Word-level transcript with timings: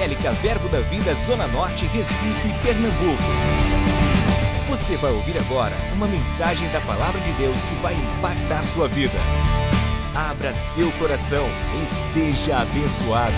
Evangélica 0.00 0.32
Verbo 0.32 0.66
da 0.70 0.80
Vida 0.80 1.12
Zona 1.12 1.46
Norte, 1.46 1.84
Recife, 1.84 2.48
Pernambuco. 2.62 3.22
Você 4.70 4.96
vai 4.96 5.12
ouvir 5.12 5.36
agora 5.36 5.74
uma 5.94 6.06
mensagem 6.06 6.72
da 6.72 6.80
Palavra 6.80 7.20
de 7.20 7.30
Deus 7.34 7.62
que 7.62 7.74
vai 7.82 7.92
impactar 7.92 8.64
sua 8.64 8.88
vida. 8.88 9.18
Abra 10.16 10.54
seu 10.54 10.90
coração 10.98 11.44
e 11.78 11.84
seja 11.84 12.62
abençoado. 12.62 13.36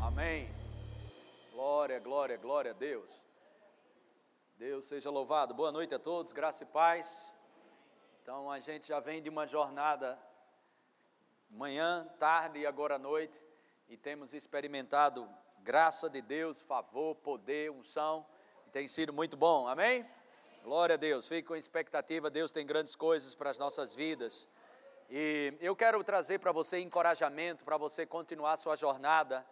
Amém. 0.00 0.48
Glória, 1.52 1.98
glória, 1.98 2.36
glória 2.36 2.70
a 2.70 2.74
Deus. 2.74 3.24
Deus 4.56 4.84
seja 4.84 5.10
louvado. 5.10 5.52
Boa 5.52 5.72
noite 5.72 5.92
a 5.92 5.98
todos, 5.98 6.30
graça 6.30 6.62
e 6.62 6.68
paz. 6.68 7.34
Então 8.22 8.48
a 8.48 8.60
gente 8.60 8.86
já 8.86 9.00
vem 9.00 9.20
de 9.20 9.28
uma 9.28 9.44
jornada 9.44 10.16
manhã, 11.54 12.04
tarde 12.18 12.58
e 12.58 12.66
agora 12.66 12.96
à 12.96 12.98
noite, 12.98 13.40
e 13.88 13.96
temos 13.96 14.34
experimentado 14.34 15.28
graça 15.60 16.10
de 16.10 16.20
Deus, 16.20 16.60
favor, 16.60 17.14
poder, 17.14 17.70
unção, 17.70 18.26
e 18.66 18.70
tem 18.70 18.88
sido 18.88 19.12
muito 19.12 19.36
bom, 19.36 19.68
amém? 19.68 20.04
Glória 20.64 20.94
a 20.94 20.96
Deus, 20.96 21.28
fique 21.28 21.46
com 21.46 21.54
expectativa, 21.54 22.28
Deus 22.28 22.50
tem 22.50 22.66
grandes 22.66 22.96
coisas 22.96 23.36
para 23.36 23.50
as 23.50 23.58
nossas 23.58 23.94
vidas. 23.94 24.48
E 25.08 25.54
eu 25.60 25.76
quero 25.76 26.02
trazer 26.02 26.40
para 26.40 26.50
você 26.50 26.80
encorajamento, 26.80 27.64
para 27.64 27.76
você 27.76 28.04
continuar 28.04 28.56
sua 28.56 28.74
jornada 28.74 29.46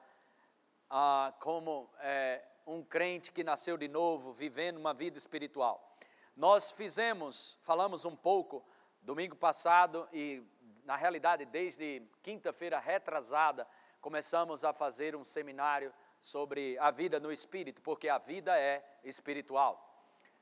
ah, 0.90 1.32
como 1.38 1.88
é, 2.00 2.42
um 2.66 2.82
crente 2.82 3.30
que 3.30 3.44
nasceu 3.44 3.76
de 3.76 3.86
novo, 3.86 4.32
vivendo 4.32 4.76
uma 4.76 4.92
vida 4.92 5.18
espiritual. 5.18 5.96
Nós 6.36 6.72
fizemos, 6.72 7.58
falamos 7.62 8.04
um 8.04 8.16
pouco 8.16 8.64
domingo 9.02 9.36
passado 9.36 10.08
e 10.12 10.42
na 10.84 10.96
realidade, 10.96 11.44
desde 11.44 12.02
quinta-feira 12.22 12.78
retrasada, 12.78 13.66
começamos 14.00 14.64
a 14.64 14.72
fazer 14.72 15.14
um 15.14 15.24
seminário 15.24 15.92
sobre 16.20 16.76
a 16.78 16.90
vida 16.90 17.20
no 17.20 17.32
espírito, 17.32 17.80
porque 17.82 18.08
a 18.08 18.18
vida 18.18 18.58
é 18.58 18.84
espiritual. 19.04 19.88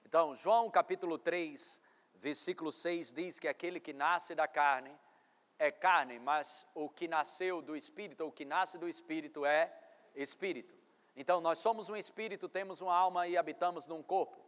Então, 0.05 0.35
João 0.35 0.71
capítulo 0.71 1.19
3, 1.19 1.81
versículo 2.15 2.73
6 2.73 3.13
diz 3.13 3.39
que 3.39 3.49
aquele 3.49 3.79
que 3.79 3.93
nasce 3.93 4.35
da 4.35 4.49
carne 4.49 4.91
é 5.59 5.71
carne, 5.71 6.19
mas 6.19 6.67
o 6.75 6.89
que 6.89 7.07
nasceu 7.07 7.61
do 7.61 7.77
espírito, 7.77 8.27
o 8.27 8.33
que 8.33 8.47
nasce 8.47 8.79
do 8.79 8.89
espírito 8.89 9.45
é 9.45 9.73
espírito. 10.15 10.75
Então, 11.15 11.41
nós 11.41 11.59
somos 11.59 11.91
um 11.91 11.97
espírito, 11.97 12.49
temos 12.49 12.81
uma 12.81 12.95
alma 12.95 13.29
e 13.29 13.37
habitamos 13.37 13.87
num 13.87 14.03
corpo. 14.03 14.41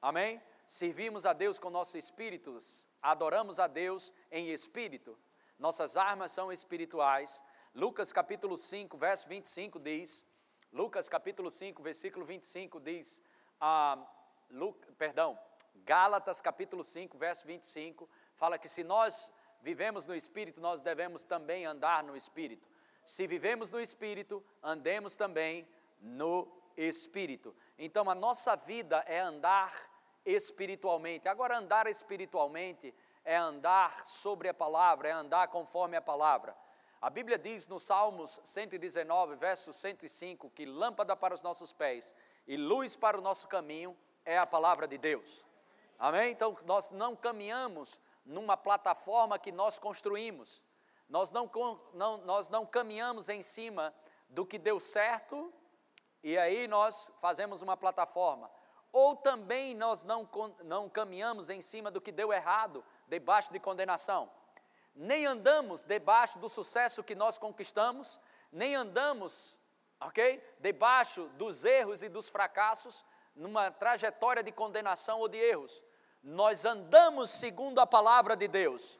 Amém? 0.00 0.40
Servimos 0.66 1.26
a 1.26 1.34
Deus 1.34 1.58
com 1.58 1.68
nossos 1.68 1.94
espíritos, 1.94 2.88
adoramos 3.02 3.60
a 3.60 3.66
Deus 3.66 4.14
em 4.30 4.48
espírito 4.48 5.16
nossas 5.58 5.96
armas 5.96 6.32
são 6.32 6.52
espirituais. 6.52 7.42
Lucas 7.74 8.12
capítulo 8.12 8.56
5, 8.56 8.96
verso 8.96 9.28
25 9.28 9.78
diz, 9.78 10.24
Lucas 10.72 11.08
capítulo 11.08 11.50
5, 11.50 11.82
versículo 11.82 12.24
25 12.24 12.80
diz, 12.80 13.22
ah, 13.60 13.98
Lu, 14.50 14.72
perdão, 14.98 15.38
Gálatas 15.84 16.40
capítulo 16.40 16.82
5, 16.82 17.18
verso 17.18 17.46
25, 17.46 18.08
fala 18.34 18.58
que 18.58 18.68
se 18.68 18.82
nós 18.82 19.30
vivemos 19.62 20.06
no 20.06 20.14
Espírito, 20.14 20.60
nós 20.60 20.80
devemos 20.80 21.24
também 21.24 21.66
andar 21.66 22.02
no 22.02 22.16
Espírito. 22.16 22.68
Se 23.04 23.26
vivemos 23.26 23.70
no 23.70 23.80
Espírito, 23.80 24.44
andemos 24.62 25.16
também 25.16 25.68
no 26.00 26.48
Espírito. 26.76 27.54
Então 27.78 28.08
a 28.10 28.14
nossa 28.14 28.56
vida 28.56 29.04
é 29.06 29.20
andar 29.20 29.72
espiritualmente. 30.24 31.28
Agora, 31.28 31.56
andar 31.56 31.86
espiritualmente 31.86 32.92
é 33.26 33.36
andar 33.36 34.06
sobre 34.06 34.48
a 34.48 34.54
palavra, 34.54 35.08
é 35.08 35.12
andar 35.12 35.48
conforme 35.48 35.96
a 35.96 36.00
palavra. 36.00 36.56
A 37.02 37.10
Bíblia 37.10 37.36
diz 37.36 37.66
no 37.66 37.80
Salmos 37.80 38.40
119, 38.44 39.34
verso 39.34 39.72
105, 39.72 40.48
que 40.50 40.64
lâmpada 40.64 41.14
para 41.16 41.34
os 41.34 41.42
nossos 41.42 41.72
pés 41.72 42.14
e 42.46 42.56
luz 42.56 42.94
para 42.94 43.18
o 43.18 43.20
nosso 43.20 43.48
caminho 43.48 43.98
é 44.24 44.38
a 44.38 44.46
palavra 44.46 44.86
de 44.86 44.96
Deus. 44.96 45.44
Amém? 45.98 46.30
Então, 46.30 46.56
nós 46.64 46.90
não 46.90 47.16
caminhamos 47.16 48.00
numa 48.24 48.56
plataforma 48.56 49.38
que 49.38 49.50
nós 49.50 49.76
construímos, 49.76 50.62
nós 51.08 51.32
não, 51.32 51.50
não, 51.94 52.18
nós 52.18 52.48
não 52.48 52.64
caminhamos 52.64 53.28
em 53.28 53.42
cima 53.42 53.92
do 54.28 54.46
que 54.46 54.58
deu 54.58 54.78
certo 54.78 55.52
e 56.22 56.38
aí 56.38 56.68
nós 56.68 57.10
fazemos 57.20 57.60
uma 57.60 57.76
plataforma. 57.76 58.48
Ou 58.92 59.16
também 59.16 59.74
nós 59.74 60.04
não, 60.04 60.28
não 60.64 60.88
caminhamos 60.88 61.50
em 61.50 61.60
cima 61.60 61.90
do 61.90 62.00
que 62.00 62.12
deu 62.12 62.32
errado 62.32 62.84
debaixo 63.06 63.52
de 63.52 63.58
condenação. 63.58 64.30
Nem 64.94 65.26
andamos 65.26 65.82
debaixo 65.82 66.38
do 66.38 66.48
sucesso 66.48 67.04
que 67.04 67.14
nós 67.14 67.38
conquistamos, 67.38 68.18
nem 68.50 68.74
andamos, 68.74 69.58
ok? 70.00 70.42
Debaixo 70.58 71.28
dos 71.36 71.64
erros 71.64 72.02
e 72.02 72.08
dos 72.08 72.28
fracassos, 72.28 73.04
numa 73.34 73.70
trajetória 73.70 74.42
de 74.42 74.50
condenação 74.50 75.20
ou 75.20 75.28
de 75.28 75.36
erros. 75.36 75.84
Nós 76.22 76.64
andamos 76.64 77.30
segundo 77.30 77.78
a 77.78 77.86
palavra 77.86 78.34
de 78.34 78.48
Deus. 78.48 78.98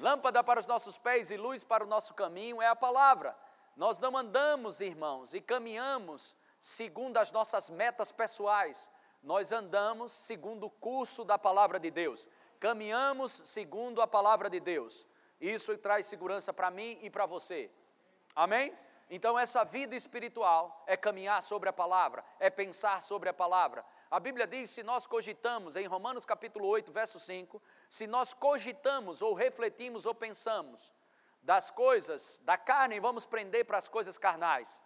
Lâmpada 0.00 0.42
para 0.42 0.60
os 0.60 0.66
nossos 0.66 0.98
pés 0.98 1.30
e 1.30 1.36
luz 1.36 1.62
para 1.62 1.84
o 1.84 1.86
nosso 1.86 2.14
caminho 2.14 2.60
é 2.60 2.66
a 2.66 2.76
palavra. 2.76 3.36
Nós 3.76 4.00
não 4.00 4.16
andamos, 4.16 4.80
irmãos, 4.80 5.34
e 5.34 5.40
caminhamos 5.40 6.36
segundo 6.60 7.16
as 7.16 7.30
nossas 7.30 7.70
metas 7.70 8.10
pessoais. 8.10 8.90
Nós 9.22 9.52
andamos 9.52 10.10
segundo 10.10 10.66
o 10.66 10.70
curso 10.70 11.24
da 11.24 11.38
palavra 11.38 11.78
de 11.78 11.90
Deus 11.90 12.28
caminhamos 12.58 13.42
segundo 13.44 14.02
a 14.02 14.06
palavra 14.06 14.50
de 14.50 14.60
Deus. 14.60 15.06
Isso 15.40 15.76
traz 15.78 16.06
segurança 16.06 16.52
para 16.52 16.70
mim 16.70 16.98
e 17.00 17.10
para 17.10 17.26
você. 17.26 17.70
Amém? 18.34 18.76
Então, 19.10 19.38
essa 19.38 19.64
vida 19.64 19.96
espiritual 19.96 20.84
é 20.86 20.96
caminhar 20.96 21.42
sobre 21.42 21.68
a 21.68 21.72
palavra, 21.72 22.22
é 22.38 22.50
pensar 22.50 23.02
sobre 23.02 23.28
a 23.28 23.32
palavra. 23.32 23.84
A 24.10 24.20
Bíblia 24.20 24.46
diz: 24.46 24.70
se 24.70 24.82
nós 24.82 25.06
cogitamos, 25.06 25.76
em 25.76 25.86
Romanos 25.86 26.26
capítulo 26.26 26.66
8, 26.66 26.92
verso 26.92 27.18
5, 27.18 27.62
se 27.88 28.06
nós 28.06 28.34
cogitamos, 28.34 29.22
ou 29.22 29.32
refletimos, 29.32 30.04
ou 30.04 30.14
pensamos 30.14 30.92
das 31.42 31.70
coisas 31.70 32.42
da 32.44 32.58
carne, 32.58 33.00
vamos 33.00 33.24
prender 33.24 33.64
para 33.64 33.78
as 33.78 33.88
coisas 33.88 34.18
carnais. 34.18 34.82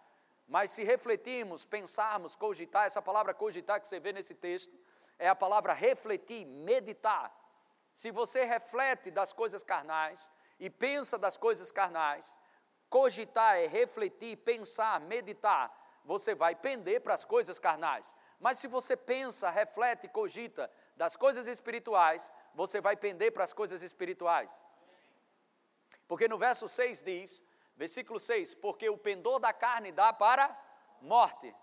Mas 0.47 0.71
se 0.71 0.83
refletirmos, 0.83 1.65
pensarmos, 1.65 2.35
cogitar, 2.35 2.85
essa 2.85 3.01
palavra 3.01 3.33
cogitar 3.33 3.81
que 3.81 3.87
você 3.87 3.99
vê 3.99 4.13
nesse 4.13 4.33
texto, 4.33 4.77
é 5.19 5.27
a 5.27 5.35
palavra 5.35 5.73
refletir, 5.73 6.45
meditar. 6.45 7.33
Se 7.93 8.09
você 8.11 8.43
reflete 8.43 9.11
das 9.11 9.31
coisas 9.31 9.63
carnais 9.63 10.29
e 10.59 10.69
pensa 10.69 11.17
das 11.17 11.37
coisas 11.37 11.71
carnais, 11.71 12.35
cogitar 12.89 13.57
é 13.57 13.67
refletir, 13.67 14.37
pensar, 14.37 14.99
meditar, 14.99 15.71
você 16.03 16.33
vai 16.33 16.55
pender 16.55 17.01
para 17.01 17.13
as 17.13 17.23
coisas 17.23 17.59
carnais. 17.59 18.13
Mas 18.39 18.57
se 18.57 18.67
você 18.67 18.97
pensa, 18.97 19.49
reflete, 19.49 20.07
cogita 20.07 20.69
das 20.97 21.15
coisas 21.15 21.47
espirituais, 21.47 22.31
você 22.53 22.81
vai 22.81 22.95
pender 22.95 23.31
para 23.31 23.43
as 23.43 23.53
coisas 23.53 23.81
espirituais. 23.81 24.61
Porque 26.07 26.27
no 26.27 26.37
verso 26.37 26.67
6 26.67 27.03
diz, 27.03 27.43
versículo 27.75 28.19
6, 28.19 28.55
porque 28.55 28.89
o 28.89 28.97
pendor 28.97 29.39
da 29.39 29.53
carne 29.53 29.91
dá 29.91 30.11
para 30.11 30.55
morte. 30.99 31.55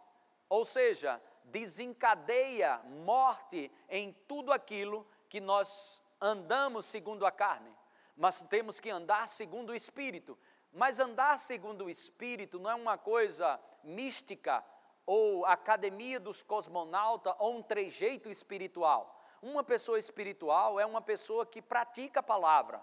Ou 0.48 0.64
seja, 0.64 1.20
desencadeia 1.44 2.78
morte 2.84 3.70
em 3.88 4.12
tudo 4.26 4.52
aquilo 4.52 5.06
que 5.28 5.40
nós 5.40 6.02
andamos 6.20 6.86
segundo 6.86 7.24
a 7.24 7.30
carne, 7.30 7.74
mas 8.16 8.42
temos 8.42 8.78
que 8.78 8.90
andar 8.90 9.26
segundo 9.28 9.70
o 9.70 9.74
Espírito. 9.74 10.38
Mas 10.72 11.00
andar 11.00 11.38
segundo 11.38 11.86
o 11.86 11.90
Espírito 11.90 12.58
não 12.58 12.70
é 12.70 12.74
uma 12.74 12.98
coisa 12.98 13.58
mística 13.82 14.64
ou 15.06 15.44
academia 15.46 16.20
dos 16.20 16.42
cosmonautas 16.42 17.34
ou 17.38 17.56
um 17.56 17.62
trejeito 17.62 18.28
espiritual. 18.28 19.18
Uma 19.42 19.64
pessoa 19.64 19.98
espiritual 19.98 20.78
é 20.78 20.84
uma 20.86 21.00
pessoa 21.00 21.46
que 21.46 21.62
pratica 21.62 22.20
a 22.20 22.22
palavra, 22.22 22.80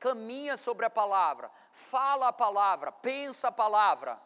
caminha 0.00 0.56
sobre 0.56 0.86
a 0.86 0.90
palavra, 0.90 1.50
fala 1.70 2.28
a 2.28 2.32
palavra, 2.32 2.90
pensa 2.90 3.48
a 3.48 3.52
palavra 3.52 4.20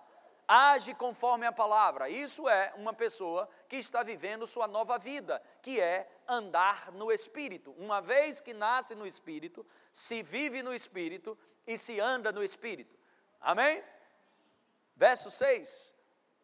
age 0.51 0.95
conforme 0.95 1.47
a 1.47 1.53
palavra. 1.53 2.09
Isso 2.09 2.49
é 2.49 2.73
uma 2.77 2.93
pessoa 2.93 3.49
que 3.69 3.77
está 3.77 4.03
vivendo 4.03 4.49
sua 4.49 4.67
nova 4.67 4.99
vida, 4.99 5.41
que 5.63 5.81
é 5.81 6.11
andar 6.31 6.93
no 6.93 7.11
Espírito. 7.11 7.73
Uma 7.73 8.01
vez 8.01 8.41
que 8.41 8.55
nasce 8.55 8.95
no 8.95 9.07
Espírito, 9.07 9.67
se 9.91 10.23
vive 10.23 10.63
no 10.63 10.73
Espírito 10.73 11.37
e 11.67 11.77
se 11.77 12.01
anda 12.01 12.31
no 12.31 12.43
Espírito. 12.43 12.97
Amém? 13.41 13.83
Verso 14.95 15.31
6: 15.31 15.93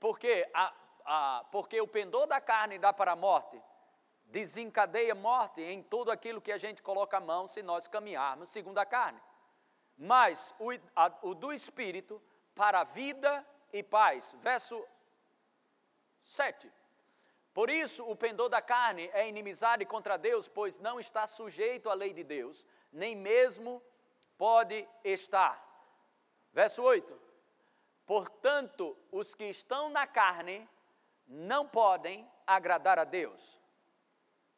Porque, 0.01 0.49
a, 0.53 0.75
a, 1.05 1.45
porque 1.53 1.81
o 1.81 1.87
pendor 1.87 2.27
da 2.27 2.41
carne 2.41 2.79
dá 2.79 2.93
para 2.93 3.13
a 3.13 3.17
morte, 3.17 3.63
desencadeia 4.27 5.15
morte 5.15 5.61
em 5.61 5.83
tudo 5.83 6.11
aquilo 6.11 6.41
que 6.41 6.53
a 6.53 6.59
gente 6.59 6.83
coloca 6.83 7.17
a 7.17 7.21
mão 7.21 7.47
se 7.47 7.63
nós 7.63 7.87
caminharmos 7.87 8.49
segundo 8.49 8.79
a 8.79 8.85
carne. 8.85 9.21
Mas 9.97 10.55
o, 10.59 10.73
a, 10.95 11.13
o 11.23 11.35
do 11.35 11.53
Espírito 11.53 12.21
para 12.55 12.81
a 12.81 12.85
vida 12.85 13.47
e 13.73 13.83
paz. 13.83 14.35
Verso 14.41 14.85
7. 16.25 16.76
Por 17.57 17.71
isso, 17.71 18.05
o 18.05 18.15
pendor 18.15 18.51
da 18.51 18.61
carne 18.61 19.09
é 19.15 19.27
inimizade 19.27 19.87
contra 19.87 20.19
Deus, 20.19 20.47
pois 20.47 20.79
não 20.79 21.01
está 21.01 21.27
sujeito 21.27 21.89
à 21.89 21.95
lei 21.95 22.13
de 22.13 22.23
Deus, 22.23 22.67
nem 22.93 23.17
mesmo 23.17 23.83
pode 24.37 24.87
estar. 25.03 25.57
Verso 26.53 26.83
8: 26.83 27.19
Portanto, 28.05 28.95
os 29.11 29.35
que 29.35 29.45
estão 29.45 29.89
na 29.89 30.07
carne 30.07 30.69
não 31.27 31.67
podem 31.67 32.31
agradar 32.47 32.99
a 32.99 33.05
Deus. 33.05 33.59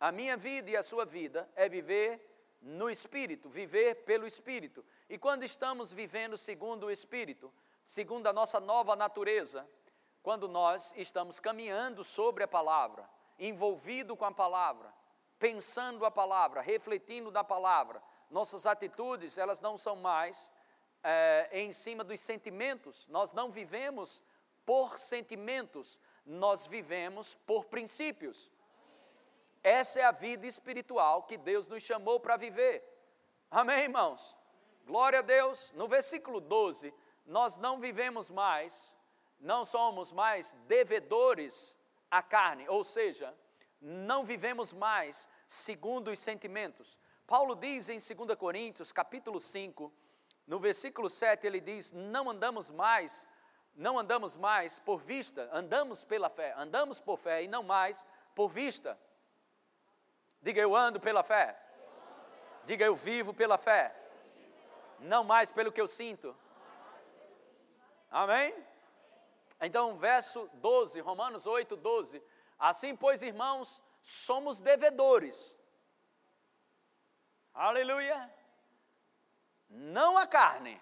A 0.01 0.11
minha 0.11 0.37
vida 0.37 0.69
e 0.73 0.77
a 0.77 0.83
sua 0.83 1.07
vida 1.07 1.49
é 1.55 1.69
viver 1.69 2.21
no 2.61 2.91
Espírito, 2.91 3.49
viver 3.49 3.95
pelo 4.07 4.27
Espírito. 4.27 4.85
E 5.09 5.17
quando 5.17 5.45
estamos 5.45 5.93
vivendo 5.93 6.37
segundo 6.37 6.87
o 6.87 6.91
Espírito, 6.91 7.55
segundo 7.85 8.27
a 8.27 8.33
nossa 8.33 8.59
nova 8.59 8.97
natureza, 8.97 9.71
quando 10.23 10.49
nós 10.49 10.93
estamos 10.97 11.41
caminhando 11.41 12.05
sobre 12.05 12.45
a 12.45 12.49
palavra, 12.49 13.09
envolvido 13.39 14.17
com 14.17 14.25
a 14.25 14.33
palavra, 14.33 14.93
pensando 15.39 16.05
a 16.05 16.11
palavra, 16.11 16.61
refletindo 16.61 17.31
na 17.31 17.45
palavra, 17.45 18.03
nossas 18.31 18.67
atitudes, 18.67 19.39
elas 19.39 19.61
não 19.61 19.79
são 19.79 19.97
mais 19.97 20.53
é, 21.03 21.49
em 21.53 21.73
cima 21.73 22.05
dos 22.05 22.21
sentimentos, 22.21 23.07
nós 23.09 23.33
não 23.33 23.51
vivemos 23.51 24.23
por 24.67 24.99
sentimentos, 24.99 25.99
nós 26.27 26.67
vivemos 26.67 27.35
por 27.47 27.65
princípios. 27.67 28.51
Essa 29.63 30.01
é 30.01 30.05
a 30.05 30.13
vida 30.13 30.47
espiritual 30.47 31.23
que 31.23 31.39
Deus 31.39 31.67
nos 31.69 31.83
chamou 31.83 32.21
para 32.21 32.37
viver. 32.37 32.85
Amém, 33.51 33.85
irmãos? 33.85 34.37
Glória 34.87 35.21
a 35.21 35.23
Deus. 35.23 35.73
No 35.73 35.89
versículo 35.89 36.41
12, 36.41 36.93
nós 37.25 37.57
não 37.59 37.81
vivemos 37.81 38.31
mais, 38.31 38.97
não 39.41 39.65
somos 39.65 40.13
mais 40.13 40.55
devedores 40.67 41.77
à 42.11 42.23
carne, 42.23 42.69
ou 42.69 42.83
seja, 42.83 43.35
não 43.81 44.25
vivemos 44.25 44.73
mais 44.73 45.29
segundo 45.47 46.11
os 46.11 46.19
sentimentos. 46.19 46.99
Paulo 47.27 47.55
diz 47.55 47.89
em 47.89 47.99
2 47.99 48.35
Coríntios, 48.37 48.91
capítulo 48.91 49.39
5, 49.39 49.93
no 50.47 50.59
versículo 50.59 51.11
7, 51.11 51.47
ele 51.47 51.61
diz: 51.61 51.93
"Não 51.93 52.31
andamos 52.31 52.71
mais, 52.71 53.27
não 53.75 53.99
andamos 53.99 54.35
mais 54.35 54.79
por 54.79 54.99
vista, 54.99 55.49
andamos 55.53 56.05
pela 56.05 56.29
fé, 56.29 56.55
andamos 56.57 57.01
por 57.01 57.19
fé 57.19 57.43
e 57.43 57.49
não 57.49 57.63
mais 57.63 58.07
por 58.35 58.49
vista." 58.49 58.99
Diga 60.41 60.61
eu 60.61 60.75
ando 60.75 61.01
pela 61.01 61.23
fé. 61.23 61.57
Diga 62.65 62.85
eu 62.85 62.95
vivo 62.95 63.35
pela 63.35 63.59
fé. 63.59 63.95
Não 65.01 65.25
mais 65.25 65.51
pelo 65.51 65.73
que 65.73 65.81
eu 65.81 65.89
sinto. 65.89 66.37
Amém? 68.11 68.55
Então, 69.61 69.97
verso 69.99 70.49
12, 70.55 71.01
Romanos 71.01 71.47
8, 71.47 71.77
12. 71.77 72.23
Assim, 72.59 72.95
pois, 72.95 73.23
irmãos, 73.23 73.83
somos 74.03 74.61
devedores. 74.61 75.57
Aleluia. 77.53 78.33
Não 79.69 80.17
a 80.17 80.27
carne. 80.27 80.81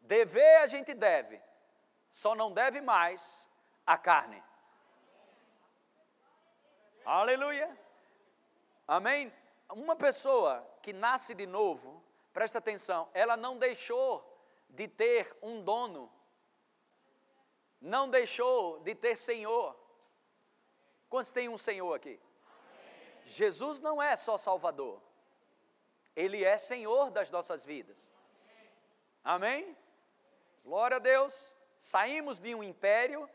Dever 0.00 0.58
a 0.58 0.66
gente 0.66 0.92
deve, 0.92 1.40
só 2.10 2.34
não 2.34 2.52
deve 2.52 2.80
mais 2.82 3.48
a 3.86 3.96
carne. 3.96 4.42
Aleluia. 7.04 7.78
Amém? 8.86 9.32
Uma 9.70 9.96
pessoa 9.96 10.66
que 10.82 10.92
nasce 10.92 11.34
de 11.34 11.46
novo, 11.46 12.04
presta 12.34 12.58
atenção, 12.58 13.08
ela 13.14 13.36
não 13.36 13.56
deixou 13.56 14.30
de 14.68 14.86
ter 14.86 15.34
um 15.40 15.62
dono, 15.62 16.12
não 17.84 18.08
deixou 18.08 18.80
de 18.80 18.94
ter 18.94 19.14
Senhor. 19.14 19.76
Quantos 21.08 21.32
tem 21.32 21.50
um 21.50 21.58
Senhor 21.58 21.92
aqui? 21.92 22.18
Amém. 22.46 23.22
Jesus 23.26 23.78
não 23.78 24.02
é 24.02 24.16
só 24.16 24.38
Salvador, 24.38 25.00
Ele 26.16 26.42
é 26.42 26.56
Senhor 26.56 27.10
das 27.10 27.30
nossas 27.30 27.64
vidas. 27.64 28.10
Amém? 29.22 29.76
Glória 30.64 30.96
a 30.96 31.00
Deus. 31.00 31.54
Saímos 31.78 32.38
de 32.38 32.54
um 32.54 32.62
império 32.62 33.28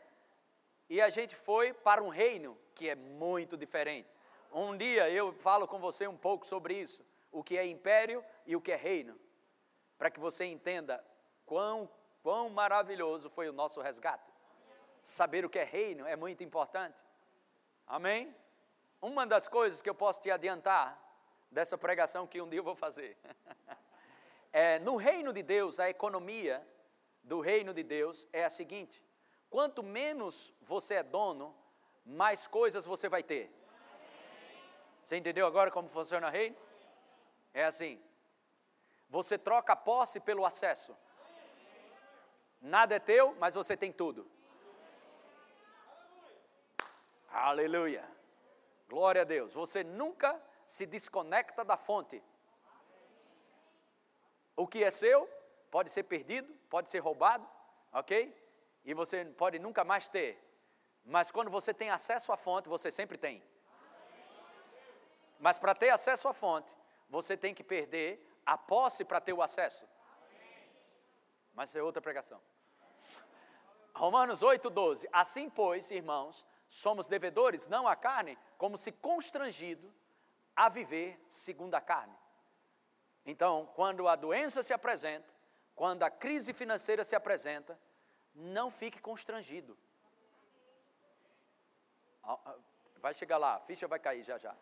e 0.88 1.00
a 1.00 1.08
gente 1.08 1.36
foi 1.36 1.72
para 1.72 2.02
um 2.02 2.08
reino 2.08 2.58
que 2.74 2.88
é 2.88 2.96
muito 2.96 3.56
diferente. 3.56 4.10
Um 4.52 4.76
dia 4.76 5.08
eu 5.08 5.32
falo 5.32 5.68
com 5.68 5.78
você 5.78 6.08
um 6.08 6.16
pouco 6.16 6.44
sobre 6.44 6.74
isso, 6.74 7.06
o 7.30 7.44
que 7.44 7.56
é 7.56 7.64
império 7.64 8.24
e 8.44 8.56
o 8.56 8.60
que 8.60 8.72
é 8.72 8.76
reino, 8.76 9.16
para 9.96 10.10
que 10.10 10.18
você 10.18 10.44
entenda 10.44 11.04
quão, 11.46 11.88
quão 12.20 12.50
maravilhoso 12.50 13.30
foi 13.30 13.48
o 13.48 13.52
nosso 13.52 13.80
resgate. 13.80 14.29
Saber 15.02 15.44
o 15.44 15.50
que 15.50 15.58
é 15.58 15.64
reino 15.64 16.06
é 16.06 16.16
muito 16.16 16.42
importante. 16.44 17.02
Amém? 17.86 18.34
Uma 19.00 19.26
das 19.26 19.48
coisas 19.48 19.80
que 19.80 19.88
eu 19.88 19.94
posso 19.94 20.20
te 20.20 20.30
adiantar 20.30 20.98
dessa 21.50 21.76
pregação 21.76 22.26
que 22.26 22.40
um 22.40 22.48
dia 22.48 22.60
eu 22.60 22.64
vou 22.64 22.76
fazer. 22.76 23.18
é, 24.52 24.78
no 24.80 24.96
reino 24.96 25.32
de 25.32 25.42
Deus, 25.42 25.80
a 25.80 25.88
economia 25.88 26.66
do 27.22 27.40
reino 27.40 27.72
de 27.74 27.82
Deus 27.82 28.28
é 28.32 28.44
a 28.44 28.50
seguinte: 28.50 29.02
quanto 29.48 29.82
menos 29.82 30.54
você 30.60 30.94
é 30.94 31.02
dono, 31.02 31.56
mais 32.04 32.46
coisas 32.46 32.84
você 32.84 33.08
vai 33.08 33.22
ter. 33.22 33.50
Você 35.02 35.16
entendeu 35.16 35.46
agora 35.46 35.70
como 35.70 35.88
funciona 35.88 36.28
o 36.28 36.30
reino? 36.30 36.56
É 37.52 37.64
assim. 37.64 38.00
Você 39.08 39.36
troca 39.36 39.74
posse 39.74 40.20
pelo 40.20 40.44
acesso. 40.46 40.96
Nada 42.60 42.94
é 42.94 42.98
teu, 42.98 43.34
mas 43.40 43.54
você 43.54 43.76
tem 43.76 43.90
tudo. 43.90 44.30
Aleluia. 47.30 48.06
Glória 48.88 49.22
a 49.22 49.24
Deus. 49.24 49.54
Você 49.54 49.84
nunca 49.84 50.40
se 50.66 50.84
desconecta 50.84 51.64
da 51.64 51.76
fonte. 51.76 52.22
O 54.56 54.66
que 54.66 54.82
é 54.82 54.90
seu 54.90 55.28
pode 55.70 55.90
ser 55.90 56.02
perdido, 56.02 56.52
pode 56.68 56.90
ser 56.90 56.98
roubado, 56.98 57.48
ok? 57.92 58.36
E 58.84 58.92
você 58.92 59.24
pode 59.24 59.58
nunca 59.58 59.84
mais 59.84 60.08
ter. 60.08 60.42
Mas 61.04 61.30
quando 61.30 61.50
você 61.50 61.72
tem 61.72 61.90
acesso 61.90 62.32
à 62.32 62.36
fonte, 62.36 62.68
você 62.68 62.90
sempre 62.90 63.16
tem. 63.16 63.42
Mas 65.38 65.58
para 65.58 65.74
ter 65.74 65.90
acesso 65.90 66.28
à 66.28 66.32
fonte, 66.32 66.76
você 67.08 67.36
tem 67.36 67.54
que 67.54 67.64
perder 67.64 68.26
a 68.44 68.58
posse 68.58 69.04
para 69.04 69.20
ter 69.20 69.32
o 69.32 69.42
acesso. 69.42 69.86
Mas 71.54 71.74
é 71.74 71.82
outra 71.82 72.02
pregação. 72.02 72.40
Romanos 73.94 74.42
8, 74.42 74.68
12. 74.68 75.08
Assim, 75.12 75.48
pois, 75.48 75.90
irmãos, 75.90 76.46
somos 76.70 77.06
devedores, 77.06 77.68
não 77.68 77.86
à 77.86 77.94
carne, 77.94 78.38
como 78.56 78.78
se 78.78 78.90
constrangido 78.90 79.92
a 80.56 80.70
viver 80.70 81.22
segundo 81.28 81.74
a 81.74 81.80
carne. 81.82 82.16
Então, 83.26 83.70
quando 83.74 84.08
a 84.08 84.16
doença 84.16 84.62
se 84.62 84.72
apresenta, 84.72 85.28
quando 85.74 86.02
a 86.02 86.10
crise 86.10 86.54
financeira 86.54 87.04
se 87.04 87.14
apresenta, 87.14 87.78
não 88.34 88.70
fique 88.70 88.98
constrangido. 88.98 89.76
Vai 93.02 93.12
chegar 93.12 93.36
lá, 93.36 93.56
a 93.56 93.60
ficha 93.60 93.86
vai 93.86 93.98
cair 93.98 94.22
já 94.22 94.38
já 94.38 94.56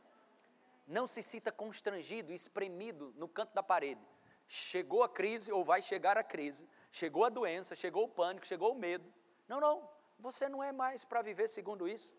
não 0.89 1.07
se 1.07 1.23
sinta 1.23 1.53
constrangido, 1.53 2.33
espremido 2.33 3.13
no 3.17 3.29
canto 3.29 3.53
da 3.55 3.63
parede. 3.63 4.01
Chegou 4.47 5.03
a 5.03 5.09
crise 5.09 5.53
ou 5.53 5.63
vai 5.63 5.83
chegar 5.83 6.17
a 6.17 6.25
crise, 6.25 6.67
chegou 6.91 7.27
a 7.27 7.29
doença, 7.29 7.77
chegou 7.77 8.05
o 8.05 8.09
pânico, 8.09 8.47
chegou 8.47 8.73
o 8.73 8.79
medo. 8.79 9.13
Não, 9.47 9.61
não, 9.61 9.89
você 10.19 10.49
não 10.49 10.63
é 10.63 10.73
mais 10.73 11.05
para 11.05 11.23
viver 11.23 11.49
segundo 11.49 11.87
isso. 11.87 12.17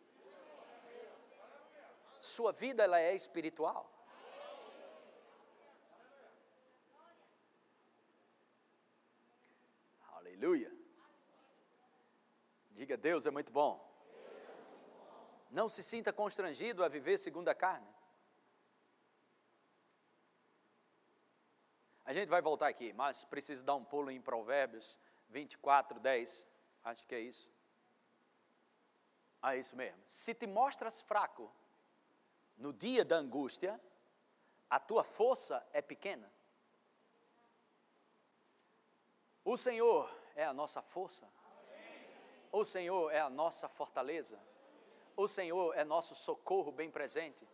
Sua 2.20 2.52
vida 2.52 2.84
ela 2.84 3.00
é 3.00 3.14
espiritual. 3.16 3.90
Aleluia. 10.14 10.72
Diga, 12.72 12.96
Deus 12.96 13.26
é 13.26 13.32
muito 13.32 13.52
bom. 13.52 13.86
Não 15.50 15.68
se 15.68 15.84
sinta 15.84 16.14
constrangido 16.14 16.84
a 16.84 16.88
viver 16.88 17.18
segundo 17.18 17.50
a 17.50 17.56
carne. 17.56 17.94
A 22.06 22.14
gente 22.14 22.30
vai 22.30 22.42
voltar 22.42 22.68
aqui, 22.68 22.92
mas 22.94 23.24
precisa 23.26 23.64
dar 23.64 23.76
um 23.76 23.84
pulo 23.84 24.10
em 24.10 24.22
Provérbios 24.22 24.98
24, 25.30 26.00
10. 26.00 26.48
Acho 26.84 27.06
que 27.06 27.16
é 27.16 27.20
isso. 27.20 27.52
É 29.44 29.58
isso 29.58 29.76
mesmo. 29.76 30.02
Se 30.06 30.34
te 30.34 30.46
mostras 30.46 31.02
fraco 31.02 31.52
no 32.58 32.74
dia 32.74 33.06
da 33.06 33.18
angústia, 33.18 33.80
a 34.70 34.80
tua 34.80 35.04
força 35.04 35.66
é 35.72 35.82
pequena. 35.82 36.32
O 39.44 39.58
Senhor 39.58 40.10
é 40.36 40.46
a 40.46 40.54
nossa 40.54 40.82
força. 40.82 41.28
O 42.52 42.64
Senhor 42.64 43.12
é 43.12 43.20
a 43.20 43.30
nossa 43.30 43.68
fortaleza. 43.68 44.40
O 45.16 45.28
Senhor 45.28 45.76
é 45.76 45.84
nosso 45.84 46.16
socorro 46.16 46.72
bem 46.72 46.90
presente. 46.90 47.48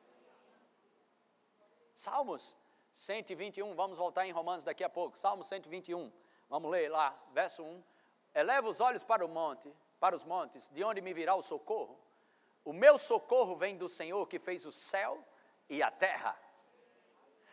Salmos 1.94 2.58
121, 2.92 3.74
vamos 3.76 3.98
voltar 3.98 4.26
em 4.26 4.32
Romanos 4.32 4.64
daqui 4.64 4.84
a 4.84 4.90
pouco, 4.90 5.18
Salmo 5.18 5.44
121, 5.44 6.12
vamos 6.50 6.72
ler 6.72 6.90
lá, 6.90 7.18
verso 7.34 7.64
1. 7.64 7.84
Eleva 8.34 8.70
os 8.70 8.80
olhos 8.80 9.04
para 9.04 9.26
o 9.26 9.30
monte, 9.30 9.74
para 10.06 10.16
os 10.16 10.24
montes, 10.24 10.70
de 10.70 10.84
onde 10.84 11.02
me 11.02 11.16
virá 11.20 11.34
o 11.34 11.42
socorro? 11.42 12.00
O 12.64 12.72
meu 12.72 12.96
socorro 12.96 13.56
vem 13.56 13.76
do 13.76 13.90
Senhor 13.90 14.28
que 14.28 14.38
fez 14.38 14.64
o 14.64 14.72
céu 14.72 15.14
e 15.68 15.82
a 15.82 15.90
terra. 15.90 16.34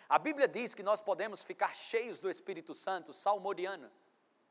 A 0.06 0.18
Bíblia 0.18 0.46
diz 0.46 0.74
que 0.74 0.82
nós 0.82 1.00
podemos 1.00 1.42
ficar 1.42 1.74
cheios 1.74 2.20
do 2.20 2.28
Espírito 2.28 2.74
Santo, 2.74 3.10
salmodiano. 3.14 3.90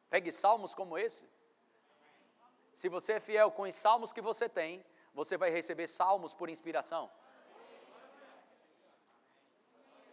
Pegue 0.09 0.31
salmos 0.31 0.73
como 0.73 0.97
esse. 0.97 1.29
Se 2.73 2.89
você 2.89 3.13
é 3.13 3.19
fiel 3.19 3.51
com 3.51 3.63
os 3.69 3.75
salmos 3.75 4.11
que 4.11 4.21
você 4.29 4.49
tem, 4.49 4.83
você 5.13 5.37
vai 5.37 5.51
receber 5.51 5.85
salmos 5.85 6.33
por 6.33 6.49
inspiração. 6.49 7.03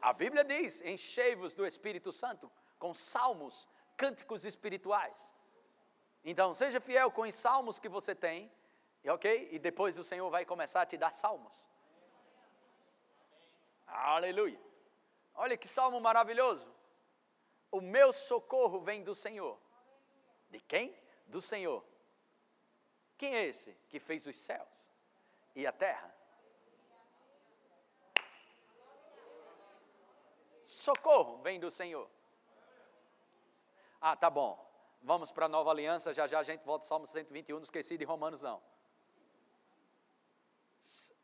A 0.02 0.12
Bíblia 0.12 0.45
diz: 0.45 0.83
enchei-vos 0.83 1.54
do 1.54 1.66
Espírito 1.66 2.12
Santo 2.12 2.52
com 2.78 2.92
salmos, 2.92 3.66
cânticos 3.97 4.45
espirituais. 4.45 5.38
Então, 6.25 6.53
seja 6.55 6.81
fiel 6.81 7.11
com 7.11 7.23
os 7.23 7.35
salmos 7.35 7.79
que 7.79 7.89
você 7.89 8.15
tem, 8.15 8.51
ok? 9.07 9.49
E 9.53 9.59
depois 9.59 9.99
o 9.99 10.05
Senhor 10.05 10.29
vai 10.31 10.45
começar 10.45 10.83
a 10.83 10.87
te 10.87 10.97
dar 10.97 11.13
salmos. 11.13 11.67
Aleluia. 13.87 14.61
Olha 15.35 15.57
que 15.57 15.69
salmo 15.69 16.01
maravilhoso. 16.01 16.71
O 17.71 17.81
meu 17.81 18.13
socorro 18.13 18.81
vem 18.81 19.03
do 19.03 19.15
Senhor. 19.15 19.59
De 20.51 20.61
quem? 20.61 20.97
Do 21.27 21.41
Senhor. 21.41 21.85
Quem 23.17 23.35
é 23.35 23.45
esse 23.45 23.73
que 23.89 23.99
fez 23.99 24.27
os 24.27 24.37
céus 24.37 24.93
e 25.55 25.67
a 25.67 25.73
terra? 25.73 26.15
Socorro 30.65 31.39
vem 31.39 31.59
do 31.59 31.71
Senhor. 31.71 32.09
Ah, 34.01 34.15
tá 34.15 34.29
bom. 34.29 34.68
Vamos 35.00 35.31
para 35.31 35.47
a 35.47 35.49
nova 35.49 35.71
aliança, 35.71 36.12
já 36.12 36.26
já 36.26 36.40
a 36.40 36.43
gente 36.43 36.64
volta 36.64 36.85
ao 36.85 36.88
Salmo 36.88 37.07
121, 37.07 37.57
não 37.57 37.62
esqueci 37.62 37.97
de 37.97 38.05
Romanos 38.05 38.43
não. 38.43 38.62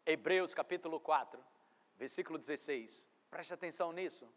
Hebreus 0.07 0.55
capítulo 0.55 1.01
4, 1.01 1.43
versículo 1.97 2.39
16. 2.39 3.09
Preste 3.31 3.55
atenção 3.55 3.93
nisso. 3.93 4.33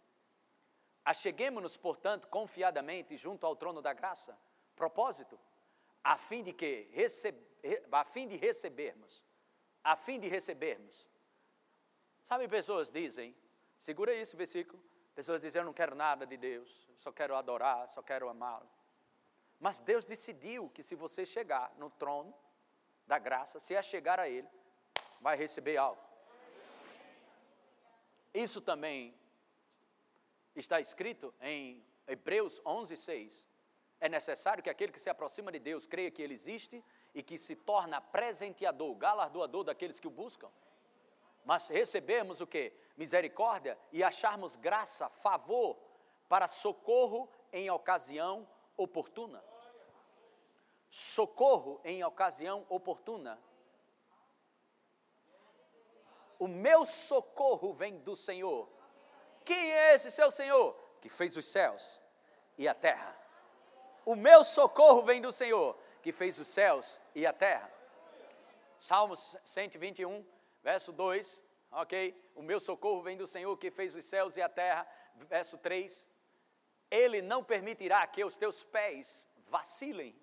Acheguemos-nos, 1.06 1.78
portanto, 1.78 2.28
confiadamente 2.28 3.16
junto 3.16 3.46
ao 3.46 3.56
trono 3.56 3.82
da 3.82 3.94
graça. 3.94 4.38
Propósito, 4.76 5.40
a 6.04 6.18
fim 6.18 6.44
de 6.44 6.54
que 6.54 6.90
receb... 6.92 7.38
a 7.92 8.04
fim 8.04 8.28
de 8.28 8.36
recebermos, 8.38 9.24
a 9.84 9.96
fim 9.96 10.20
de 10.20 10.28
recebermos. 10.28 11.08
Sabe, 12.24 12.48
pessoas 12.48 12.92
dizem, 12.92 13.36
segura 13.78 14.14
esse 14.14 14.36
versículo, 14.36 14.84
pessoas 15.16 15.42
dizem, 15.42 15.62
eu 15.62 15.66
não 15.66 15.74
quero 15.74 15.96
nada 15.96 16.26
de 16.26 16.36
Deus, 16.36 16.90
só 16.98 17.12
quero 17.12 17.36
adorar, 17.36 17.88
só 17.90 18.02
quero 18.02 18.28
amá-lo. 18.28 18.70
Mas 19.60 19.80
Deus 19.80 20.06
decidiu 20.06 20.70
que 20.70 20.84
se 20.84 20.96
você 20.96 21.26
chegar 21.26 21.74
no 21.78 21.90
trono 21.90 22.34
da 23.08 23.18
graça, 23.18 23.60
se 23.60 23.74
é 23.74 23.82
chegar 23.82 24.20
a 24.20 24.30
Ele, 24.30 24.48
vai 25.20 25.36
receber 25.36 25.78
algo. 25.78 26.02
Isso 28.34 28.62
também 28.62 29.16
está 30.56 30.80
escrito 30.80 31.34
em 31.42 31.84
Hebreus 32.08 32.62
11, 32.66 32.96
6. 32.96 33.46
É 34.00 34.08
necessário 34.08 34.64
que 34.64 34.70
aquele 34.70 34.92
que 34.92 35.00
se 35.00 35.10
aproxima 35.10 35.52
de 35.52 35.60
Deus 35.60 35.88
creia 35.88 36.12
que 36.12 36.22
Ele 36.22 36.36
existe 36.36 36.84
e 37.16 37.24
que 37.24 37.38
se 37.38 37.56
torna 37.56 38.00
presenteador, 38.00 38.96
galardoador 38.96 39.64
daqueles 39.64 40.00
que 40.00 40.08
o 40.08 40.12
buscam. 40.12 40.50
Mas 41.44 41.68
recebermos 41.68 42.42
o 42.42 42.46
que? 42.46 42.74
Misericórdia 42.96 43.78
e 43.92 44.04
acharmos 44.04 44.56
graça, 44.56 45.10
favor, 45.10 45.78
para 46.30 46.46
socorro 46.46 47.30
em 47.52 47.70
ocasião 47.72 48.48
oportuna. 48.78 49.44
Socorro 50.90 51.82
em 51.84 52.04
ocasião 52.04 52.66
oportuna. 52.70 53.38
O 56.40 56.48
meu 56.48 56.86
socorro 56.86 57.74
vem 57.74 57.98
do 58.00 58.16
Senhor. 58.16 58.70
Quem 59.44 59.72
é 59.72 59.96
esse 59.96 60.12
seu 60.12 60.30
Senhor? 60.30 60.74
Que 61.02 61.10
fez 61.10 61.36
os 61.36 61.46
céus 61.46 62.02
e 62.58 62.68
a 62.68 62.74
terra. 62.74 63.18
O 64.06 64.16
meu 64.16 64.44
socorro 64.44 65.04
vem 65.04 65.22
do 65.22 65.32
Senhor, 65.32 65.78
que 66.02 66.14
fez 66.14 66.40
os 66.40 66.48
céus 66.48 67.02
e 67.14 67.26
a 67.26 67.34
terra. 67.34 67.72
Salmos 68.78 69.36
121, 69.44 70.26
verso 70.64 70.92
2, 70.92 71.44
ok? 71.72 72.32
O 72.36 72.42
meu 72.42 72.60
socorro 72.60 73.02
vem 73.02 73.18
do 73.18 73.28
Senhor, 73.28 73.58
que 73.58 73.72
fez 73.72 73.96
os 73.96 74.06
céus 74.06 74.38
e 74.38 74.42
a 74.42 74.48
terra. 74.48 74.88
Verso 75.28 75.58
3, 75.58 76.08
Ele 76.90 77.22
não 77.22 77.44
permitirá 77.44 78.06
que 78.08 78.24
os 78.24 78.38
teus 78.38 78.64
pés 78.64 79.28
vacilem. 79.50 80.16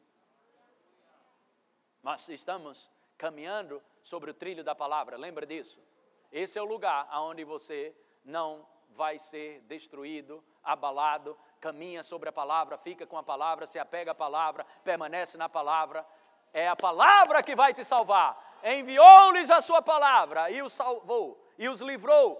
Mas 2.02 2.28
estamos 2.28 2.90
caminhando 3.16 3.82
sobre 4.02 4.30
o 4.30 4.34
trilho 4.34 4.62
da 4.62 4.74
palavra, 4.74 5.16
lembra 5.16 5.46
disso? 5.46 5.82
Esse 6.30 6.58
é 6.58 6.62
o 6.62 6.66
lugar 6.66 7.08
onde 7.20 7.44
você 7.44 7.96
não 8.24 8.66
vai 8.90 9.18
ser 9.18 9.60
destruído, 9.62 10.44
abalado, 10.62 11.38
caminha 11.60 12.02
sobre 12.02 12.28
a 12.28 12.32
palavra, 12.32 12.76
fica 12.76 13.06
com 13.06 13.16
a 13.16 13.22
palavra, 13.22 13.66
se 13.66 13.78
apega 13.78 14.12
à 14.12 14.14
palavra, 14.14 14.64
permanece 14.82 15.36
na 15.36 15.48
palavra. 15.48 16.06
É 16.52 16.68
a 16.68 16.76
palavra 16.76 17.42
que 17.42 17.56
vai 17.56 17.72
te 17.72 17.84
salvar. 17.84 18.38
Enviou-lhes 18.62 19.50
a 19.50 19.60
sua 19.60 19.80
palavra 19.80 20.50
e 20.50 20.62
os 20.62 20.72
salvou, 20.72 21.42
e 21.58 21.68
os 21.68 21.80
livrou, 21.80 22.38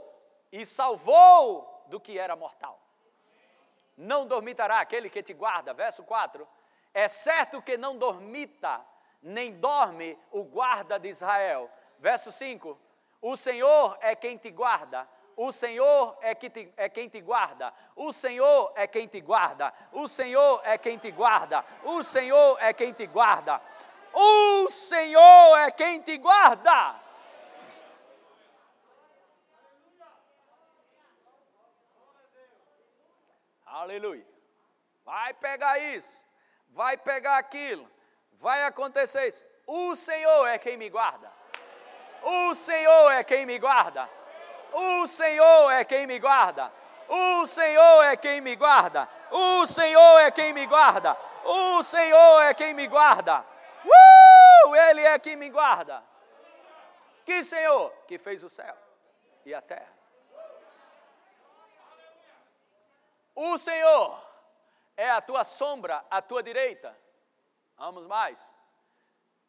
e 0.52 0.64
salvou 0.64 1.85
do 1.88 1.99
que 1.99 2.19
era 2.19 2.37
mortal. 2.37 2.84
Não 3.97 4.27
dormitará 4.27 4.81
aquele 4.81 5.09
que 5.09 5.23
te 5.23 5.33
guarda, 5.33 5.73
verso 5.73 6.03
4. 6.03 6.47
É 6.93 7.09
certo 7.09 7.63
que 7.63 7.77
não 7.77 7.97
dormita, 7.97 8.81
nem 9.23 9.53
dorme 9.53 10.19
o 10.31 10.45
guarda 10.45 10.99
de 10.99 11.09
Israel. 11.09 11.71
Verso 11.99 12.31
5 12.31 12.79
o 13.27 13.39
Senhor 13.39 13.97
é 14.03 14.15
quem 14.15 14.37
te 14.37 14.51
guarda. 14.51 15.09
O 15.35 15.51
Senhor 15.51 16.15
é, 16.21 16.35
que 16.35 16.51
te, 16.51 16.71
é 16.77 16.91
quem 16.91 17.09
te 17.09 17.23
guarda. 17.23 17.73
O 17.97 18.13
Senhor 18.13 18.71
é 18.77 18.87
quem 18.87 19.07
te 19.07 19.19
guarda. 19.19 19.73
O 19.93 20.07
Senhor 20.07 20.61
é 20.63 20.77
quem 20.77 20.99
te 20.99 21.11
guarda. 21.11 21.65
O 21.85 22.03
Senhor 22.03 22.59
é 22.61 22.75
quem 22.75 22.93
te 22.93 23.07
guarda. 23.07 23.63
O 24.13 24.69
Senhor 24.69 25.59
é 25.61 25.71
quem 25.71 26.03
te 26.03 26.19
guarda. 26.19 26.97
Aleluia. 33.85 34.26
Vai 35.05 35.35
pegar 35.35 35.79
isso. 35.79 36.25
Vai 36.71 36.97
pegar 36.97 37.37
aquilo. 37.37 37.87
Vai 38.33 38.64
acontecer 38.64 39.26
isso. 39.29 39.45
O 39.67 39.95
Senhor 39.95 40.47
é 40.47 40.57
quem 40.57 40.79
me 40.79 40.88
guarda. 40.88 41.31
O 42.23 42.55
Senhor 42.55 43.11
é 43.12 43.23
quem 43.23 43.45
me 43.45 43.59
guarda. 43.59 44.09
O 44.73 45.07
Senhor 45.07 45.71
é 45.73 45.85
quem 45.85 46.07
me 46.07 46.19
guarda. 46.19 46.73
O 47.09 47.47
Senhor 47.47 48.05
é 48.05 48.17
quem 48.17 48.41
me 48.41 48.57
guarda. 48.57 49.07
O 49.31 49.67
Senhor 49.67 50.19
é 50.21 50.31
quem 50.31 50.55
me 50.55 50.67
guarda. 50.67 51.14
O 51.45 51.83
Senhor 51.83 52.43
é 52.45 52.55
quem 52.55 52.73
me 52.73 52.87
guarda. 52.87 53.45
Uh! 53.85 54.75
Ele 54.75 55.03
é 55.03 55.19
quem 55.19 55.37
me 55.37 55.50
guarda. 55.50 56.03
Que 57.26 57.43
Senhor 57.43 57.93
que 58.09 58.17
fez 58.17 58.43
o 58.43 58.49
céu 58.49 58.75
e 59.45 59.53
a 59.53 59.61
terra. 59.61 59.94
O 63.35 63.59
Senhor 63.59 64.23
é 64.97 65.11
a 65.11 65.21
tua 65.21 65.45
sombra 65.45 66.05
à 66.11 66.23
tua 66.23 66.43
direita. 66.43 66.97
Vamos 67.76 68.07
mais. 68.07 68.55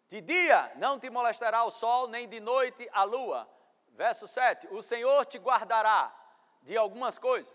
De 0.07 0.21
dia 0.21 0.71
não 0.75 0.99
te 0.99 1.09
molestará 1.09 1.63
o 1.63 1.71
sol, 1.71 2.07
nem 2.07 2.27
de 2.27 2.39
noite 2.39 2.87
a 2.91 3.03
lua. 3.03 3.47
Verso 3.89 4.27
7: 4.27 4.67
O 4.71 4.81
Senhor 4.81 5.25
te 5.25 5.37
guardará 5.37 6.13
de 6.61 6.75
algumas 6.75 7.19
coisas. 7.19 7.53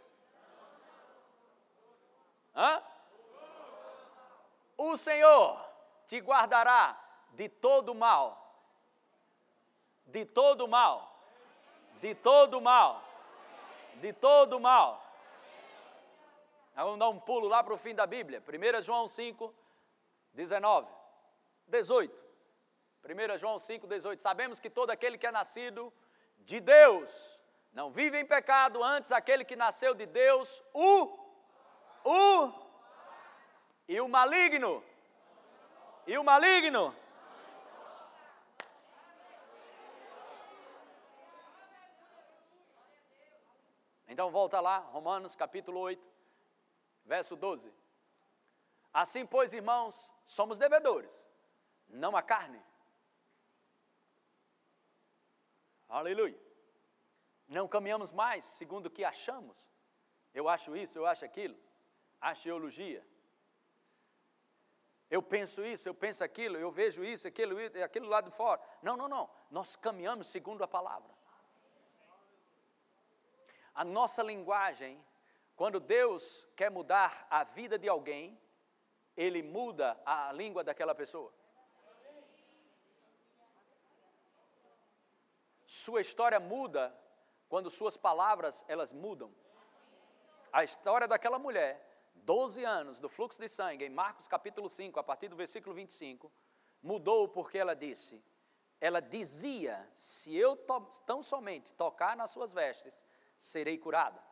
Hã? 2.55 2.83
O 4.77 4.97
Senhor 4.97 5.61
te 6.07 6.19
guardará 6.21 6.99
de 7.33 7.49
todo 7.49 7.95
mal. 7.95 8.37
De 10.07 10.25
todo 10.25 10.67
mal. 10.67 11.25
De 12.01 12.15
todo 12.15 12.61
mal. 12.61 13.03
De 13.97 14.13
todo 14.13 14.59
mal. 14.59 15.10
Vamos 16.75 16.99
dar 16.99 17.09
um 17.09 17.19
pulo 17.19 17.49
lá 17.49 17.63
para 17.63 17.75
o 17.75 17.79
fim 17.79 17.95
da 17.95 18.07
Bíblia. 18.07 18.43
1 18.43 18.83
João 18.83 19.07
5, 19.07 19.55
19, 20.33 20.89
18. 21.67 22.25
1 23.05 23.39
João 23.39 23.57
5,18. 23.57 24.21
Sabemos 24.21 24.61
que 24.61 24.71
todo 24.71 24.91
aquele 24.91 25.19
que 25.19 25.27
é 25.27 25.33
nascido 25.33 25.93
de 26.39 26.61
Deus 26.61 27.41
não 27.73 27.91
vive 27.91 28.19
em 28.19 28.27
pecado, 28.27 28.83
antes 28.83 29.13
aquele 29.13 29.45
que 29.45 29.55
nasceu 29.55 29.95
de 29.95 30.05
Deus, 30.05 30.63
o, 30.75 31.19
o, 32.05 32.53
e 33.87 34.01
o 34.01 34.09
maligno, 34.09 34.83
e 36.07 36.19
o 36.19 36.25
maligno. 36.25 36.95
Então 44.09 44.31
volta 44.31 44.61
lá, 44.61 44.79
Romanos 44.79 45.37
capítulo 45.37 45.79
8, 45.81 46.05
verso 47.05 47.37
12. 47.37 47.73
Assim, 48.93 49.25
pois, 49.25 49.53
irmãos, 49.53 50.13
somos 50.25 50.59
devedores, 50.59 51.15
não 51.89 52.17
a 52.17 52.23
carne, 52.23 52.61
Aleluia. 55.91 56.41
Não 57.49 57.67
caminhamos 57.67 58.13
mais 58.13 58.45
segundo 58.45 58.87
o 58.87 58.91
que 58.91 59.05
achamos, 59.05 59.59
Eu 60.33 60.49
acho 60.49 60.77
isso, 60.77 60.97
eu 60.97 61.05
acho 61.05 61.25
aquilo. 61.25 61.59
Axiologia. 62.21 63.05
Eu 65.11 65.21
penso 65.21 65.65
isso, 65.65 65.89
eu 65.89 65.95
penso 65.95 66.23
aquilo, 66.23 66.57
eu 66.57 66.71
vejo 66.71 67.03
isso, 67.03 67.27
aquilo, 67.27 67.57
aquilo 67.85 68.07
lá 68.07 68.21
de 68.21 68.31
fora. 68.31 68.61
Não, 68.81 68.97
não, 68.97 69.09
não. 69.09 69.29
Nós 69.51 69.75
caminhamos 69.75 70.29
segundo 70.29 70.63
a 70.63 70.69
palavra. 70.69 71.13
A 73.75 73.85
nossa 73.85 74.23
linguagem, 74.23 75.05
quando 75.61 75.79
Deus 75.79 76.49
quer 76.57 76.71
mudar 76.71 77.27
a 77.29 77.45
vida 77.45 77.79
de 77.79 77.87
alguém, 77.87 78.41
Ele 79.15 79.43
muda 79.43 80.01
a 80.07 80.33
língua 80.33 80.65
daquela 80.65 80.95
pessoa. 80.95 81.31
Sua 85.67 86.01
história 86.01 86.41
muda 86.41 86.99
quando 87.47 87.69
suas 87.69 87.95
palavras 87.99 88.65
elas 88.69 88.95
mudam. 88.95 89.31
A 90.51 90.65
história 90.65 91.07
daquela 91.07 91.39
mulher 91.39 91.79
12 92.15 92.65
anos 92.65 92.99
do 92.99 93.11
fluxo 93.11 93.39
de 93.39 93.47
sangue, 93.47 93.85
em 93.85 93.91
Marcos 93.91 94.27
capítulo 94.27 94.67
5, 94.67 94.99
a 94.99 95.05
partir 95.05 95.29
do 95.29 95.37
versículo 95.37 95.75
25, 95.75 96.33
mudou 96.83 97.29
porque 97.29 97.59
ela 97.59 97.77
disse, 97.77 98.25
ela 98.81 99.01
dizia: 99.03 99.87
Se 99.93 100.35
eu 100.35 100.57
tão 101.05 101.23
somente 101.23 101.75
tocar 101.75 102.17
nas 102.17 102.31
suas 102.31 102.55
vestes, 102.55 103.05
serei 103.37 103.77
curada. 103.77 104.30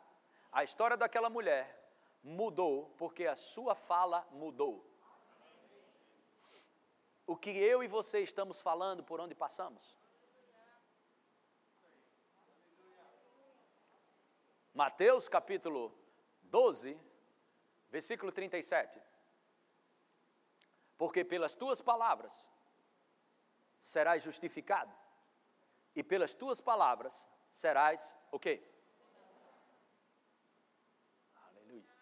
A 0.50 0.64
história 0.64 0.96
daquela 0.96 1.30
mulher 1.30 1.64
mudou 2.22 2.94
porque 2.96 3.26
a 3.26 3.36
sua 3.36 3.74
fala 3.74 4.26
mudou. 4.30 4.84
O 7.26 7.36
que 7.36 7.50
eu 7.50 7.82
e 7.82 7.88
você 7.88 8.20
estamos 8.20 8.60
falando 8.60 9.04
por 9.04 9.20
onde 9.20 9.34
passamos? 9.34 9.96
Mateus 14.72 15.28
capítulo 15.28 15.92
12, 16.42 16.98
Versículo 17.90 18.30
37. 18.30 19.00
Porque 20.96 21.24
pelas 21.24 21.54
tuas 21.54 21.80
palavras 21.80 22.34
serás 23.78 24.22
justificado, 24.22 24.92
e 25.94 26.02
pelas 26.02 26.34
tuas 26.34 26.60
palavras 26.60 27.28
serás 27.50 28.14
o 28.30 28.38
quê? 28.38 28.62
Aleluia. 31.46 31.94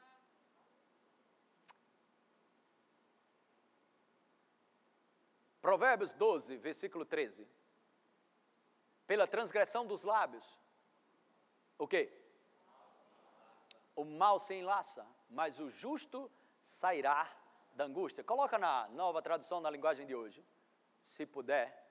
Provérbios 5.66 6.12
12, 6.12 6.58
versículo 6.58 7.04
13. 7.04 7.44
Pela 9.04 9.26
transgressão 9.26 9.84
dos 9.84 10.04
lábios, 10.04 10.46
o 11.76 11.88
quê? 11.88 12.04
O 13.96 14.04
mal 14.04 14.38
se 14.38 14.54
enlaça 14.54 15.04
mas 15.28 15.58
o 15.58 15.68
justo 15.68 16.30
sairá 16.62 17.28
da 17.74 17.82
angústia. 17.82 18.22
Coloca 18.22 18.56
na 18.58 18.86
nova 18.90 19.20
tradução 19.20 19.60
na 19.60 19.68
linguagem 19.68 20.06
de 20.06 20.14
hoje, 20.14 20.46
se 21.02 21.26
puder. 21.26 21.84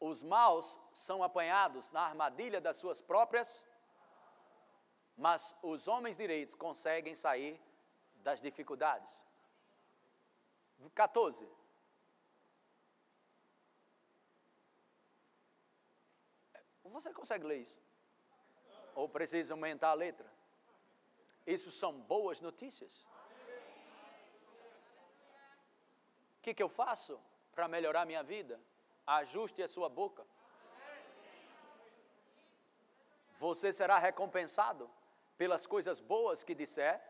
Os 0.00 0.22
maus 0.22 0.80
são 0.90 1.22
apanhados 1.22 1.90
na 1.90 2.00
armadilha 2.00 2.62
das 2.62 2.78
suas 2.78 3.02
próprias, 3.02 3.62
mas 5.16 5.56
os 5.62 5.88
homens 5.88 6.16
direitos 6.16 6.54
conseguem 6.54 7.14
sair 7.14 7.60
das 8.22 8.40
dificuldades. 8.40 9.10
14. 10.94 11.48
Você 16.96 17.12
consegue 17.12 17.44
ler 17.44 17.58
isso? 17.60 17.78
Ou 18.94 19.06
precisa 19.06 19.52
aumentar 19.52 19.90
a 19.90 19.94
letra? 19.94 20.26
Isso 21.46 21.70
são 21.70 21.92
boas 22.00 22.40
notícias. 22.40 23.06
O 26.38 26.40
que, 26.40 26.54
que 26.54 26.62
eu 26.62 26.70
faço 26.70 27.20
para 27.52 27.68
melhorar 27.68 28.06
minha 28.06 28.22
vida? 28.22 28.58
Ajuste 29.06 29.62
a 29.62 29.68
sua 29.68 29.90
boca. 29.90 30.26
Você 33.36 33.74
será 33.74 33.98
recompensado 33.98 34.90
pelas 35.36 35.66
coisas 35.66 36.00
boas 36.00 36.42
que 36.42 36.54
disser 36.54 37.00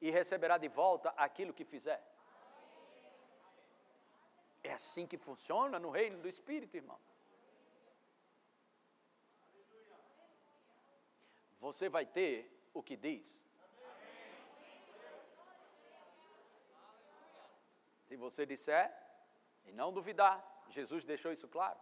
e 0.00 0.10
receberá 0.10 0.58
de 0.58 0.68
volta 0.68 1.10
aquilo 1.10 1.54
que 1.54 1.64
fizer. 1.64 2.02
É 4.62 4.72
assim 4.72 5.06
que 5.06 5.18
funciona 5.18 5.78
no 5.78 5.90
reino 5.90 6.18
do 6.20 6.28
Espírito, 6.28 6.76
irmão. 6.76 6.98
você 11.62 11.88
vai 11.88 12.04
ter 12.04 12.34
o 12.74 12.82
que 12.82 12.96
diz. 12.96 13.40
Se 18.02 18.16
você 18.16 18.44
disser 18.44 18.92
e 19.64 19.72
não 19.72 19.92
duvidar, 19.92 20.36
Jesus 20.68 21.04
deixou 21.04 21.30
isso 21.30 21.48
claro. 21.48 21.80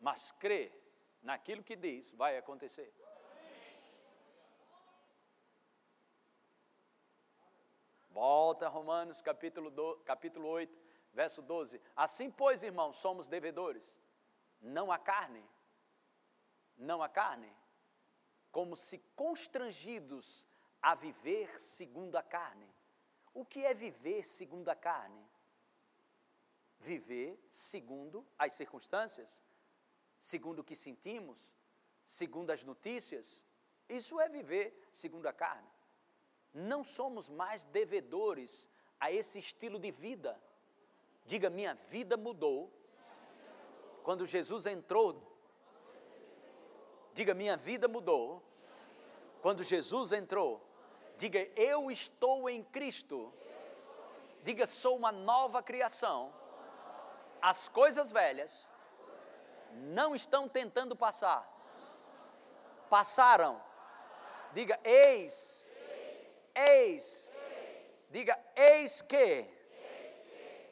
Mas 0.00 0.32
crer 0.32 0.72
naquilo 1.22 1.62
que 1.62 1.76
diz, 1.76 2.10
vai 2.12 2.38
acontecer. 2.38 2.90
Volta 8.20 8.66
a 8.66 8.68
Romanos 8.68 9.22
capítulo, 9.22 9.70
do, 9.70 9.96
capítulo 10.04 10.46
8, 10.46 10.78
verso 11.10 11.40
12. 11.40 11.80
Assim, 11.96 12.30
pois, 12.30 12.62
irmãos, 12.62 12.96
somos 12.96 13.28
devedores, 13.28 13.98
não 14.60 14.92
a 14.92 14.98
carne, 14.98 15.42
não 16.76 17.02
a 17.02 17.08
carne, 17.08 17.50
como 18.52 18.76
se 18.76 18.98
constrangidos 19.16 20.46
a 20.82 20.94
viver 20.94 21.58
segundo 21.58 22.18
a 22.18 22.22
carne. 22.22 22.68
O 23.32 23.42
que 23.42 23.64
é 23.64 23.72
viver 23.72 24.22
segundo 24.26 24.68
a 24.68 24.74
carne? 24.74 25.26
Viver 26.78 27.42
segundo 27.48 28.26
as 28.38 28.52
circunstâncias, 28.52 29.42
segundo 30.18 30.58
o 30.58 30.64
que 30.64 30.74
sentimos, 30.74 31.56
segundo 32.04 32.50
as 32.50 32.64
notícias. 32.64 33.46
Isso 33.88 34.20
é 34.20 34.28
viver 34.28 34.90
segundo 34.92 35.26
a 35.26 35.32
carne. 35.32 35.79
Não 36.52 36.82
somos 36.82 37.28
mais 37.28 37.64
devedores 37.64 38.68
a 38.98 39.10
esse 39.10 39.38
estilo 39.38 39.78
de 39.78 39.90
vida. 39.90 40.40
Diga, 41.24 41.48
minha 41.48 41.74
vida 41.74 42.16
mudou. 42.16 42.72
Quando 44.02 44.26
Jesus 44.26 44.66
entrou 44.66 45.30
Diga, 47.12 47.34
minha 47.34 47.56
vida 47.56 47.88
mudou. 47.88 48.42
Quando 49.42 49.62
Jesus 49.62 50.12
entrou. 50.12 50.66
Diga, 51.16 51.40
eu 51.56 51.90
estou 51.90 52.48
em 52.48 52.62
Cristo. 52.62 53.32
Diga, 54.42 54.66
sou 54.66 54.96
uma 54.96 55.12
nova 55.12 55.62
criação. 55.62 56.32
As 57.42 57.68
coisas 57.68 58.10
velhas 58.10 58.68
não 59.72 60.14
estão 60.14 60.48
tentando 60.48 60.94
passar. 60.96 61.46
Passaram. 62.88 63.62
Diga, 64.52 64.78
eis. 64.84 65.69
Eis. 66.54 67.32
Diga, 68.10 68.38
eis 68.56 69.02
que. 69.02 69.46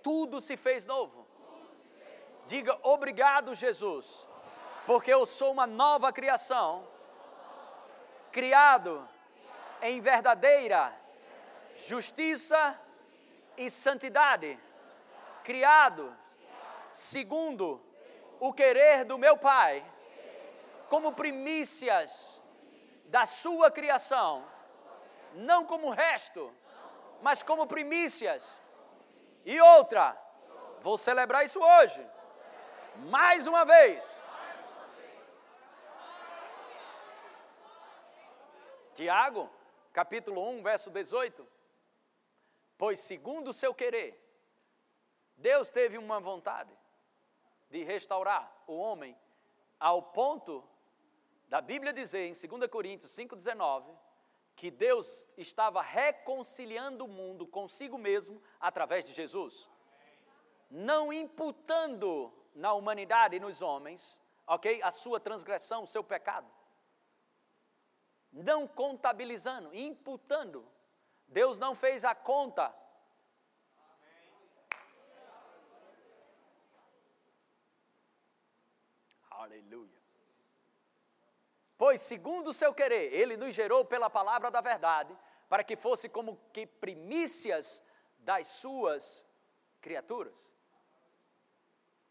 Tudo 0.02 0.40
se 0.40 0.56
fez 0.56 0.86
novo. 0.86 1.26
Diga, 2.46 2.78
obrigado, 2.82 3.54
Jesus 3.54 4.28
porque 4.88 5.12
eu 5.12 5.26
sou 5.26 5.52
uma 5.52 5.66
nova 5.66 6.10
criação, 6.10 6.88
criado 8.32 9.06
em 9.82 10.00
verdadeira 10.00 10.98
justiça 11.76 12.80
e 13.54 13.68
santidade, 13.68 14.58
criado 15.44 16.16
segundo 16.90 17.78
o 18.40 18.50
querer 18.50 19.04
do 19.04 19.18
meu 19.18 19.36
Pai, 19.36 19.84
como 20.88 21.12
primícias 21.12 22.40
da 23.08 23.26
sua 23.26 23.70
criação, 23.70 24.42
não 25.34 25.64
como 25.64 25.90
resto, 25.90 26.54
mas 27.22 27.42
como 27.42 27.66
primícias. 27.66 28.60
E 29.44 29.60
outra, 29.60 30.16
vou 30.80 30.98
celebrar 30.98 31.44
isso 31.44 31.60
hoje, 31.60 32.04
mais 32.96 33.46
uma 33.46 33.64
vez 33.64 34.22
Tiago, 38.98 39.48
capítulo 39.92 40.44
1, 40.48 40.60
verso 40.64 40.90
18. 40.90 41.46
Pois 42.76 42.98
segundo 42.98 43.50
o 43.50 43.52
seu 43.52 43.72
querer, 43.72 44.20
Deus 45.36 45.70
teve 45.70 45.96
uma 45.96 46.18
vontade 46.18 46.76
de 47.70 47.84
restaurar 47.84 48.52
o 48.66 48.76
homem 48.76 49.16
ao 49.78 50.02
ponto 50.02 50.68
da 51.46 51.60
Bíblia 51.60 51.92
dizer 51.92 52.26
em 52.26 52.32
2 52.32 52.68
Coríntios 52.68 53.12
5,19 53.12 53.96
que 54.58 54.72
Deus 54.72 55.28
estava 55.36 55.80
reconciliando 55.80 57.04
o 57.04 57.08
mundo 57.08 57.46
consigo 57.46 57.96
mesmo 57.96 58.42
através 58.58 59.04
de 59.04 59.14
Jesus, 59.14 59.68
não 60.68 61.12
imputando 61.12 62.32
na 62.56 62.72
humanidade 62.74 63.36
e 63.36 63.40
nos 63.40 63.62
homens, 63.62 64.20
ok? 64.48 64.82
A 64.82 64.90
sua 64.90 65.20
transgressão, 65.20 65.84
o 65.84 65.86
seu 65.86 66.02
pecado. 66.02 66.50
Não 68.32 68.66
contabilizando, 68.66 69.72
imputando. 69.72 70.68
Deus 71.28 71.56
não 71.56 71.72
fez 71.72 72.04
a 72.04 72.16
conta. 72.16 72.74
Aleluia. 79.30 79.97
Pois, 81.78 82.00
segundo 82.00 82.48
o 82.48 82.52
seu 82.52 82.74
querer, 82.74 83.14
Ele 83.14 83.36
nos 83.36 83.54
gerou 83.54 83.84
pela 83.84 84.10
palavra 84.10 84.50
da 84.50 84.60
verdade, 84.60 85.16
para 85.48 85.62
que 85.62 85.76
fosse 85.76 86.08
como 86.08 86.36
que 86.52 86.66
primícias 86.66 87.80
das 88.18 88.48
suas 88.48 89.24
criaturas. 89.80 90.52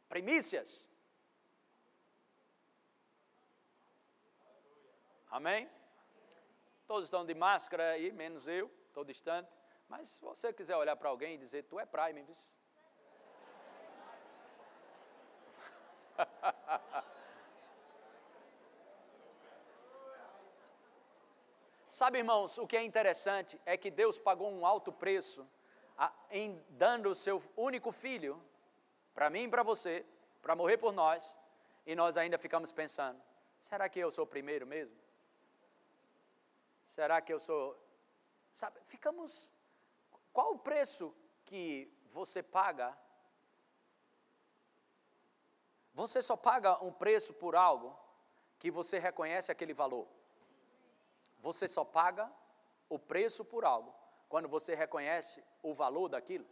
Primícias. 0.07 0.87
Amém? 5.29 5.69
Todos 6.87 7.03
estão 7.03 7.25
de 7.25 7.35
máscara 7.35 7.91
aí, 7.91 8.13
menos 8.13 8.47
eu, 8.47 8.71
estou 8.87 9.03
distante. 9.03 9.51
Mas 9.89 10.07
se 10.07 10.21
você 10.21 10.53
quiser 10.53 10.77
olhar 10.77 10.95
para 10.95 11.09
alguém 11.09 11.35
e 11.35 11.37
dizer, 11.37 11.63
tu 11.63 11.77
é 11.77 11.85
Prime, 11.85 12.23
viu? 12.23 12.35
Sabe, 21.99 22.19
irmãos, 22.19 22.59
o 22.59 22.67
que 22.67 22.77
é 22.77 22.83
interessante 22.83 23.59
é 23.65 23.75
que 23.75 23.89
Deus 23.89 24.19
pagou 24.19 24.51
um 24.51 24.67
alto 24.67 24.91
preço 24.91 25.49
a, 25.97 26.13
em 26.29 26.63
dando 26.69 27.09
o 27.09 27.15
seu 27.15 27.41
único 27.55 27.91
filho, 27.91 28.39
para 29.15 29.31
mim 29.31 29.45
e 29.45 29.49
para 29.49 29.63
você, 29.63 30.05
para 30.39 30.55
morrer 30.55 30.77
por 30.77 30.93
nós, 30.93 31.35
e 31.87 31.95
nós 31.95 32.15
ainda 32.15 32.37
ficamos 32.37 32.71
pensando: 32.71 33.19
será 33.59 33.89
que 33.89 33.97
eu 33.97 34.11
sou 34.11 34.25
o 34.25 34.27
primeiro 34.27 34.67
mesmo? 34.67 34.95
Será 36.85 37.19
que 37.19 37.33
eu 37.33 37.39
sou. 37.39 37.75
Sabe, 38.53 38.79
ficamos. 38.83 39.51
Qual 40.31 40.53
o 40.53 40.59
preço 40.59 41.11
que 41.45 41.91
você 42.11 42.43
paga? 42.43 42.95
Você 45.95 46.21
só 46.21 46.37
paga 46.37 46.77
um 46.83 46.91
preço 46.91 47.33
por 47.33 47.55
algo 47.55 47.97
que 48.59 48.69
você 48.69 48.99
reconhece 48.99 49.51
aquele 49.51 49.73
valor. 49.73 50.07
Você 51.47 51.65
só 51.65 51.85
paga 51.85 52.29
o 52.89 52.99
preço 52.99 53.45
por 53.45 53.63
algo 53.63 53.95
quando 54.27 54.49
você 54.49 54.75
reconhece 54.75 55.41
o 55.63 55.73
valor 55.73 56.09
daquilo? 56.09 56.45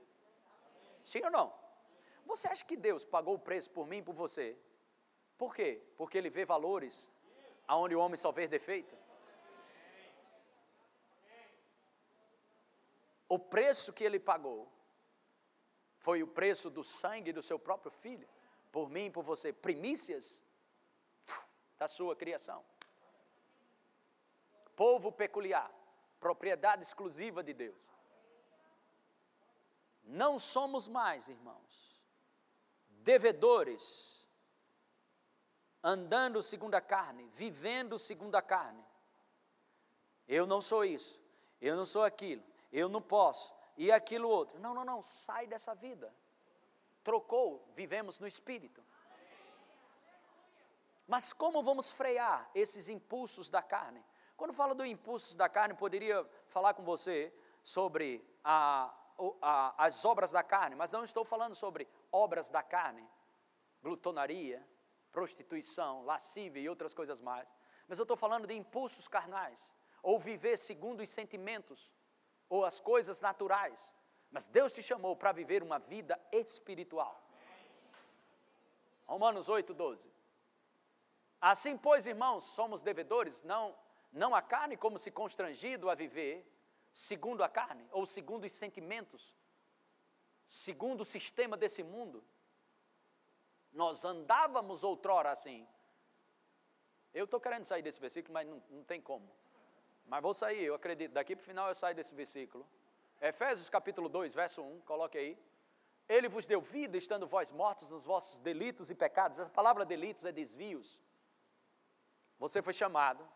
Sim 1.03 1.21
ou 1.25 1.29
não? 1.29 1.53
Você 2.25 2.47
acha 2.47 2.63
que 2.63 2.77
Deus 2.77 3.03
pagou 3.03 3.35
o 3.35 3.39
preço 3.47 3.69
por 3.71 3.85
mim 3.85 3.97
e 3.97 4.01
por 4.01 4.15
você? 4.15 4.57
Por 5.37 5.53
quê? 5.53 5.83
Porque 5.97 6.17
Ele 6.17 6.29
vê 6.29 6.45
valores 6.45 7.11
aonde 7.67 7.93
o 7.93 7.99
homem 7.99 8.15
só 8.15 8.31
vê 8.31 8.47
defeito? 8.47 8.95
O 13.27 13.37
preço 13.37 13.91
que 13.91 14.05
Ele 14.05 14.17
pagou 14.17 14.71
foi 15.97 16.23
o 16.23 16.27
preço 16.39 16.69
do 16.69 16.85
sangue 16.85 17.33
do 17.33 17.43
seu 17.43 17.59
próprio 17.59 17.91
filho, 17.91 18.29
por 18.71 18.89
mim 18.89 19.07
e 19.07 19.11
por 19.11 19.25
você, 19.25 19.51
primícias 19.51 20.41
da 21.77 21.89
sua 21.89 22.15
criação 22.15 22.63
povo 24.75 25.11
peculiar, 25.11 25.71
propriedade 26.19 26.83
exclusiva 26.83 27.43
de 27.43 27.53
Deus. 27.53 27.81
Não 30.03 30.37
somos 30.37 30.87
mais, 30.87 31.27
irmãos, 31.29 32.01
devedores, 32.89 34.29
andando 35.83 36.41
segundo 36.41 36.75
a 36.75 36.81
carne, 36.81 37.27
vivendo 37.33 37.97
segundo 37.97 38.35
a 38.35 38.41
carne. 38.41 38.83
Eu 40.27 40.45
não 40.45 40.61
sou 40.61 40.83
isso, 40.83 41.19
eu 41.61 41.75
não 41.75 41.85
sou 41.85 42.03
aquilo, 42.03 42.43
eu 42.71 42.89
não 42.89 43.01
posso, 43.01 43.53
e 43.77 43.91
aquilo 43.91 44.29
outro. 44.29 44.59
Não, 44.59 44.73
não, 44.73 44.85
não, 44.85 45.01
sai 45.01 45.47
dessa 45.47 45.73
vida. 45.73 46.13
Trocou, 47.03 47.67
vivemos 47.73 48.19
no 48.19 48.27
espírito. 48.27 48.83
Mas 51.07 51.33
como 51.33 51.61
vamos 51.61 51.91
frear 51.91 52.49
esses 52.55 52.89
impulsos 52.89 53.49
da 53.49 53.61
carne? 53.61 54.03
Quando 54.37 54.53
falo 54.53 54.75
do 54.75 54.85
impulsos 54.85 55.35
da 55.35 55.47
carne, 55.47 55.73
poderia 55.73 56.27
falar 56.47 56.73
com 56.73 56.83
você 56.83 57.33
sobre 57.63 58.23
a, 58.43 58.93
a, 59.41 59.85
as 59.85 60.03
obras 60.03 60.31
da 60.31 60.43
carne, 60.43 60.75
mas 60.75 60.91
não 60.91 61.03
estou 61.03 61.23
falando 61.23 61.55
sobre 61.55 61.87
obras 62.11 62.49
da 62.49 62.61
carne, 62.61 63.07
glutonaria, 63.81 64.67
prostituição, 65.11 66.03
lascívia 66.03 66.61
e 66.61 66.69
outras 66.69 66.93
coisas 66.93 67.21
mais. 67.21 67.55
Mas 67.87 67.97
eu 67.97 68.03
estou 68.03 68.17
falando 68.17 68.45
de 68.45 68.53
impulsos 68.53 69.07
carnais, 69.07 69.71
ou 70.03 70.19
viver 70.19 70.57
segundo 70.57 71.01
os 71.01 71.09
sentimentos, 71.09 71.93
ou 72.49 72.65
as 72.65 72.79
coisas 72.79 73.21
naturais. 73.21 73.95
Mas 74.29 74.47
Deus 74.47 74.73
te 74.73 74.83
chamou 74.83 75.15
para 75.15 75.31
viver 75.31 75.63
uma 75.63 75.79
vida 75.79 76.19
espiritual. 76.31 77.23
Romanos 79.05 79.47
8, 79.47 79.73
12. 79.73 80.11
Assim, 81.39 81.77
pois, 81.77 82.05
irmãos, 82.05 82.43
somos 82.43 82.81
devedores, 82.81 83.43
não 83.43 83.75
não 84.15 84.33
a 84.33 84.41
carne 84.41 84.77
como 84.77 84.97
se 84.97 85.11
constrangido 85.11 85.89
a 85.89 85.93
viver 85.93 86.49
segundo 86.91 87.43
a 87.43 87.49
carne, 87.49 87.85
ou 87.91 88.05
segundo 88.05 88.45
os 88.45 88.51
sentimentos, 88.53 89.35
segundo 90.47 91.01
o 91.01 91.05
sistema 91.05 91.57
desse 91.57 91.83
mundo. 91.83 92.23
Nós 93.73 94.05
andávamos 94.05 94.81
outrora 94.81 95.29
assim. 95.29 95.67
Eu 97.13 97.25
estou 97.25 97.41
querendo 97.41 97.65
sair 97.65 97.81
desse 97.81 97.99
versículo, 97.99 98.33
mas 98.33 98.47
não, 98.47 98.63
não 98.69 98.83
tem 98.85 99.01
como. 99.01 99.29
Mas 100.05 100.21
vou 100.21 100.33
sair, 100.33 100.63
eu 100.63 100.75
acredito. 100.75 101.11
Daqui 101.11 101.35
para 101.35 101.43
o 101.43 101.45
final 101.45 101.67
eu 101.67 101.75
saio 101.75 101.93
desse 101.93 102.15
versículo. 102.15 102.65
Efésios 103.19 103.69
capítulo 103.69 104.07
2, 104.07 104.33
verso 104.33 104.61
1, 104.61 104.79
coloque 104.81 105.17
aí. 105.17 105.37
Ele 106.07 106.29
vos 106.29 106.45
deu 106.45 106.61
vida, 106.61 106.97
estando 106.97 107.27
vós 107.27 107.51
mortos 107.51 107.91
nos 107.91 108.05
vossos 108.05 108.39
delitos 108.39 108.89
e 108.89 108.95
pecados. 108.95 109.41
A 109.41 109.49
palavra 109.49 109.83
delitos 109.83 110.23
é 110.23 110.31
desvios. 110.31 110.97
Você 112.39 112.61
foi 112.61 112.73
chamado 112.73 113.27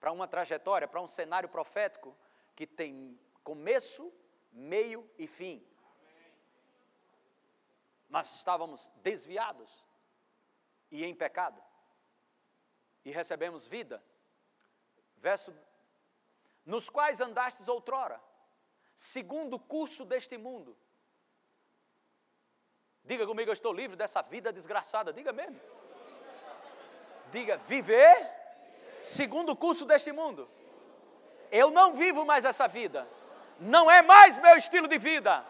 para 0.00 0.10
uma 0.10 0.26
trajetória, 0.26 0.88
para 0.88 1.00
um 1.00 1.06
cenário 1.06 1.48
profético 1.48 2.16
que 2.56 2.66
tem 2.66 3.20
começo, 3.44 4.12
meio 4.50 5.08
e 5.18 5.26
fim. 5.26 5.64
Mas 8.08 8.34
estávamos 8.34 8.90
desviados 8.96 9.84
e 10.90 11.04
em 11.04 11.14
pecado. 11.14 11.62
E 13.04 13.10
recebemos 13.10 13.68
vida. 13.68 14.02
Verso 15.18 15.54
nos 16.64 16.88
quais 16.88 17.20
andastes 17.20 17.68
outrora, 17.68 18.20
segundo 18.94 19.54
o 19.54 19.60
curso 19.60 20.04
deste 20.04 20.36
mundo. 20.36 20.76
Diga 23.04 23.26
comigo, 23.26 23.50
eu 23.50 23.54
estou 23.54 23.72
livre 23.72 23.96
dessa 23.96 24.22
vida 24.22 24.52
desgraçada. 24.52 25.12
Diga 25.12 25.32
mesmo. 25.32 25.60
Diga, 27.30 27.56
viver 27.58 28.39
segundo 29.02 29.50
o 29.50 29.56
curso 29.56 29.84
deste 29.84 30.12
mundo. 30.12 30.48
Eu 31.50 31.70
não 31.70 31.94
vivo 31.94 32.24
mais 32.24 32.44
essa 32.44 32.68
vida. 32.68 33.08
Não 33.58 33.90
é 33.90 34.02
mais 34.02 34.38
meu 34.38 34.56
estilo 34.56 34.88
de 34.88 34.98
vida. 34.98 35.44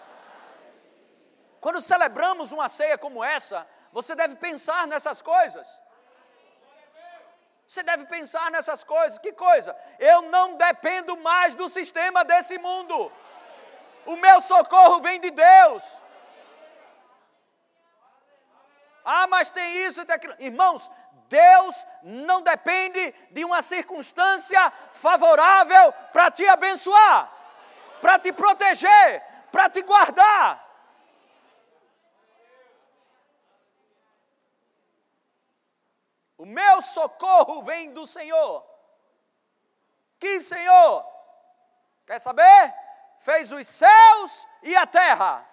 Quando 1.61 1.81
celebramos 1.81 2.53
uma 2.53 2.69
ceia 2.69 2.97
como 2.97 3.23
essa, 3.23 3.69
você 3.93 4.15
deve 4.15 4.37
pensar 4.37 4.87
nessas 4.87 5.21
coisas. 5.21 5.81
Você 7.67 7.83
deve 7.83 8.05
pensar 8.07 8.51
nessas 8.51 8.83
coisas. 8.83 9.19
Que 9.19 9.33
coisa? 9.33 9.77
Eu 9.99 10.23
não 10.23 10.57
dependo 10.57 11.17
mais 11.19 11.55
do 11.55 11.69
sistema 11.69 12.25
desse 12.25 12.59
mundo. 12.59 13.13
O 14.07 14.17
meu 14.17 14.41
socorro 14.41 15.01
vem 15.01 15.21
de 15.21 15.31
Deus. 15.31 15.85
Ah, 19.05 19.27
mas 19.29 19.51
tem 19.51 19.87
isso 19.87 20.01
e 20.01 20.05
tem 20.05 20.17
aquilo. 20.17 20.35
Irmãos, 20.39 20.91
Deus 21.31 21.87
não 22.03 22.43
depende 22.43 23.15
de 23.31 23.45
uma 23.45 23.63
circunstância 23.63 24.69
favorável 24.91 25.93
para 26.13 26.29
te 26.29 26.45
abençoar, 26.45 27.33
para 28.01 28.19
te 28.19 28.33
proteger, 28.33 29.23
para 29.53 29.71
te 29.71 29.81
guardar. 29.83 30.69
O 36.37 36.45
meu 36.45 36.83
socorro 36.83 37.63
vem 37.63 37.93
do 37.93 38.09
Senhor. 38.09 38.67
Que 40.19 40.41
Senhor? 40.41 41.07
Quer 42.07 42.19
saber? 42.19 42.75
Fez 43.21 43.53
os 43.53 43.69
céus 43.69 44.49
e 44.65 44.75
a 44.75 44.85
terra. 44.85 45.50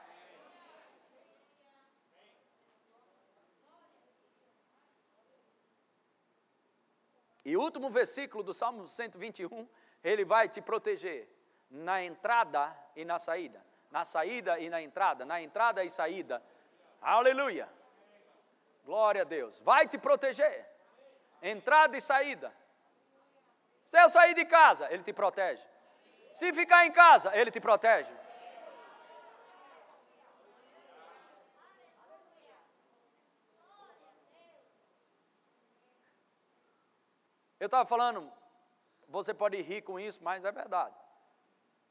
E 7.48 7.56
o 7.56 7.62
último 7.62 7.90
versículo 7.90 8.44
do 8.44 8.54
Salmo 8.54 8.86
121, 8.90 9.66
ele 10.04 10.26
vai 10.26 10.50
te 10.50 10.62
proteger 10.62 11.30
na 11.72 12.04
entrada 12.04 12.78
e 12.94 13.06
na 13.06 13.18
saída. 13.18 13.66
Na 13.90 14.04
saída 14.04 14.60
e 14.60 14.70
na 14.70 14.82
entrada, 14.82 15.26
na 15.26 15.42
entrada 15.42 15.82
e 15.82 15.90
saída. 15.90 16.44
Aleluia. 17.02 17.70
Glória 18.84 19.22
a 19.22 19.24
Deus. 19.24 19.62
Vai 19.62 19.88
te 19.88 19.98
proteger. 19.98 20.70
Entrada 21.42 21.96
e 21.96 22.02
saída. 22.02 22.54
Se 23.86 23.98
eu 23.98 24.10
sair 24.10 24.34
de 24.34 24.44
casa, 24.44 24.92
Ele 24.92 25.04
te 25.04 25.14
protege. 25.14 25.64
Se 26.34 26.52
ficar 26.52 26.86
em 26.86 26.92
casa, 26.92 27.32
Ele 27.34 27.50
te 27.50 27.62
protege. 27.62 28.12
Eu 37.68 37.70
estava 37.70 37.86
falando, 37.86 38.32
você 39.10 39.34
pode 39.34 39.62
rir 39.62 39.82
com 39.82 40.00
isso, 40.00 40.24
mas 40.24 40.46
é 40.46 40.52
verdade. 40.54 40.96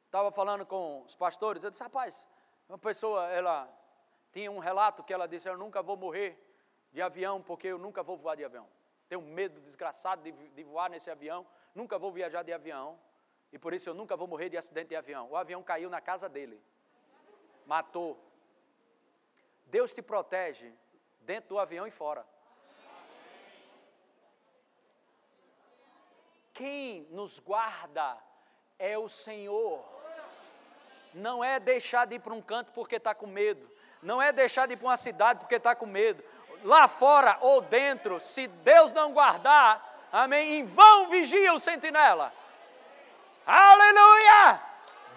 Estava 0.06 0.32
falando 0.32 0.64
com 0.64 1.02
os 1.02 1.14
pastores, 1.14 1.62
eu 1.62 1.68
disse, 1.68 1.82
rapaz, 1.82 2.26
uma 2.66 2.78
pessoa, 2.78 3.28
ela 3.28 3.70
tinha 4.32 4.50
um 4.50 4.58
relato 4.58 5.04
que 5.04 5.12
ela 5.12 5.28
disse, 5.28 5.50
eu 5.50 5.58
nunca 5.58 5.82
vou 5.82 5.94
morrer 5.94 6.34
de 6.92 7.02
avião, 7.02 7.42
porque 7.42 7.68
eu 7.68 7.76
nunca 7.76 8.02
vou 8.02 8.16
voar 8.16 8.36
de 8.36 8.44
avião. 8.46 8.66
Tenho 9.06 9.20
medo 9.20 9.60
desgraçado 9.60 10.22
de, 10.22 10.32
de 10.32 10.64
voar 10.64 10.88
nesse 10.88 11.10
avião, 11.10 11.46
nunca 11.74 11.98
vou 11.98 12.10
viajar 12.10 12.42
de 12.42 12.54
avião, 12.54 12.98
e 13.52 13.58
por 13.58 13.74
isso 13.74 13.90
eu 13.90 13.94
nunca 13.94 14.16
vou 14.16 14.26
morrer 14.26 14.48
de 14.48 14.56
acidente 14.56 14.88
de 14.88 14.96
avião. 14.96 15.28
O 15.30 15.36
avião 15.36 15.62
caiu 15.62 15.90
na 15.90 16.00
casa 16.00 16.26
dele, 16.26 16.58
matou. 17.66 18.18
Deus 19.66 19.92
te 19.92 20.00
protege 20.00 20.72
dentro 21.20 21.50
do 21.50 21.58
avião 21.58 21.86
e 21.86 21.90
fora. 21.90 22.26
Quem 26.56 27.06
nos 27.10 27.38
guarda 27.38 28.16
é 28.78 28.96
o 28.96 29.10
Senhor. 29.10 29.84
Não 31.12 31.44
é 31.44 31.60
deixar 31.60 32.06
de 32.06 32.14
ir 32.14 32.18
para 32.18 32.32
um 32.32 32.40
canto 32.40 32.72
porque 32.72 32.96
está 32.96 33.14
com 33.14 33.26
medo. 33.26 33.70
Não 34.02 34.22
é 34.22 34.32
deixar 34.32 34.66
de 34.66 34.72
ir 34.72 34.78
para 34.78 34.88
uma 34.88 34.96
cidade 34.96 35.40
porque 35.40 35.56
está 35.56 35.74
com 35.74 35.84
medo. 35.84 36.24
Lá 36.64 36.88
fora 36.88 37.36
ou 37.42 37.60
dentro, 37.60 38.18
se 38.18 38.46
Deus 38.46 38.90
não 38.90 39.12
guardar, 39.12 40.08
amém, 40.10 40.54
em 40.54 40.64
vão 40.64 41.10
vigia 41.10 41.52
o 41.52 41.60
sentinela. 41.60 42.32
Aleluia! 43.46 44.58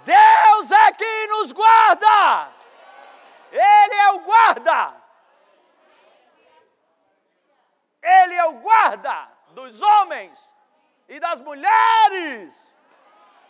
Deus 0.04 0.72
é 0.72 0.92
quem 0.92 1.28
nos 1.30 1.54
guarda. 1.54 2.52
Ele 3.50 3.96
é 3.96 4.12
o 4.12 4.20
guarda. 4.20 4.94
Ele 8.02 8.34
é 8.34 8.44
o 8.44 8.54
guarda 8.56 9.30
dos 9.52 9.82
homens 9.82 10.59
e 11.10 11.20
das 11.20 11.42
mulheres. 11.42 12.78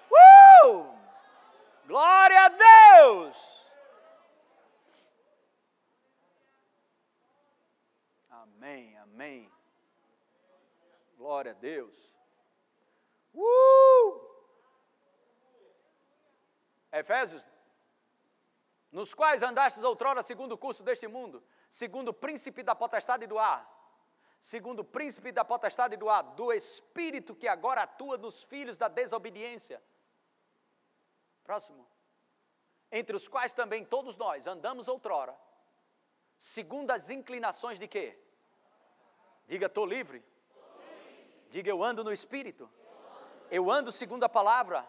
Uh! 0.09 0.97
Glória 1.85 2.45
a 2.45 2.49
Deus! 2.49 3.67
Amém, 8.29 8.97
amém. 8.99 9.51
Glória 11.17 11.51
a 11.51 11.55
Deus. 11.55 12.17
Uh! 13.33 14.29
Efésios, 16.91 17.47
nos 18.91 19.13
quais 19.13 19.43
andastes 19.43 19.83
outrora 19.83 20.23
segundo 20.23 20.53
o 20.53 20.57
curso 20.57 20.81
deste 20.81 21.07
mundo, 21.07 21.43
segundo 21.69 22.09
o 22.09 22.13
príncipe 22.13 22.63
da 22.63 22.73
potestade 22.73 23.27
do 23.27 23.37
ar 23.37 23.78
segundo 24.39 24.79
o 24.79 24.85
príncipe 24.85 25.31
da 25.31 25.43
potestade 25.43 25.97
do 25.97 26.09
ar, 26.09 26.23
do 26.23 26.53
espírito 26.53 27.35
que 27.35 27.47
agora 27.47 27.83
atua 27.83 28.17
nos 28.17 28.43
filhos 28.43 28.77
da 28.77 28.87
desobediência. 28.87 29.81
Próximo. 31.43 31.85
Entre 32.91 33.15
os 33.15 33.27
quais 33.27 33.53
também 33.53 33.83
todos 33.83 34.15
nós 34.15 34.47
andamos 34.47 34.87
outrora, 34.87 35.37
segundo 36.37 36.91
as 36.91 37.09
inclinações 37.09 37.77
de 37.77 37.87
quê? 37.87 38.17
Diga, 39.45 39.65
estou 39.65 39.85
livre. 39.85 40.23
Diga, 41.49 41.69
eu 41.69 41.83
ando 41.83 42.03
no 42.03 42.13
espírito. 42.13 42.69
Eu 43.51 43.69
ando 43.69 43.91
segundo 43.91 44.23
a 44.23 44.29
palavra. 44.29 44.87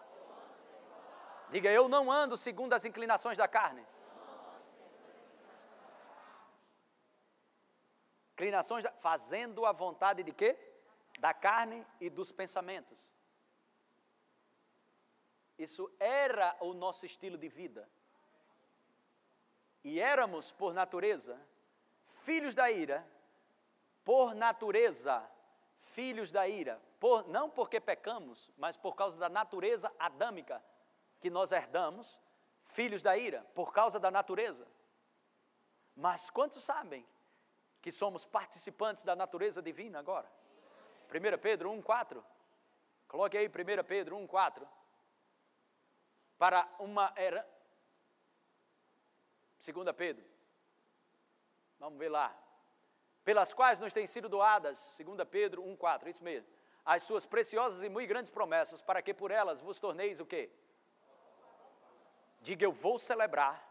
Diga, 1.48 1.70
eu 1.70 1.88
não 1.88 2.10
ando 2.10 2.36
segundo 2.36 2.74
as 2.74 2.84
inclinações 2.84 3.36
da 3.36 3.48
carne. 3.48 3.84
Inclinações, 8.40 8.87
fazendo 8.96 9.66
a 9.66 9.72
vontade 9.72 10.22
de 10.22 10.33
quê? 10.33 10.57
Da 11.18 11.35
carne 11.35 11.87
e 12.00 12.09
dos 12.09 12.33
pensamentos. 12.33 13.05
Isso 15.59 15.92
era 16.00 16.57
o 16.61 16.72
nosso 16.72 17.05
estilo 17.05 17.37
de 17.37 17.50
vida. 17.50 17.87
E 19.85 20.00
éramos, 20.00 20.53
por 20.53 20.72
natureza, 20.72 21.38
filhos 22.03 22.55
da 22.55 22.70
ira, 22.70 23.07
por 24.03 24.35
natureza, 24.35 25.22
filhos 25.79 26.33
da 26.33 26.48
ira, 26.48 26.81
por, 26.98 27.29
não 27.29 27.50
porque 27.50 27.79
pecamos, 27.79 28.50
mas 28.57 28.74
por 28.74 28.96
causa 28.96 29.18
da 29.18 29.29
natureza 29.29 29.92
adâmica 29.98 30.64
que 31.20 31.29
nós 31.29 31.53
herdamos, 31.53 32.18
filhos 32.62 33.03
da 33.03 33.18
ira, 33.18 33.46
por 33.55 33.70
causa 33.70 34.00
da 34.00 34.11
natureza. 34.11 34.66
Mas 35.94 36.31
quantos 36.31 36.62
sabem 36.62 37.07
que 37.80 37.90
somos 37.90 38.24
participantes 38.26 39.04
da 39.04 39.16
natureza 39.16 39.62
divina 39.62 39.98
agora. 39.98 40.30
1 41.08 41.38
Pedro 41.38 41.70
1,4. 41.70 42.22
Coloque 43.08 43.36
aí 43.36 43.48
1 43.48 43.84
Pedro 43.84 44.16
1,4. 44.16 44.66
Para 46.38 46.68
uma 46.78 47.12
era. 47.16 47.46
2 49.58 49.96
Pedro. 49.96 50.24
Vamos 51.78 51.98
ver 51.98 52.08
lá. 52.08 52.36
Pelas 53.24 53.52
quais 53.52 53.80
nos 53.80 53.92
têm 53.92 54.06
sido 54.06 54.28
doadas, 54.28 54.96
2 54.98 55.28
Pedro 55.28 55.62
1,4, 55.62 56.06
isso 56.06 56.24
mesmo. 56.24 56.48
As 56.84 57.02
suas 57.02 57.26
preciosas 57.26 57.82
e 57.82 57.88
muito 57.88 58.08
grandes 58.08 58.30
promessas, 58.30 58.80
para 58.80 59.02
que 59.02 59.12
por 59.12 59.30
elas 59.30 59.60
vos 59.60 59.78
torneis 59.78 60.20
o 60.20 60.26
quê? 60.26 60.50
Diga, 62.40 62.64
eu 62.64 62.72
vou 62.72 62.98
celebrar 62.98 63.68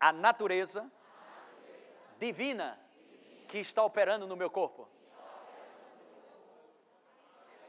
a 0.00 0.12
natureza 0.12 0.90
divina 2.18 2.78
que 3.48 3.58
está 3.58 3.82
operando 3.84 4.26
no 4.26 4.36
meu 4.36 4.50
corpo. 4.50 4.88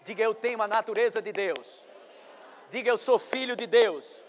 Diga, 0.04 0.24
eu 0.24 0.34
tenho 0.34 0.62
a 0.62 0.68
natureza 0.68 1.22
de 1.22 1.32
Deus. 1.32 1.86
Diga, 2.70 2.90
eu 2.90 2.98
sou 2.98 3.20
filho 3.20 3.56
de 3.56 3.68
Deus. 3.68 4.24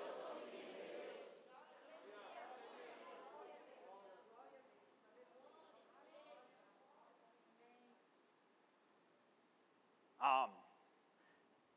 Ah, 10.18 10.50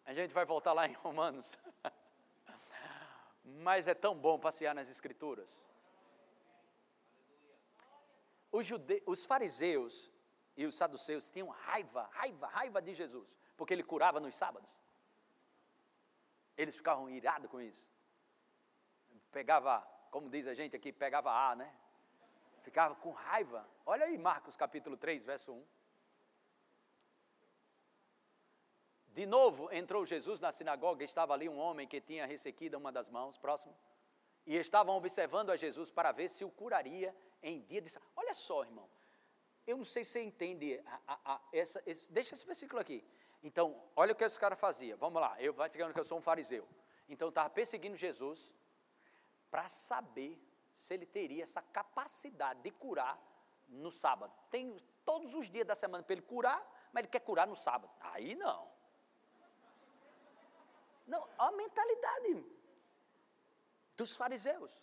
a 0.06 0.14
gente 0.14 0.34
vai 0.34 0.46
voltar 0.46 0.74
lá 0.74 0.88
em 0.88 0.94
Romanos. 0.94 1.58
Mas 3.44 3.88
é 3.88 3.94
tão 3.94 4.16
bom 4.16 4.40
passear 4.40 4.74
nas 4.74 4.90
Escrituras. 4.90 5.62
Os, 8.52 8.66
jude... 8.66 9.02
os 9.06 9.26
fariseus 9.26 10.12
e 10.58 10.66
os 10.66 10.76
saduceus 10.76 11.30
tinham 11.30 11.48
raiva, 11.48 12.10
raiva, 12.12 12.48
raiva 12.48 12.82
de 12.82 12.94
Jesus, 12.94 13.38
porque 13.56 13.74
ele 13.74 13.84
curava 13.84 14.20
nos 14.20 14.36
sábados. 14.36 14.70
Eles 16.58 16.76
ficavam 16.76 17.10
irados 17.10 17.50
com 17.50 17.62
isso. 17.62 17.90
Pegava, 19.32 19.82
como 20.12 20.30
diz 20.30 20.48
a 20.48 20.54
gente 20.54 20.76
aqui, 20.76 20.92
pegava 20.92 21.32
A, 21.32 21.56
né? 21.56 21.74
Ficava 22.60 22.94
com 22.96 23.12
raiva. 23.12 23.68
Olha 23.86 24.06
aí 24.06 24.18
Marcos 24.18 24.56
capítulo 24.56 24.98
3, 24.98 25.26
verso 25.26 25.54
1. 25.54 25.66
De 29.14 29.26
novo 29.26 29.70
entrou 29.74 30.06
Jesus 30.06 30.40
na 30.40 30.52
sinagoga, 30.52 31.04
estava 31.04 31.34
ali 31.34 31.50
um 31.50 31.58
homem 31.58 31.88
que 31.88 32.00
tinha 32.00 32.26
ressequida 32.26 32.78
uma 32.78 32.92
das 32.92 33.10
mãos, 33.10 33.38
próximo, 33.38 33.76
e 34.46 34.56
estavam 34.56 34.96
observando 34.96 35.52
a 35.52 35.56
Jesus 35.56 35.92
para 35.92 36.12
ver 36.12 36.28
se 36.30 36.44
o 36.44 36.50
curaria 36.50 37.16
em 37.42 37.62
dia 37.62 37.82
de. 37.82 37.92
Olha 38.16 38.34
só, 38.34 38.64
irmão. 38.64 38.90
Eu 39.66 39.78
não 39.78 39.86
sei 39.86 40.04
se 40.04 40.12
você 40.12 40.24
entende 40.24 40.82
a, 40.86 41.00
a, 41.08 41.36
a, 41.36 41.42
essa, 41.54 41.82
esse, 41.86 42.12
deixa 42.12 42.34
esse 42.34 42.46
versículo 42.46 42.82
aqui. 42.82 43.06
Então, 43.44 43.82
olha 43.96 44.14
o 44.14 44.16
que 44.16 44.24
esse 44.24 44.40
cara 44.40 44.56
fazia. 44.56 44.96
Vamos 44.98 45.22
lá, 45.22 45.36
eu 45.40 45.54
vai 45.54 45.70
digando 45.70 45.94
que 45.94 46.00
eu 46.00 46.04
sou 46.04 46.18
um 46.18 46.22
fariseu. 46.22 46.68
Então, 47.08 47.30
estava 47.30 47.50
perseguindo 47.50 47.96
Jesus 47.96 48.56
para 49.50 49.68
saber 49.70 50.40
se 50.74 50.94
ele 50.94 51.06
teria 51.06 51.44
essa 51.44 51.62
capacidade 51.62 52.62
de 52.62 52.72
curar 52.72 53.20
no 53.68 53.92
sábado. 53.92 54.34
Tem 54.50 54.76
todos 55.06 55.36
os 55.36 55.50
dias 55.50 55.66
da 55.66 55.76
semana 55.76 56.04
para 56.04 56.14
ele 56.14 56.22
curar, 56.22 56.60
mas 56.92 57.02
ele 57.02 57.12
quer 57.12 57.20
curar 57.20 57.48
no 57.48 57.56
sábado. 57.56 57.92
Aí 58.00 58.36
não. 58.36 58.70
Não, 61.08 61.28
a 61.38 61.52
mentalidade 61.52 62.46
dos 63.96 64.16
fariseus. 64.16 64.82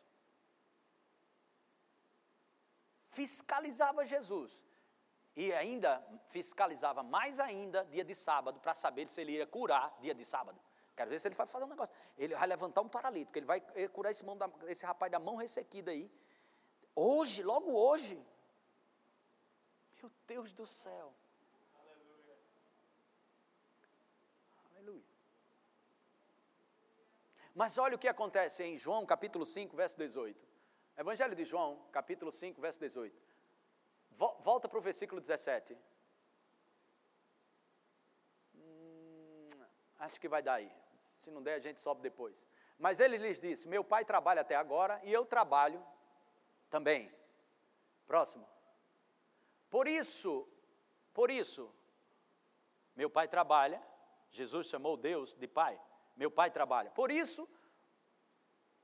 fiscalizava 3.19 4.07
Jesus. 4.07 4.65
E 5.37 5.53
ainda 5.53 5.91
fiscalizava 6.27 7.03
mais 7.03 7.41
ainda 7.41 7.85
dia 7.85 8.05
de 8.05 8.15
sábado 8.15 8.61
para 8.61 8.75
saber 8.75 9.09
se 9.09 9.21
ele 9.21 9.33
ia 9.33 9.47
curar 9.47 9.97
dia 10.01 10.15
de 10.15 10.25
sábado. 10.25 10.59
Quero 10.97 11.11
ver 11.11 11.19
se 11.21 11.29
ele 11.29 11.35
vai 11.35 11.47
fazer 11.47 11.65
um 11.65 11.69
negócio. 11.69 11.95
Ele 12.17 12.35
vai 12.35 12.47
levantar 12.47 12.81
um 12.81 12.89
paralítico, 12.89 13.39
ele 13.39 13.47
vai 13.47 13.61
curar 13.93 14.11
esse, 14.11 14.25
da, 14.25 14.51
esse 14.67 14.85
rapaz 14.85 15.11
da 15.11 15.19
mão 15.19 15.37
ressequida 15.37 15.91
aí. 15.91 16.11
Hoje, 16.95 17.43
logo 17.43 17.73
hoje. 17.73 18.21
Deus 20.27 20.53
do 20.53 20.67
céu. 20.67 21.15
Aleluia. 24.73 25.05
Mas 27.59 27.77
olha 27.77 27.97
o 27.97 27.99
que 27.99 28.07
acontece 28.07 28.63
em 28.63 28.79
João 28.79 29.05
capítulo 29.05 29.45
5, 29.45 29.77
verso 29.77 29.99
18. 29.99 30.49
Evangelho 30.97 31.35
de 31.35 31.45
João, 31.45 31.85
capítulo 31.91 32.31
5, 32.31 32.61
verso 32.61 32.79
18. 32.79 33.21
Volta 34.13 34.69
para 34.69 34.79
o 34.79 34.81
versículo 34.81 35.21
17. 35.21 35.77
Hum, 38.55 39.49
acho 39.99 40.21
que 40.21 40.29
vai 40.29 40.41
dar 40.41 40.55
aí. 40.55 40.73
Se 41.13 41.33
não 41.33 41.43
der, 41.43 41.55
a 41.55 41.59
gente 41.59 41.81
sobe 41.81 42.01
depois. 42.01 42.49
Mas 42.79 43.01
ele 43.01 43.19
lhes 43.19 43.41
disse: 43.41 43.67
Meu 43.67 43.83
pai 43.83 44.05
trabalha 44.05 44.43
até 44.43 44.55
agora 44.55 45.01
e 45.03 45.13
eu 45.13 45.27
trabalho 45.27 45.85
também. 46.71 47.13
Próximo. 48.07 48.49
Por 49.69 49.89
isso, 49.89 50.49
por 51.13 51.29
isso, 51.29 51.75
meu 52.95 53.11
pai 53.11 53.27
trabalha. 53.27 53.83
Jesus 54.31 54.69
chamou 54.69 54.97
Deus 54.97 55.35
de 55.35 55.49
pai. 55.49 55.77
Meu 56.19 56.31
pai 56.33 56.51
trabalha. 56.51 56.91
Por 56.91 57.13
isso, 57.13 57.49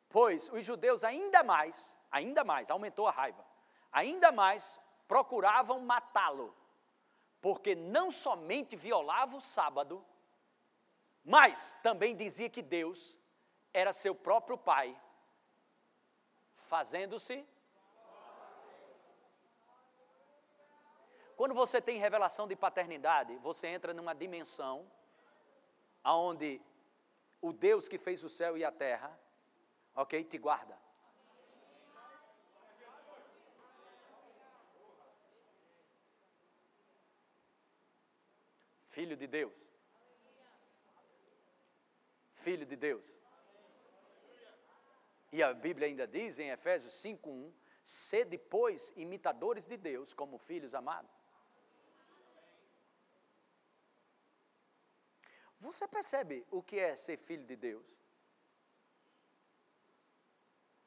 pois 0.08 0.48
os 0.50 0.64
judeus 0.64 1.02
ainda 1.02 1.42
mais, 1.42 1.96
ainda 2.08 2.44
mais, 2.44 2.70
aumentou 2.70 3.08
a 3.08 3.10
raiva, 3.10 3.44
ainda 3.90 4.30
mais 4.30 4.80
procuravam 5.08 5.80
matá-lo, 5.80 6.56
porque 7.40 7.74
não 7.74 8.12
somente 8.12 8.76
violava 8.76 9.36
o 9.36 9.40
sábado, 9.40 10.06
mas 11.24 11.76
também 11.82 12.14
dizia 12.14 12.48
que 12.48 12.62
Deus 12.62 13.18
era 13.72 13.92
seu 13.92 14.14
próprio 14.14 14.56
pai, 14.56 14.96
fazendo-se. 16.54 17.44
Quando 21.34 21.52
você 21.52 21.82
tem 21.82 21.98
revelação 21.98 22.46
de 22.46 22.54
paternidade, 22.54 23.36
você 23.38 23.66
entra 23.66 23.92
numa 23.92 24.14
dimensão 24.14 24.88
aonde 26.04 26.62
o 27.46 27.52
Deus 27.52 27.88
que 27.88 27.98
fez 27.98 28.24
o 28.24 28.28
céu 28.30 28.56
e 28.56 28.64
a 28.64 28.72
terra, 28.72 29.10
ok, 29.94 30.24
te 30.24 30.38
guarda. 30.38 30.78
Filho 38.86 39.14
de 39.14 39.26
Deus. 39.26 39.54
Filho 42.32 42.64
de 42.64 42.76
Deus. 42.76 43.06
E 45.30 45.42
a 45.42 45.52
Bíblia 45.52 45.88
ainda 45.88 46.06
diz 46.06 46.38
em 46.38 46.48
Efésios 46.48 46.94
5:1, 46.94 47.52
sede 47.82 48.38
pois 48.38 48.90
imitadores 48.96 49.66
de 49.66 49.76
Deus 49.76 50.14
como 50.14 50.38
filhos 50.38 50.74
amados. 50.74 51.13
Você 55.64 55.88
percebe 55.88 56.46
o 56.50 56.62
que 56.62 56.78
é 56.78 56.94
ser 56.94 57.16
filho 57.16 57.46
de 57.46 57.56
Deus? 57.56 57.86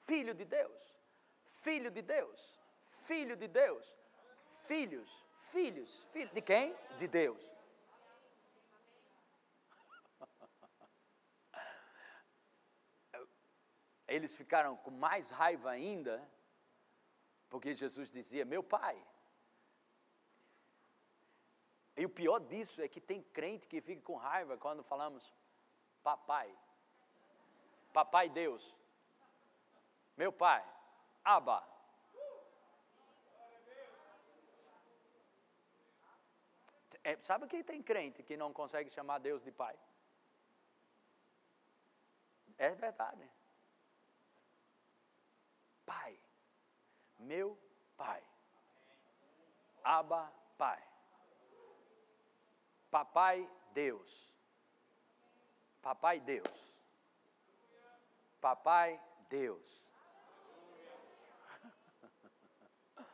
Filho 0.09 0.33
de 0.35 0.45
Deus, 0.45 0.95
filho 1.45 1.89
de 1.89 2.01
Deus, 2.01 2.59
filho 2.87 3.35
de 3.35 3.47
Deus, 3.47 3.97
filhos, 4.67 5.25
filhos, 5.39 6.03
filhos 6.13 6.31
de 6.31 6.41
quem? 6.41 6.75
De 6.97 7.07
Deus. 7.07 7.43
Eles 14.07 14.35
ficaram 14.35 14.77
com 14.77 14.91
mais 14.91 15.31
raiva 15.31 15.71
ainda, 15.71 16.15
porque 17.49 17.73
Jesus 17.73 18.11
dizia: 18.11 18.45
Meu 18.45 18.61
pai. 18.61 18.95
E 21.97 22.05
o 22.05 22.09
pior 22.09 22.39
disso 22.39 22.81
é 22.81 22.87
que 22.87 23.01
tem 23.01 23.21
crente 23.21 23.67
que 23.67 23.81
fica 23.81 24.01
com 24.01 24.15
raiva 24.15 24.55
quando 24.57 24.83
falamos 24.83 25.33
papai. 26.03 26.55
Papai 27.91 28.29
Deus. 28.29 28.77
Meu 30.15 30.31
pai. 30.31 30.63
Abba. 31.23 31.67
É, 37.03 37.17
sabe 37.17 37.47
que 37.47 37.63
tem 37.63 37.81
crente 37.81 38.21
que 38.21 38.37
não 38.37 38.53
consegue 38.53 38.89
chamar 38.89 39.17
Deus 39.19 39.41
de 39.41 39.51
pai? 39.51 39.77
É 42.57 42.69
verdade. 42.71 43.29
Pai. 45.85 46.19
Meu 47.17 47.57
Pai. 47.95 48.23
Abba, 49.83 50.31
Pai. 50.57 50.83
Papai 52.89 53.49
Deus. 53.73 54.33
Papai 55.81 56.19
Deus. 56.19 56.79
Papai 58.41 59.01
Deus. 59.29 59.93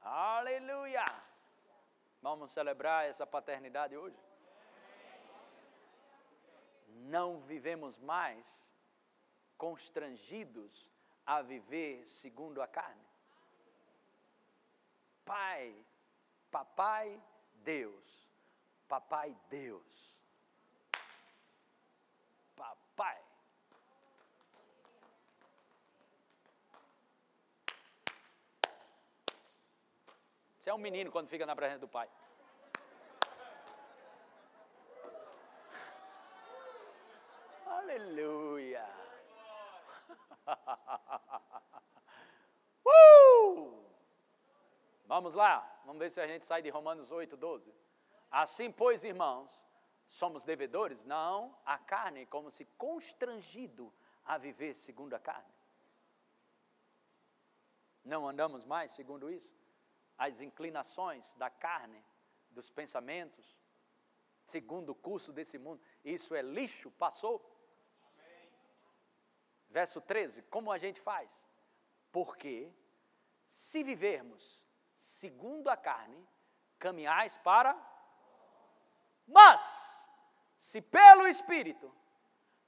Aleluia! 0.00 1.04
Vamos 2.22 2.52
celebrar 2.52 3.06
essa 3.06 3.26
paternidade 3.26 3.96
hoje? 3.96 4.18
Não 6.88 7.40
vivemos 7.40 7.98
mais 7.98 8.74
constrangidos 9.56 10.90
a 11.24 11.42
viver 11.42 12.06
segundo 12.06 12.60
a 12.60 12.66
carne. 12.66 13.08
Pai, 15.24 15.86
papai 16.50 17.22
Deus, 17.54 18.29
papai 18.90 19.34
Deus, 19.48 20.18
papai. 22.56 23.22
Você 30.58 30.70
é 30.70 30.74
um 30.74 30.78
menino 30.78 31.12
quando 31.12 31.28
fica 31.28 31.46
na 31.46 31.54
presença 31.54 31.78
do 31.78 31.88
pai. 31.88 32.10
Aleluia. 37.66 38.84
uh! 42.84 43.84
Vamos 45.06 45.36
lá, 45.36 45.80
vamos 45.84 46.00
ver 46.00 46.10
se 46.10 46.20
a 46.20 46.26
gente 46.26 46.44
sai 46.44 46.60
de 46.60 46.70
Romanos 46.70 47.12
8, 47.12 47.36
12. 47.36 47.72
Assim, 48.30 48.70
pois, 48.70 49.02
irmãos, 49.02 49.66
somos 50.06 50.44
devedores? 50.44 51.04
Não, 51.04 51.58
a 51.64 51.78
carne, 51.78 52.26
como 52.26 52.50
se 52.50 52.64
constrangido 52.64 53.92
a 54.24 54.38
viver 54.38 54.74
segundo 54.74 55.14
a 55.14 55.18
carne. 55.18 55.52
Não 58.04 58.28
andamos 58.28 58.64
mais 58.64 58.92
segundo 58.92 59.30
isso? 59.30 59.56
As 60.16 60.40
inclinações 60.40 61.34
da 61.34 61.50
carne, 61.50 62.04
dos 62.50 62.70
pensamentos, 62.70 63.58
segundo 64.44 64.90
o 64.90 64.94
curso 64.94 65.32
desse 65.32 65.58
mundo, 65.58 65.80
isso 66.04 66.34
é 66.34 66.42
lixo, 66.42 66.90
passou. 66.92 67.44
Verso 69.68 70.00
13: 70.00 70.42
Como 70.42 70.70
a 70.70 70.78
gente 70.78 71.00
faz? 71.00 71.42
Porque 72.10 72.72
se 73.44 73.82
vivermos 73.82 74.66
segundo 74.92 75.68
a 75.68 75.76
carne, 75.76 76.28
caminhais 76.78 77.38
para. 77.38 77.89
Mas, 79.30 80.04
se 80.56 80.82
pelo 80.82 81.26
Espírito 81.26 81.94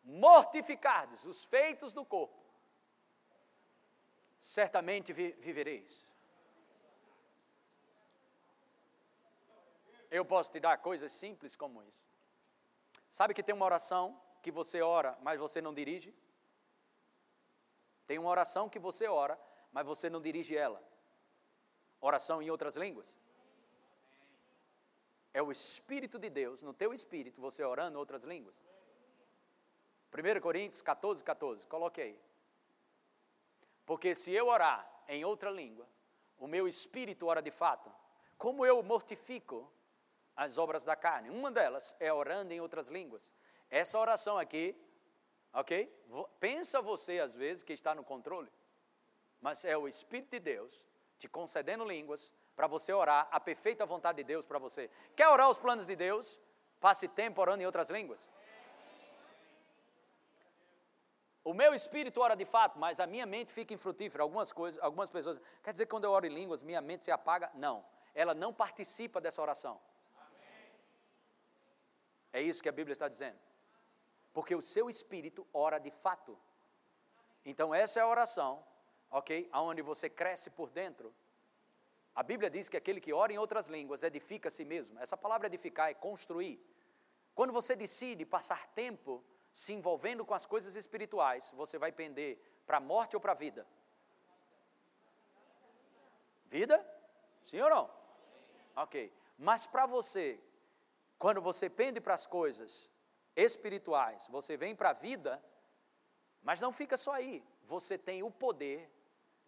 mortificardes 0.05 1.25
os 1.27 1.43
feitos 1.43 1.93
do 1.93 2.05
corpo, 2.05 2.41
certamente 4.39 5.13
vi 5.13 5.33
vivereis. 5.33 6.09
Eu 10.09 10.25
posso 10.25 10.53
te 10.53 10.61
dar 10.61 10.79
coisas 10.79 11.11
simples 11.11 11.57
como 11.57 11.83
isso. 11.83 12.07
Sabe 13.11 13.35
que 13.35 13.43
tem 13.43 13.55
uma 13.55 13.65
oração 13.65 14.21
que 14.41 14.53
você 14.53 14.83
ora, 14.83 15.19
mas 15.21 15.41
você 15.41 15.61
não 15.61 15.75
dirige? 15.75 16.15
Tem 18.07 18.19
uma 18.19 18.31
oração 18.31 18.69
que 18.69 18.79
você 18.79 19.09
ora, 19.09 19.41
mas 19.73 19.85
você 19.85 20.09
não 20.09 20.21
dirige 20.21 20.57
ela. 20.57 20.83
Oração 22.01 22.41
em 22.41 22.51
outras 22.51 22.77
línguas. 22.77 23.22
É 25.35 25.43
o 25.43 25.51
Espírito 25.51 26.19
de 26.19 26.29
Deus, 26.29 26.63
no 26.63 26.75
teu 26.75 26.93
espírito, 26.93 27.41
você 27.41 27.65
orando 27.65 27.99
outras 27.99 28.25
línguas. 28.25 28.61
1 30.13 30.41
Coríntios 30.41 30.83
14, 30.83 31.25
14, 31.25 31.67
coloque 31.67 32.01
aí. 32.01 32.21
Porque 33.87 34.15
se 34.15 34.33
eu 34.33 34.49
orar 34.49 34.87
em 35.09 35.25
outra 35.25 35.51
língua, 35.51 35.89
o 36.39 36.47
meu 36.47 36.69
espírito 36.69 37.27
ora 37.27 37.41
de 37.41 37.51
fato. 37.51 37.91
Como 38.37 38.67
eu 38.67 38.83
mortifico 38.83 39.73
as 40.37 40.59
obras 40.59 40.85
da 40.85 40.95
carne? 40.95 41.31
Uma 41.31 41.51
delas 41.51 41.97
é 41.99 42.13
orando 42.13 42.53
em 42.53 42.61
outras 42.61 42.89
línguas. 42.89 43.33
Essa 43.71 43.99
oração 43.99 44.39
aqui 44.39 44.77
Ok? 45.53 45.87
Pensa 46.41 46.81
você, 46.81 47.19
às 47.21 47.35
vezes, 47.35 47.63
que 47.63 47.73
está 47.73 47.95
no 47.95 48.03
controle, 48.03 48.51
mas 49.41 49.65
é 49.65 49.77
o 49.77 49.87
Espírito 49.87 50.31
de 50.31 50.41
Deus 50.41 50.87
te 51.19 51.29
concedendo 51.29 51.85
línguas 51.85 52.35
para 52.55 52.67
você 52.67 52.93
orar 52.93 53.29
a 53.31 53.41
perfeita 53.41 53.87
vontade 53.87 54.19
de 54.19 54.25
Deus 54.25 54.45
para 54.45 54.59
você. 54.59 54.91
Quer 55.17 55.29
orar 55.29 55.49
os 55.49 55.59
planos 55.59 55.87
de 55.87 55.97
Deus? 55.97 56.41
Passe 56.81 57.09
tempo 57.09 57.41
orando 57.41 57.63
em 57.63 57.67
outras 57.67 57.91
línguas. 57.91 58.31
O 61.45 61.53
meu 61.53 61.75
espírito 61.75 62.21
ora 62.21 62.37
de 62.37 62.45
fato, 62.45 62.79
mas 62.79 63.01
a 63.01 63.07
minha 63.07 63.27
mente 63.27 63.53
fica 63.53 63.75
infrutífera. 63.75 64.23
Algumas 64.23 64.53
coisas, 64.53 64.81
algumas 64.83 65.11
pessoas, 65.11 65.41
quer 65.63 65.73
dizer 65.73 65.87
que 65.87 65.91
quando 65.91 66.05
eu 66.05 66.13
oro 66.13 66.27
em 66.27 66.31
línguas, 66.33 66.63
minha 66.63 66.81
mente 66.81 67.05
se 67.05 67.11
apaga? 67.11 67.51
Não. 67.55 67.85
Ela 68.15 68.35
não 68.35 68.53
participa 68.53 69.21
dessa 69.21 69.43
oração. 69.43 69.81
É 72.33 72.41
isso 72.41 72.63
que 72.63 72.69
a 72.69 72.73
Bíblia 72.73 72.93
está 72.93 73.09
dizendo. 73.09 73.39
Porque 74.33 74.55
o 74.55 74.63
seu 74.63 74.89
espírito 74.89 75.47
ora 75.53 75.79
de 75.79 75.91
fato. 75.91 76.39
Então 77.45 77.75
essa 77.75 77.99
é 77.99 78.03
a 78.03 78.07
oração, 78.07 78.65
OK? 79.11 79.49
Aonde 79.53 79.83
você 79.83 80.09
cresce 80.09 80.51
por 80.51 80.71
dentro. 80.71 81.13
A 82.15 82.23
Bíblia 82.23 82.51
diz 82.51 82.69
que 82.69 82.77
aquele 82.77 83.01
que 83.01 83.13
ora 83.13 83.33
em 83.33 83.39
outras 83.39 83.69
línguas 83.69 84.03
edifica 84.03 84.49
a 84.49 84.51
si 84.51 84.65
mesmo. 84.65 84.99
Essa 84.99 85.17
palavra 85.17 85.47
edificar 85.47 85.91
é 85.91 85.95
construir. 85.95 86.61
Quando 87.35 87.53
você 87.53 87.75
decide 87.75 88.27
passar 88.27 88.67
tempo 88.69 89.25
se 89.53 89.73
envolvendo 89.73 90.25
com 90.25 90.35
as 90.35 90.45
coisas 90.45 90.75
espirituais, 90.77 91.53
você 91.57 91.79
vai 91.79 91.91
pender 91.91 92.39
para 92.67 92.77
a 92.77 92.81
morte 92.81 93.17
ou 93.17 93.21
para 93.21 93.33
a 93.33 93.35
vida? 93.35 93.67
Vida? 96.47 96.87
Sim 97.45 97.61
ou 97.61 97.71
não? 97.71 97.91
Ok. 98.77 99.13
Mas 99.39 99.67
para 99.67 99.87
você, 99.87 100.39
quando 101.19 101.41
você 101.41 101.71
pende 101.71 102.01
para 102.01 102.15
as 102.15 102.27
coisas 102.27 102.91
espirituais, 103.35 104.29
você 104.29 104.57
vem 104.57 104.77
para 104.77 104.91
a 104.91 104.93
vida, 104.93 105.43
mas 106.43 106.61
não 106.61 106.71
fica 106.71 106.97
só 106.99 107.13
aí. 107.13 107.43
Você 107.63 107.97
tem 107.97 108.23
o 108.23 108.31
poder 108.31 108.91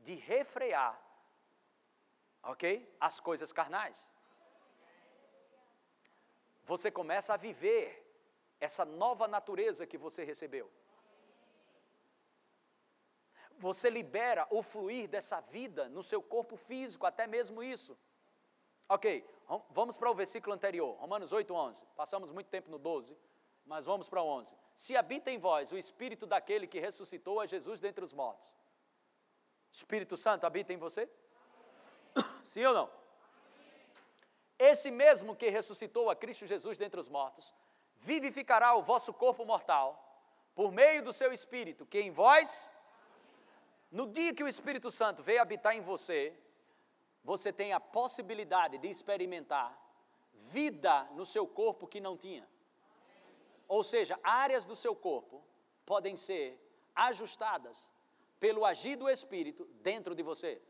de 0.00 0.14
refrear, 0.14 1.00
ok? 2.44 2.96
As 3.00 3.20
coisas 3.20 3.52
carnais. 3.52 4.08
Você 6.64 6.90
começa 6.90 7.34
a 7.34 7.36
viver 7.36 8.00
essa 8.60 8.84
nova 8.84 9.28
natureza 9.28 9.86
que 9.86 9.98
você 9.98 10.24
recebeu. 10.24 10.70
Você 13.56 13.88
libera 13.88 14.46
o 14.50 14.62
fluir 14.62 15.08
dessa 15.08 15.40
vida 15.40 15.88
no 15.88 16.02
seu 16.02 16.22
corpo 16.22 16.56
físico, 16.56 17.06
até 17.06 17.26
mesmo 17.26 17.62
isso. 17.62 17.96
Ok, 18.88 19.24
vamos 19.70 19.96
para 19.96 20.10
o 20.10 20.14
versículo 20.14 20.54
anterior, 20.54 20.96
Romanos 20.96 21.32
8, 21.32 21.54
11. 21.54 21.86
Passamos 21.96 22.30
muito 22.30 22.48
tempo 22.48 22.70
no 22.70 22.78
12, 22.78 23.16
mas 23.64 23.84
vamos 23.84 24.08
para 24.08 24.20
o 24.20 24.26
11. 24.26 24.54
Se 24.74 24.96
habita 24.96 25.30
em 25.30 25.38
vós 25.38 25.72
o 25.72 25.78
espírito 25.78 26.26
daquele 26.26 26.66
que 26.66 26.80
ressuscitou 26.80 27.40
a 27.40 27.46
Jesus 27.46 27.80
dentre 27.80 28.04
os 28.04 28.12
mortos, 28.12 28.50
Espírito 29.70 30.16
Santo 30.16 30.46
habita 30.46 30.72
em 30.72 30.76
você? 30.76 31.10
Sim 32.44 32.64
ou 32.64 32.74
não? 32.74 32.90
Esse 34.58 34.90
mesmo 34.90 35.34
que 35.34 35.48
ressuscitou 35.48 36.08
a 36.08 36.16
Cristo 36.16 36.46
Jesus 36.46 36.78
dentre 36.78 37.00
os 37.00 37.08
mortos, 37.08 37.52
vivificará 37.96 38.74
o 38.74 38.82
vosso 38.82 39.12
corpo 39.12 39.44
mortal 39.44 40.00
por 40.54 40.70
meio 40.70 41.02
do 41.02 41.12
seu 41.12 41.32
espírito, 41.32 41.84
que 41.84 42.00
em 42.00 42.10
vós, 42.10 42.70
no 43.90 44.06
dia 44.06 44.34
que 44.34 44.44
o 44.44 44.48
Espírito 44.48 44.90
Santo 44.90 45.22
veio 45.22 45.42
habitar 45.42 45.74
em 45.74 45.80
você, 45.80 46.36
você 47.24 47.52
tem 47.52 47.72
a 47.72 47.80
possibilidade 47.80 48.78
de 48.78 48.88
experimentar 48.88 49.76
vida 50.32 51.04
no 51.12 51.26
seu 51.26 51.46
corpo 51.46 51.86
que 51.86 52.00
não 52.00 52.16
tinha. 52.16 52.46
Ou 53.66 53.82
seja, 53.82 54.18
áreas 54.22 54.64
do 54.66 54.76
seu 54.76 54.94
corpo 54.94 55.42
podem 55.86 56.16
ser 56.16 56.60
ajustadas 56.94 57.92
pelo 58.38 58.64
agir 58.64 58.96
do 58.96 59.08
Espírito 59.08 59.64
dentro 59.82 60.14
de 60.14 60.22
você. 60.22 60.60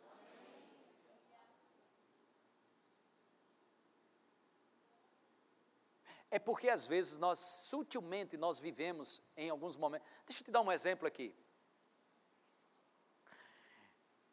É 6.35 6.39
porque 6.41 6.68
às 6.68 6.85
vezes 6.85 7.16
nós 7.16 7.39
sutilmente 7.39 8.37
nós 8.37 8.59
vivemos 8.59 9.22
em 9.37 9.51
alguns 9.51 9.76
momentos. 9.76 10.09
Deixa 10.26 10.43
eu 10.43 10.47
te 10.47 10.51
dar 10.51 10.62
um 10.62 10.72
exemplo 10.72 11.07
aqui. 11.07 11.32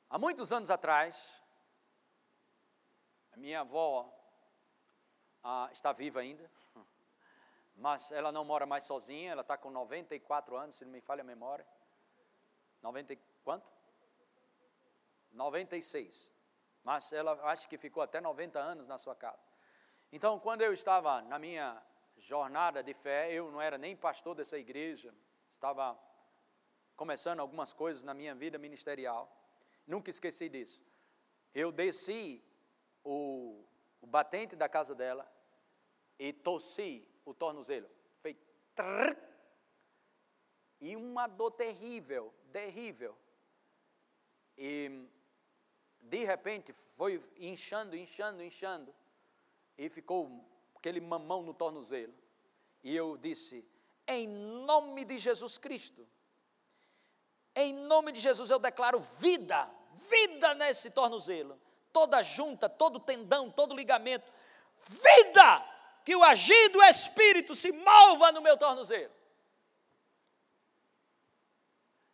Há 0.10 0.18
muitos 0.18 0.52
anos 0.52 0.72
atrás, 0.72 1.44
a 3.32 3.38
minha 3.38 3.60
avó 3.60 4.12
ah, 5.44 5.70
está 5.72 5.92
viva 5.92 6.22
ainda, 6.22 6.50
mas 7.76 8.12
ela 8.12 8.32
não 8.32 8.44
mora 8.44 8.66
mais 8.66 8.84
sozinha, 8.84 9.34
ela 9.34 9.42
está 9.42 9.56
com 9.56 9.70
94 9.70 10.58
anos, 10.58 10.78
se 10.78 10.86
não 10.86 10.92
me 10.92 11.02
falha 11.02 11.22
a 11.22 11.24
memória. 11.24 11.68
90 12.82 13.16
quanto? 13.44 13.72
96. 15.34 16.34
Mas 16.84 17.14
ela 17.14 17.34
acho 17.44 17.70
que 17.70 17.78
ficou 17.78 18.02
até 18.02 18.20
90 18.20 18.60
anos 18.60 18.88
na 18.88 18.98
sua 18.98 19.16
casa. 19.16 19.52
Então, 20.12 20.40
quando 20.40 20.64
eu 20.64 20.74
estava 20.74 21.22
na 21.22 21.38
minha 21.38 21.91
jornada 22.22 22.82
de 22.82 22.94
fé. 22.94 23.34
Eu 23.34 23.52
não 23.52 23.60
era 23.60 23.78
nem 23.78 23.96
pastor 23.96 24.36
dessa 24.36 24.58
igreja, 24.58 25.14
estava 25.50 26.00
começando 26.96 27.40
algumas 27.40 27.74
coisas 27.74 28.04
na 28.04 28.14
minha 28.14 28.34
vida 28.34 28.58
ministerial. 28.58 29.30
Nunca 29.86 30.10
esqueci 30.10 30.48
disso. 30.48 30.82
Eu 31.54 31.72
desci 31.72 32.42
o, 33.04 33.66
o 34.00 34.08
batente 34.08 34.56
da 34.56 34.70
casa 34.70 34.96
dela 34.96 35.30
e 36.18 36.32
torci 36.32 37.06
o 37.26 37.34
tornozelo. 37.34 37.90
Fez 38.22 38.38
trrr, 38.76 39.18
e 40.82 40.96
uma 40.96 41.28
dor 41.28 41.52
terrível, 41.52 42.34
terrível. 42.52 43.16
E 44.58 45.08
de 46.02 46.24
repente 46.24 46.74
foi 46.74 47.24
inchando, 47.38 47.96
inchando, 47.96 48.44
inchando. 48.44 48.94
E 49.78 49.88
ficou 49.90 50.44
aquele 50.82 51.00
mamão 51.00 51.44
no 51.44 51.54
tornozelo. 51.54 52.14
E 52.84 52.96
eu 52.96 53.16
disse: 53.16 53.70
em 54.08 54.28
nome 54.28 55.06
de 55.06 55.20
Jesus 55.20 55.60
Cristo, 55.60 56.08
em 57.56 57.72
nome 57.72 58.12
de 58.12 58.20
Jesus 58.20 58.50
eu 58.50 58.58
declaro 58.58 59.00
vida, 59.20 59.70
vida 60.10 60.56
nesse 60.56 60.90
tornozelo, 60.90 61.60
toda 61.94 62.24
junta, 62.24 62.68
todo 62.68 63.00
tendão, 63.00 63.52
todo 63.52 63.76
ligamento, 63.76 64.26
vida, 64.80 65.64
que 66.04 66.16
o 66.16 66.24
agir 66.24 66.70
do 66.70 66.82
Espírito 66.84 67.54
se 67.54 67.72
mova 67.72 68.32
no 68.32 68.42
meu 68.42 68.58
tornozelo. 68.58 69.14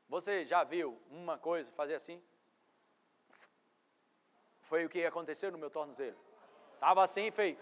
Você 0.09 0.45
já 0.45 0.63
viu 0.63 1.01
uma 1.09 1.37
coisa 1.37 1.71
fazer 1.71 1.95
assim? 1.95 2.21
Foi 4.59 4.85
o 4.85 4.89
que 4.89 5.05
aconteceu 5.05 5.51
no 5.51 5.57
meu 5.57 5.69
tornozelo. 5.69 6.17
Estava 6.73 7.03
assim 7.03 7.27
e 7.27 7.31
fez. 7.31 7.57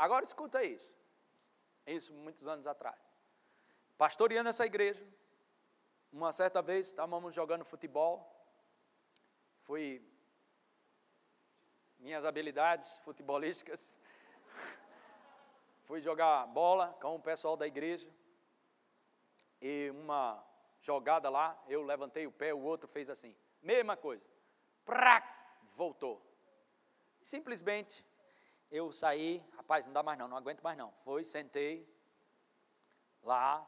Agora 0.00 0.24
escuta 0.24 0.62
isso. 0.62 0.90
Isso 1.86 2.14
muitos 2.14 2.48
anos 2.48 2.66
atrás. 2.66 2.98
Pastoreando 3.98 4.48
essa 4.48 4.64
igreja, 4.64 5.06
uma 6.10 6.32
certa 6.32 6.62
vez 6.62 6.86
estávamos 6.86 7.34
jogando 7.34 7.66
futebol. 7.66 8.14
Fui 9.58 10.02
minhas 11.98 12.24
habilidades 12.24 12.96
futebolísticas. 13.00 13.94
Fui 15.84 16.00
jogar 16.00 16.46
bola 16.46 16.96
com 17.02 17.16
o 17.16 17.20
pessoal 17.20 17.54
da 17.54 17.66
igreja. 17.66 18.10
E 19.60 19.90
uma 19.90 20.42
jogada 20.80 21.28
lá, 21.28 21.62
eu 21.68 21.82
levantei 21.82 22.26
o 22.26 22.32
pé, 22.32 22.54
o 22.54 22.62
outro 22.62 22.88
fez 22.88 23.10
assim. 23.10 23.36
Mesma 23.60 23.98
coisa. 23.98 24.26
Prac, 24.82 25.28
voltou. 25.76 26.22
Simplesmente 27.20 28.02
eu 28.70 28.92
saí, 28.92 29.44
rapaz, 29.70 29.86
não 29.86 29.92
dá 29.92 30.02
mais 30.02 30.18
não, 30.18 30.26
não 30.26 30.36
aguento 30.36 30.62
mais 30.62 30.76
não. 30.76 30.92
Foi, 31.04 31.22
sentei 31.22 31.88
lá 33.22 33.64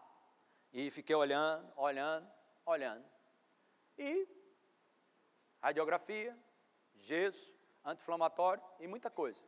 e 0.73 0.91
fiquei 0.91 1.15
olhando, 1.15 1.73
olhando, 1.77 2.29
olhando. 2.67 3.05
E 3.97 4.29
radiografia, 5.61 6.37
gesso, 6.97 7.55
anti-inflamatório 7.85 8.61
e 8.81 8.89
muita 8.89 9.09
coisa. 9.11 9.45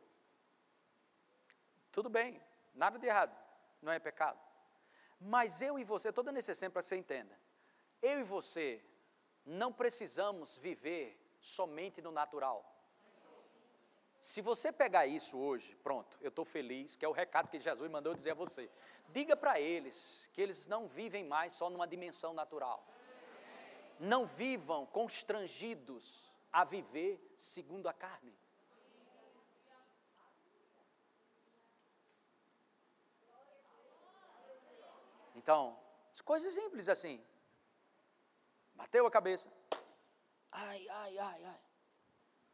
Tudo 1.91 2.09
bem, 2.09 2.41
nada 2.73 2.97
de 2.97 3.05
errado, 3.05 3.35
não 3.81 3.91
é 3.91 3.99
pecado. 3.99 4.39
Mas 5.19 5.61
eu 5.61 5.77
e 5.77 5.83
você, 5.83 6.07
estou 6.07 6.23
dando 6.23 6.37
esse 6.37 6.51
exemplo 6.51 6.73
para 6.73 6.83
você 6.83 6.95
entenda. 6.95 7.37
Eu 8.01 8.21
e 8.21 8.23
você 8.23 8.81
não 9.45 9.73
precisamos 9.73 10.57
viver 10.57 11.19
somente 11.41 12.01
no 12.01 12.11
natural. 12.11 12.74
Se 14.25 14.41
você 14.41 14.71
pegar 14.71 15.05
isso 15.05 15.37
hoje, 15.37 15.75
pronto, 15.83 16.17
eu 16.19 16.29
estou 16.29 16.43
feliz, 16.43 16.95
que 16.95 17.05
é 17.05 17.07
o 17.07 17.11
recado 17.11 17.47
que 17.47 17.59
Jesus 17.59 17.91
mandou 17.91 18.15
dizer 18.15 18.31
a 18.31 18.33
você. 18.33 18.71
Diga 19.09 19.37
para 19.37 19.59
eles 19.59 20.27
que 20.33 20.41
eles 20.41 20.65
não 20.65 20.87
vivem 20.87 21.23
mais 21.23 21.53
só 21.53 21.69
numa 21.69 21.87
dimensão 21.87 22.33
natural. 22.33 22.83
Não 23.99 24.25
vivam 24.25 24.87
constrangidos 24.87 26.33
a 26.51 26.63
viver 26.63 27.21
segundo 27.37 27.87
a 27.87 27.93
carne. 27.93 28.35
Então, 35.35 35.79
coisas 36.23 36.51
simples 36.51 36.89
assim. 36.89 37.23
Bateu 38.73 39.05
a 39.05 39.11
cabeça. 39.11 39.53
Ai, 40.51 40.83
ai, 40.89 41.17
ai, 41.19 41.45
ai. 41.45 41.61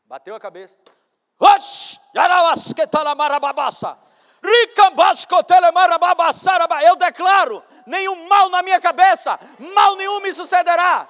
Bateu 0.03 0.35
a 0.35 0.39
cabeça. 0.39 0.77
Eu 6.83 6.95
declaro: 6.95 7.63
nenhum 7.87 8.27
mal 8.27 8.47
na 8.49 8.61
minha 8.61 8.79
cabeça, 8.79 9.39
mal 9.73 9.95
nenhum 9.95 10.19
me 10.19 10.31
sucederá. 10.31 11.09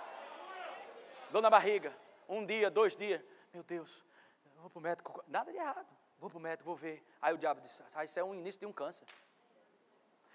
Dor 1.32 1.42
na 1.42 1.50
barriga, 1.50 1.94
um 2.30 2.46
dia, 2.46 2.72
dois 2.72 2.96
dias. 2.96 3.22
Meu 3.54 3.64
Deus, 3.64 4.04
vou 4.58 4.70
para 4.70 4.80
o 4.80 4.82
médico, 4.82 5.24
nada 5.28 5.52
de 5.52 5.58
errado. 5.58 5.88
Vou 6.18 6.30
para 6.30 6.40
o 6.40 6.42
médico, 6.42 6.64
vou 6.64 6.78
ver. 6.78 7.06
Aí 7.22 7.34
o 7.34 7.38
diabo 7.38 7.60
disse: 7.60 7.84
ah, 7.94 8.06
Isso 8.06 8.18
é 8.18 8.24
um 8.24 8.34
início 8.34 8.60
de 8.62 8.66
um 8.66 8.72
câncer. 8.72 9.06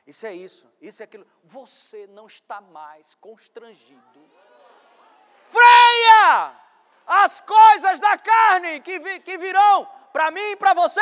Isso 0.06 0.26
é 0.26 0.34
isso, 0.34 0.70
isso 0.80 1.02
é 1.02 1.04
aquilo. 1.04 1.26
Você 1.42 2.06
não 2.08 2.26
está 2.26 2.60
mais 2.60 3.14
constrangido. 3.14 4.30
Freia! 5.30 6.65
As 7.06 7.40
coisas 7.40 8.00
da 8.00 8.18
carne 8.18 8.80
que, 8.80 8.98
vi, 8.98 9.20
que 9.20 9.38
virão 9.38 9.88
para 10.12 10.30
mim 10.30 10.52
e 10.52 10.56
para 10.56 10.72
você, 10.72 11.00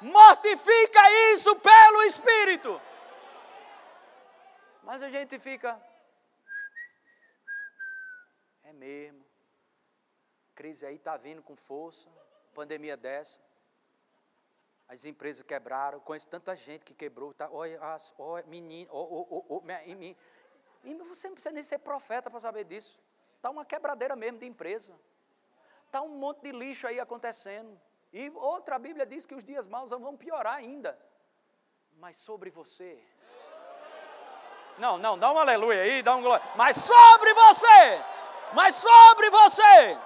mortifica 0.00 1.10
isso 1.32 1.54
pelo 1.56 2.02
Espírito. 2.02 2.80
Mas 4.82 5.02
a 5.02 5.10
gente 5.10 5.38
fica. 5.38 5.80
É 8.64 8.72
mesmo. 8.72 9.24
Crise 10.54 10.84
aí 10.84 10.96
está 10.96 11.16
vindo 11.16 11.42
com 11.42 11.54
força. 11.54 12.08
Pandemia 12.54 12.96
dessa. 12.96 13.40
As 14.88 15.04
empresas 15.04 15.44
quebraram. 15.44 16.00
Conheço 16.00 16.28
tanta 16.28 16.54
gente 16.54 16.84
que 16.84 16.94
quebrou. 16.94 17.32
Tá, 17.34 17.48
olha, 17.50 17.80
as, 17.82 18.14
olha 18.18 18.44
menino. 18.46 18.90
Oh, 18.92 19.26
oh, 19.30 19.44
oh, 19.48 19.56
oh, 19.58 19.62
e 20.84 20.94
você 20.94 21.26
não 21.26 21.34
precisa 21.34 21.52
nem 21.52 21.62
ser 21.62 21.78
profeta 21.78 22.30
para 22.30 22.38
saber 22.38 22.64
disso. 22.64 22.98
Está 23.36 23.50
uma 23.50 23.64
quebradeira 23.64 24.14
mesmo 24.14 24.38
de 24.38 24.46
empresa. 24.46 24.92
Está 25.86 26.02
um 26.02 26.08
monte 26.08 26.42
de 26.42 26.52
lixo 26.52 26.86
aí 26.86 27.00
acontecendo. 27.00 27.80
E 28.12 28.30
outra 28.34 28.78
Bíblia 28.78 29.06
diz 29.06 29.24
que 29.24 29.34
os 29.34 29.44
dias 29.44 29.66
maus 29.66 29.90
vão 29.90 30.16
piorar 30.16 30.56
ainda. 30.56 30.98
Mas 31.98 32.16
sobre 32.16 32.50
você. 32.50 33.02
Não, 34.78 34.98
não, 34.98 35.18
dá 35.18 35.32
um 35.32 35.38
aleluia 35.38 35.82
aí, 35.82 36.02
dá 36.02 36.14
um 36.14 36.22
glória. 36.22 36.44
Mas 36.54 36.76
sobre 36.76 37.32
você. 37.32 38.02
Mas 38.52 38.74
sobre 38.74 39.30
você. 39.30 39.98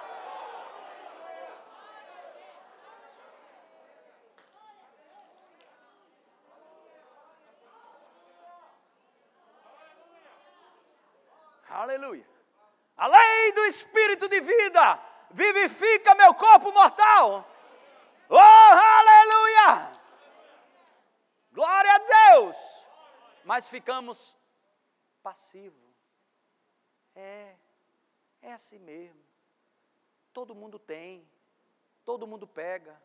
Aleluia. 11.69 12.25
A 12.95 13.07
lei 13.07 13.51
do 13.53 13.65
Espírito 13.65 14.27
de 14.29 14.39
vida 14.39 15.10
vivifica 15.33 16.15
meu 16.15 16.33
corpo 16.33 16.71
mortal. 16.71 17.47
Oh, 18.29 18.37
aleluia! 18.37 20.01
Glória 21.51 21.93
a 21.93 21.99
Deus! 22.33 22.87
Mas 23.43 23.67
ficamos 23.67 24.35
passivos. 25.21 25.79
É, 27.15 27.55
é 28.41 28.53
assim 28.53 28.79
mesmo. 28.79 29.21
Todo 30.33 30.55
mundo 30.55 30.79
tem, 30.79 31.27
todo 32.05 32.25
mundo 32.25 32.47
pega, 32.47 33.01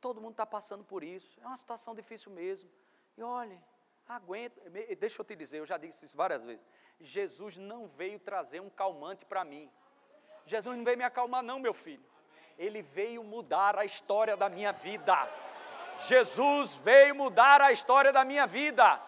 todo 0.00 0.20
mundo 0.20 0.32
está 0.32 0.46
passando 0.46 0.84
por 0.84 1.02
isso. 1.02 1.40
É 1.40 1.46
uma 1.46 1.56
situação 1.56 1.94
difícil 1.94 2.30
mesmo. 2.30 2.70
E 3.16 3.22
olhe, 3.22 3.60
aguenta. 4.06 4.60
Deixa 4.98 5.20
eu 5.20 5.24
te 5.24 5.34
dizer, 5.34 5.58
eu 5.58 5.66
já 5.66 5.76
disse 5.76 6.06
isso 6.06 6.16
várias 6.16 6.44
vezes. 6.44 6.64
Jesus 7.00 7.56
não 7.56 7.88
veio 7.88 8.20
trazer 8.20 8.60
um 8.60 8.70
calmante 8.70 9.24
para 9.24 9.44
mim. 9.44 9.70
Jesus 10.48 10.78
não 10.78 10.82
veio 10.82 10.96
me 10.96 11.04
acalmar, 11.04 11.42
não, 11.42 11.58
meu 11.58 11.74
filho. 11.74 12.02
Ele 12.58 12.80
veio 12.80 13.22
mudar 13.22 13.78
a 13.78 13.84
história 13.84 14.34
da 14.34 14.48
minha 14.48 14.72
vida. 14.72 15.14
Jesus 15.98 16.74
veio 16.76 17.14
mudar 17.14 17.60
a 17.60 17.70
história 17.70 18.10
da 18.10 18.24
minha 18.24 18.46
vida. 18.46 18.98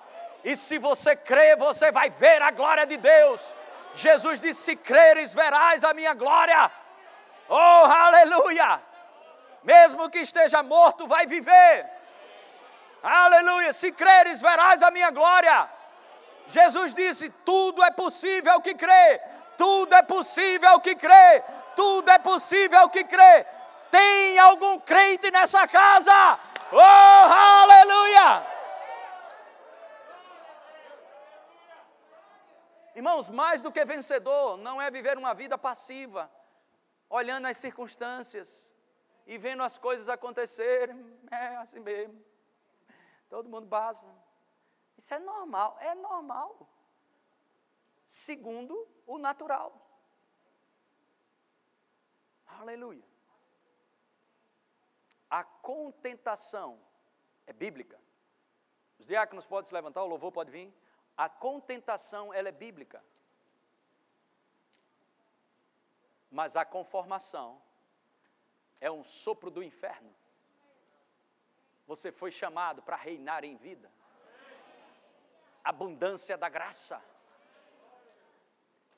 E 0.45 0.55
se 0.55 0.77
você 0.77 1.17
crê, 1.17 1.57
você 1.57 1.91
vai 1.91 2.11
ver 2.11 2.43
a 2.43 2.51
glória 2.51 2.85
de 2.85 2.99
Deus. 2.99 3.55
Jesus 3.95 4.39
disse: 4.39 4.61
Se 4.61 4.77
creres, 4.77 5.33
verás 5.33 5.83
a 5.83 5.95
minha 5.95 6.13
glória. 6.13 6.71
Oh, 7.49 7.55
aleluia! 7.55 8.83
Mesmo 9.63 10.11
que 10.11 10.19
esteja 10.19 10.63
morto, 10.63 11.07
vai 11.07 11.25
viver. 11.27 11.87
Aleluia! 13.03 13.73
Se 13.73 13.91
creres, 13.93 14.43
verás 14.43 14.83
a 14.83 14.91
minha 14.91 15.11
glória. 15.11 15.71
Jesus 16.47 16.95
disse: 16.95 17.31
Tudo 17.31 17.83
é 17.83 17.91
possível 17.91 18.61
que 18.61 18.75
crê. 18.75 19.40
Tudo 19.61 19.95
é 19.95 20.03
possível 20.03 20.81
que 20.81 20.95
crê. 20.97 21.45
Tudo 21.77 22.11
é 22.11 22.19
possível 22.19 22.89
que 22.89 23.05
crê. 23.05 23.45
Tem 23.91 24.39
algum 24.39 24.81
crente 24.81 25.31
nessa 25.31 25.69
casa? 25.69 26.41
Oh, 26.73 26.79
aleluia! 26.79 28.47
Irmãos, 32.95 33.29
mais 33.29 33.61
do 33.61 33.71
que 33.71 33.85
vencedor 33.85 34.57
não 34.57 34.81
é 34.81 34.91
viver 34.91 35.19
uma 35.19 35.35
vida 35.35 35.59
passiva, 35.59 36.31
olhando 37.11 37.47
as 37.47 37.59
circunstâncias 37.59 38.73
e 39.27 39.37
vendo 39.37 39.63
as 39.63 39.77
coisas 39.79 40.09
acontecerem. 40.09 41.21
É 41.31 41.57
assim 41.57 41.81
mesmo. 41.81 42.19
Todo 43.29 43.51
mundo 43.51 43.67
passa. 43.67 44.09
Isso 44.97 45.13
é 45.13 45.19
normal, 45.19 45.77
é 45.81 45.95
normal. 45.95 46.67
Segundo 48.11 48.89
o 49.07 49.19
natural. 49.19 49.71
Aleluia. 52.45 53.05
A 55.31 55.45
contentação 55.45 56.81
é 57.47 57.53
bíblica. 57.53 58.01
Os 58.99 59.07
diáconos 59.07 59.47
podem 59.47 59.69
se 59.69 59.73
levantar, 59.73 60.03
o 60.03 60.09
louvor 60.09 60.33
pode 60.33 60.51
vir. 60.51 60.75
A 61.17 61.29
contentação, 61.29 62.35
ela 62.35 62.49
é 62.49 62.53
bíblica. 62.53 63.01
Mas 66.33 66.57
a 66.57 66.65
conformação 66.65 67.63
é 68.81 68.91
um 68.91 69.05
sopro 69.05 69.53
do 69.53 69.63
inferno. 69.63 70.13
Você 71.87 72.11
foi 72.11 72.33
chamado 72.33 72.83
para 72.83 72.97
reinar 72.97 73.45
em 73.45 73.55
vida. 73.55 73.89
Abundância 75.63 76.37
da 76.37 76.49
graça. 76.49 77.01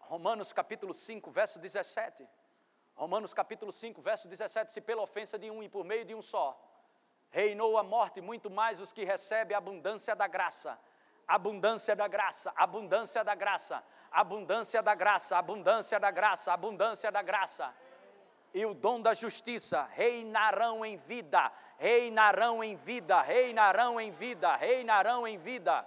Romanos 0.03 0.53
capítulo 0.53 0.93
5, 0.93 1.31
verso 1.31 1.59
17. 1.59 2.29
Romanos 2.95 3.33
capítulo 3.33 3.73
5, 3.73 4.01
verso 4.03 4.29
17: 4.29 4.71
Se 4.71 4.81
pela 4.81 5.03
ofensa 5.03 5.39
de 5.39 5.51
um 5.51 5.63
e 5.63 5.69
por 5.69 5.85
meio 5.85 6.05
de 6.05 6.15
um 6.15 6.23
só, 6.23 6.59
reinou 7.31 7.79
a 7.79 7.83
morte, 7.83 8.21
muito 8.21 8.51
mais 8.51 8.81
os 8.81 8.93
que 8.93 9.05
recebem 9.05 9.55
a 9.55 9.59
abundância 9.59 10.15
da 10.15 10.27
graça. 10.27 10.79
Abundância 11.27 11.97
da 11.97 12.07
graça, 12.09 12.53
abundância 12.57 13.25
da 13.25 13.35
graça, 13.35 13.83
abundância 14.11 14.83
da 14.83 14.95
graça, 14.95 15.39
abundância 15.39 16.01
da 16.01 16.11
graça, 16.11 16.53
abundância 16.53 17.13
da 17.13 17.23
graça. 17.23 17.75
E 18.53 18.67
o 18.67 18.75
dom 18.75 19.01
da 19.01 19.15
justiça 19.15 19.89
reinarão 19.95 20.85
em 20.85 20.97
vida, 20.97 21.51
reinarão 21.79 22.63
em 22.63 22.77
vida, 22.77 23.23
reinarão 23.23 23.99
em 23.99 24.11
vida, 24.11 24.55
reinarão 24.57 25.27
em 25.27 25.39
vida. 25.39 25.87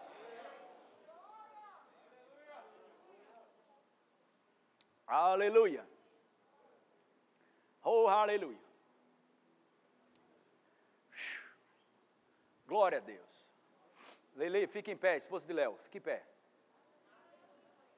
Aleluia. 5.08 5.88
Oh, 7.84 8.08
aleluia. 8.08 8.66
Glória 12.66 12.98
a 12.98 13.02
Deus. 13.02 13.46
Lele, 14.36 14.68
fique 14.68 14.92
em 14.92 14.98
pé, 14.98 15.16
esposa 15.16 15.46
de 15.46 15.54
Léo, 15.54 15.78
fique 15.78 16.00
em 16.00 16.02
pé. 16.02 16.26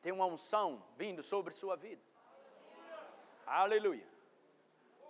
Tem 0.01 0.12
uma 0.12 0.26
unção 0.26 0.86
vindo 0.97 1.24
sobre 1.24 1.53
sua 1.53 1.76
vida. 1.76 2.03
Aleluia. 3.45 4.08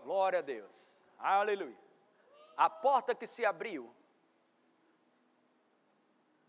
Glória 0.03 0.39
a 0.39 0.41
Deus. 0.41 1.03
Aleluia. 1.17 1.77
A 2.55 2.69
porta 2.69 3.13
que 3.13 3.27
se 3.27 3.43
abriu, 3.43 3.93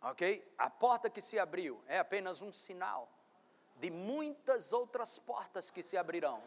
ok? 0.02 0.46
A 0.56 0.70
porta 0.70 1.10
que 1.10 1.20
se 1.20 1.38
abriu 1.38 1.82
é 1.86 1.98
apenas 1.98 2.40
um 2.40 2.52
sinal 2.52 3.10
de 3.78 3.90
muitas 3.90 4.72
outras 4.72 5.18
portas 5.18 5.70
que 5.70 5.82
se 5.82 5.96
abrirão. 5.96 6.42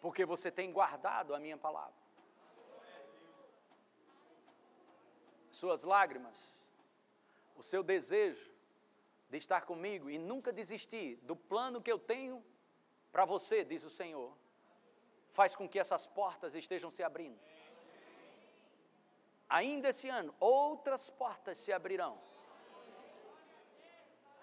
Porque 0.00 0.24
você 0.24 0.50
tem 0.50 0.72
guardado 0.72 1.34
a 1.34 1.40
minha 1.40 1.56
palavra. 1.56 1.94
Suas 5.50 5.84
lágrimas, 5.84 6.62
o 7.56 7.62
seu 7.62 7.82
desejo 7.82 8.52
de 9.28 9.38
estar 9.38 9.62
comigo 9.62 10.08
e 10.08 10.18
nunca 10.18 10.52
desistir 10.52 11.16
do 11.22 11.34
plano 11.34 11.82
que 11.82 11.90
eu 11.90 11.98
tenho 11.98 12.44
para 13.10 13.24
você, 13.24 13.64
diz 13.64 13.82
o 13.82 13.90
Senhor, 13.90 14.36
faz 15.30 15.56
com 15.56 15.68
que 15.68 15.78
essas 15.78 16.06
portas 16.06 16.54
estejam 16.54 16.90
se 16.90 17.02
abrindo. 17.02 17.40
Ainda 19.48 19.88
esse 19.88 20.08
ano, 20.08 20.34
outras 20.38 21.08
portas 21.08 21.58
se 21.58 21.72
abrirão 21.72 22.20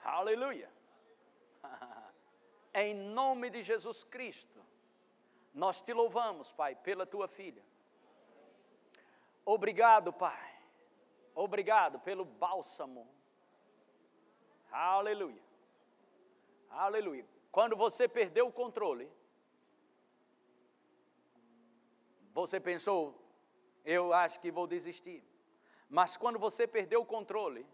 Aleluia. 0.03 0.69
em 2.73 2.93
nome 2.93 3.49
de 3.49 3.63
Jesus 3.63 4.03
Cristo. 4.03 4.61
Nós 5.53 5.81
te 5.81 5.93
louvamos, 5.93 6.51
Pai, 6.51 6.75
pela 6.75 7.05
tua 7.05 7.27
filha. 7.27 7.63
Obrigado, 9.45 10.11
Pai. 10.11 10.53
Obrigado 11.35 11.99
pelo 11.99 12.25
bálsamo. 12.25 13.07
Aleluia. 14.71 15.41
Aleluia. 16.69 17.25
Quando 17.51 17.75
você 17.75 18.07
perdeu 18.07 18.47
o 18.47 18.51
controle, 18.51 19.11
você 22.33 22.59
pensou, 22.59 23.15
eu 23.85 24.11
acho 24.11 24.39
que 24.39 24.51
vou 24.51 24.65
desistir. 24.65 25.23
Mas 25.87 26.17
quando 26.17 26.39
você 26.39 26.65
perdeu 26.65 27.01
o 27.01 27.05
controle 27.05 27.65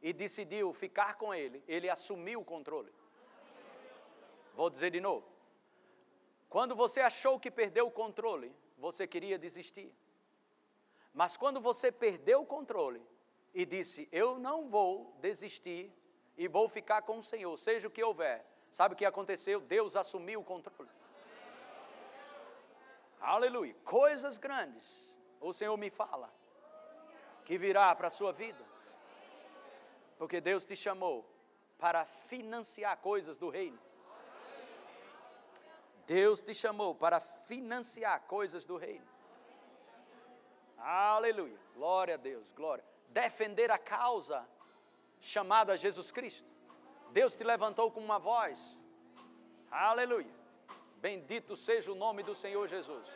e 0.00 0.12
decidiu 0.12 0.72
ficar 0.72 1.14
com 1.16 1.34
ele, 1.34 1.62
ele 1.66 1.88
assumiu 1.88 2.40
o 2.40 2.44
controle. 2.44 2.92
Vou 4.54 4.70
dizer 4.70 4.90
de 4.90 5.00
novo. 5.00 5.26
Quando 6.48 6.74
você 6.74 7.00
achou 7.00 7.38
que 7.38 7.50
perdeu 7.50 7.86
o 7.86 7.90
controle, 7.90 8.54
você 8.76 9.06
queria 9.06 9.38
desistir. 9.38 9.94
Mas 11.12 11.36
quando 11.36 11.60
você 11.60 11.90
perdeu 11.90 12.40
o 12.40 12.46
controle 12.46 13.02
e 13.52 13.66
disse: 13.66 14.08
Eu 14.10 14.38
não 14.38 14.68
vou 14.68 15.16
desistir 15.20 15.92
e 16.36 16.48
vou 16.48 16.68
ficar 16.68 17.02
com 17.02 17.18
o 17.18 17.22
Senhor, 17.22 17.56
seja 17.56 17.88
o 17.88 17.90
que 17.90 18.02
houver, 18.02 18.44
sabe 18.70 18.94
o 18.94 18.96
que 18.96 19.04
aconteceu? 19.04 19.60
Deus 19.60 19.96
assumiu 19.96 20.40
o 20.40 20.44
controle. 20.44 20.90
Aleluia. 23.20 23.74
Coisas 23.84 24.38
grandes 24.38 25.08
o 25.40 25.52
Senhor 25.52 25.76
me 25.76 25.90
fala 25.90 26.32
que 27.44 27.56
virá 27.58 27.94
para 27.94 28.08
a 28.08 28.10
sua 28.10 28.32
vida. 28.32 28.67
Porque 30.18 30.40
Deus 30.40 30.64
te 30.64 30.74
chamou 30.74 31.24
para 31.78 32.04
financiar 32.04 32.96
coisas 32.98 33.36
do 33.36 33.48
reino. 33.48 33.78
Deus 36.06 36.42
te 36.42 36.54
chamou 36.54 36.94
para 36.94 37.20
financiar 37.20 38.22
coisas 38.22 38.66
do 38.66 38.76
reino. 38.76 39.06
Aleluia. 40.78 41.58
Glória 41.74 42.14
a 42.14 42.16
Deus, 42.16 42.50
glória. 42.56 42.84
Defender 43.08 43.70
a 43.70 43.78
causa 43.78 44.46
chamada 45.20 45.76
Jesus 45.76 46.10
Cristo. 46.10 46.48
Deus 47.10 47.36
te 47.36 47.44
levantou 47.44 47.90
com 47.90 48.00
uma 48.00 48.18
voz. 48.18 48.78
Aleluia. 49.70 50.32
Bendito 50.96 51.54
seja 51.56 51.92
o 51.92 51.94
nome 51.94 52.22
do 52.22 52.34
Senhor 52.34 52.66
Jesus. 52.66 53.06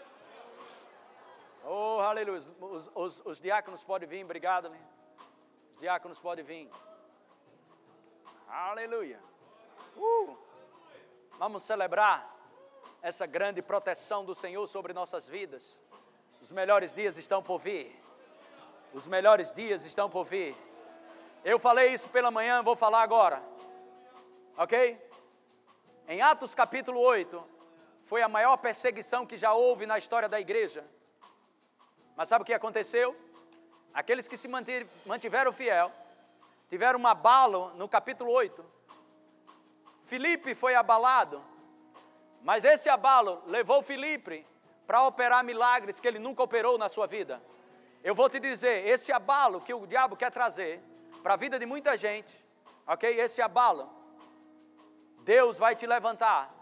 Oh, 1.64 2.00
aleluia. 2.00 2.38
Os, 2.38 2.90
os, 2.94 3.22
os 3.24 3.40
diáconos 3.40 3.82
podem 3.82 4.08
vir, 4.08 4.24
obrigado. 4.24 4.68
Né? 4.68 4.80
Os 5.74 5.80
diáconos 5.80 6.20
podem 6.20 6.44
vir. 6.44 6.70
Aleluia. 8.54 9.18
Uh, 9.96 10.36
vamos 11.38 11.62
celebrar 11.62 12.36
essa 13.00 13.24
grande 13.24 13.62
proteção 13.62 14.26
do 14.26 14.34
Senhor 14.34 14.66
sobre 14.66 14.92
nossas 14.92 15.26
vidas. 15.26 15.82
Os 16.38 16.52
melhores 16.52 16.92
dias 16.92 17.16
estão 17.16 17.42
por 17.42 17.58
vir. 17.58 17.98
Os 18.92 19.06
melhores 19.06 19.52
dias 19.52 19.86
estão 19.86 20.10
por 20.10 20.24
vir. 20.24 20.54
Eu 21.42 21.58
falei 21.58 21.94
isso 21.94 22.10
pela 22.10 22.30
manhã, 22.30 22.62
vou 22.62 22.76
falar 22.76 23.00
agora. 23.00 23.42
Ok? 24.58 25.00
Em 26.06 26.20
Atos 26.20 26.54
capítulo 26.54 27.00
8, 27.00 27.42
foi 28.02 28.20
a 28.20 28.28
maior 28.28 28.58
perseguição 28.58 29.24
que 29.24 29.38
já 29.38 29.54
houve 29.54 29.86
na 29.86 29.96
história 29.96 30.28
da 30.28 30.38
igreja. 30.38 30.84
Mas 32.14 32.28
sabe 32.28 32.42
o 32.42 32.44
que 32.44 32.52
aconteceu? 32.52 33.16
Aqueles 33.94 34.28
que 34.28 34.36
se 34.36 34.46
mantiveram 35.06 35.54
fiel, 35.54 35.90
tiveram 36.72 36.98
um 36.98 37.06
abalo 37.06 37.70
no 37.74 37.86
capítulo 37.86 38.32
8. 38.32 38.64
Filipe 40.00 40.54
foi 40.54 40.74
abalado, 40.74 41.44
mas 42.40 42.64
esse 42.64 42.88
abalo 42.88 43.42
levou 43.44 43.82
Filipe 43.82 44.46
para 44.86 45.02
operar 45.02 45.44
milagres 45.44 46.00
que 46.00 46.08
ele 46.08 46.18
nunca 46.18 46.42
operou 46.42 46.78
na 46.78 46.88
sua 46.88 47.06
vida. 47.06 47.42
Eu 48.02 48.14
vou 48.14 48.30
te 48.30 48.40
dizer, 48.40 48.88
esse 48.88 49.12
abalo 49.12 49.60
que 49.60 49.74
o 49.74 49.86
diabo 49.86 50.16
quer 50.16 50.30
trazer 50.30 50.82
para 51.22 51.34
a 51.34 51.36
vida 51.36 51.58
de 51.58 51.66
muita 51.66 51.94
gente, 51.94 52.42
ok? 52.86 53.20
Esse 53.20 53.42
abalo, 53.42 53.90
Deus 55.18 55.58
vai 55.58 55.76
te 55.76 55.86
levantar 55.86 56.54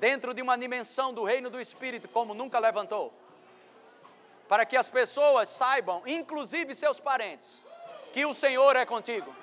dentro 0.00 0.34
de 0.34 0.42
uma 0.42 0.58
dimensão 0.58 1.14
do 1.14 1.22
reino 1.22 1.48
do 1.48 1.60
Espírito 1.60 2.08
como 2.08 2.34
nunca 2.34 2.58
levantou, 2.58 3.14
para 4.48 4.66
que 4.66 4.76
as 4.76 4.90
pessoas 4.90 5.48
saibam, 5.48 6.02
inclusive 6.06 6.74
seus 6.74 6.98
parentes, 6.98 7.69
que 8.12 8.24
o 8.26 8.34
Senhor 8.34 8.76
é 8.76 8.84
contigo. 8.84 9.34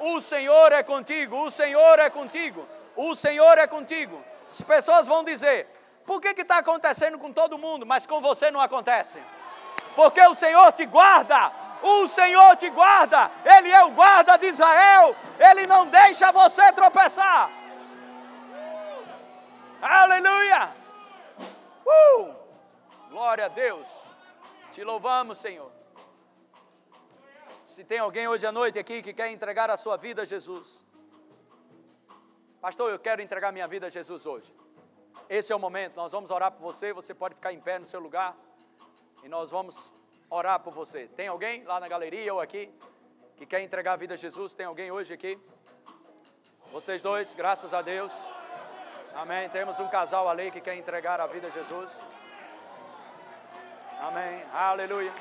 O 0.00 0.20
Senhor 0.20 0.72
é 0.72 0.82
contigo, 0.82 1.36
o 1.38 1.50
Senhor 1.50 1.98
é 1.98 2.10
contigo 2.10 2.66
o 2.96 3.14
Senhor 3.14 3.58
é 3.58 3.66
contigo. 3.66 4.24
As 4.48 4.62
pessoas 4.62 5.06
vão 5.06 5.22
dizer: 5.22 5.68
por 6.04 6.20
que 6.20 6.28
está 6.28 6.58
acontecendo 6.58 7.18
com 7.18 7.32
todo 7.32 7.58
mundo, 7.58 7.86
mas 7.86 8.06
com 8.06 8.20
você 8.20 8.50
não 8.50 8.60
acontece? 8.60 9.22
Porque 9.94 10.20
o 10.22 10.34
Senhor 10.34 10.72
te 10.72 10.86
guarda, 10.86 11.52
o 11.82 12.08
Senhor 12.08 12.56
te 12.56 12.70
guarda, 12.70 13.30
Ele 13.44 13.70
é 13.70 13.84
o 13.84 13.90
guarda 13.90 14.36
de 14.36 14.46
Israel, 14.46 15.14
Ele 15.38 15.66
não 15.66 15.86
deixa 15.86 16.32
você 16.32 16.72
tropeçar. 16.72 17.50
Aleluia! 19.80 20.70
Uh! 21.86 22.34
Glória 23.10 23.46
a 23.46 23.48
Deus, 23.48 23.86
te 24.72 24.82
louvamos, 24.82 25.38
Senhor. 25.38 25.75
Se 27.76 27.84
tem 27.84 27.98
alguém 27.98 28.26
hoje 28.26 28.46
à 28.46 28.50
noite 28.50 28.78
aqui 28.78 29.02
que 29.02 29.12
quer 29.12 29.30
entregar 29.30 29.68
a 29.68 29.76
sua 29.76 29.98
vida 29.98 30.22
a 30.22 30.24
Jesus, 30.24 30.82
Pastor, 32.58 32.90
eu 32.90 32.98
quero 32.98 33.20
entregar 33.20 33.52
minha 33.52 33.68
vida 33.68 33.88
a 33.88 33.90
Jesus 33.90 34.24
hoje. 34.24 34.50
Esse 35.28 35.52
é 35.52 35.56
o 35.56 35.58
momento, 35.58 35.94
nós 35.94 36.10
vamos 36.10 36.30
orar 36.30 36.50
por 36.52 36.62
você. 36.62 36.94
Você 36.94 37.12
pode 37.12 37.34
ficar 37.34 37.52
em 37.52 37.60
pé 37.60 37.78
no 37.78 37.84
seu 37.84 38.00
lugar 38.00 38.34
e 39.22 39.28
nós 39.28 39.50
vamos 39.50 39.94
orar 40.30 40.58
por 40.60 40.72
você. 40.72 41.06
Tem 41.08 41.28
alguém 41.28 41.64
lá 41.64 41.78
na 41.78 41.86
galeria 41.86 42.32
ou 42.32 42.40
aqui 42.40 42.72
que 43.36 43.44
quer 43.44 43.60
entregar 43.60 43.92
a 43.92 43.96
vida 43.96 44.14
a 44.14 44.16
Jesus? 44.16 44.54
Tem 44.54 44.64
alguém 44.64 44.90
hoje 44.90 45.12
aqui? 45.12 45.38
Vocês 46.72 47.02
dois, 47.02 47.34
graças 47.34 47.74
a 47.74 47.82
Deus. 47.82 48.10
Amém. 49.14 49.50
Temos 49.50 49.78
um 49.80 49.88
casal 49.88 50.30
ali 50.30 50.50
que 50.50 50.62
quer 50.62 50.76
entregar 50.76 51.20
a 51.20 51.26
vida 51.26 51.48
a 51.48 51.50
Jesus. 51.50 52.00
Amém. 54.00 54.42
Aleluia. 54.54 55.12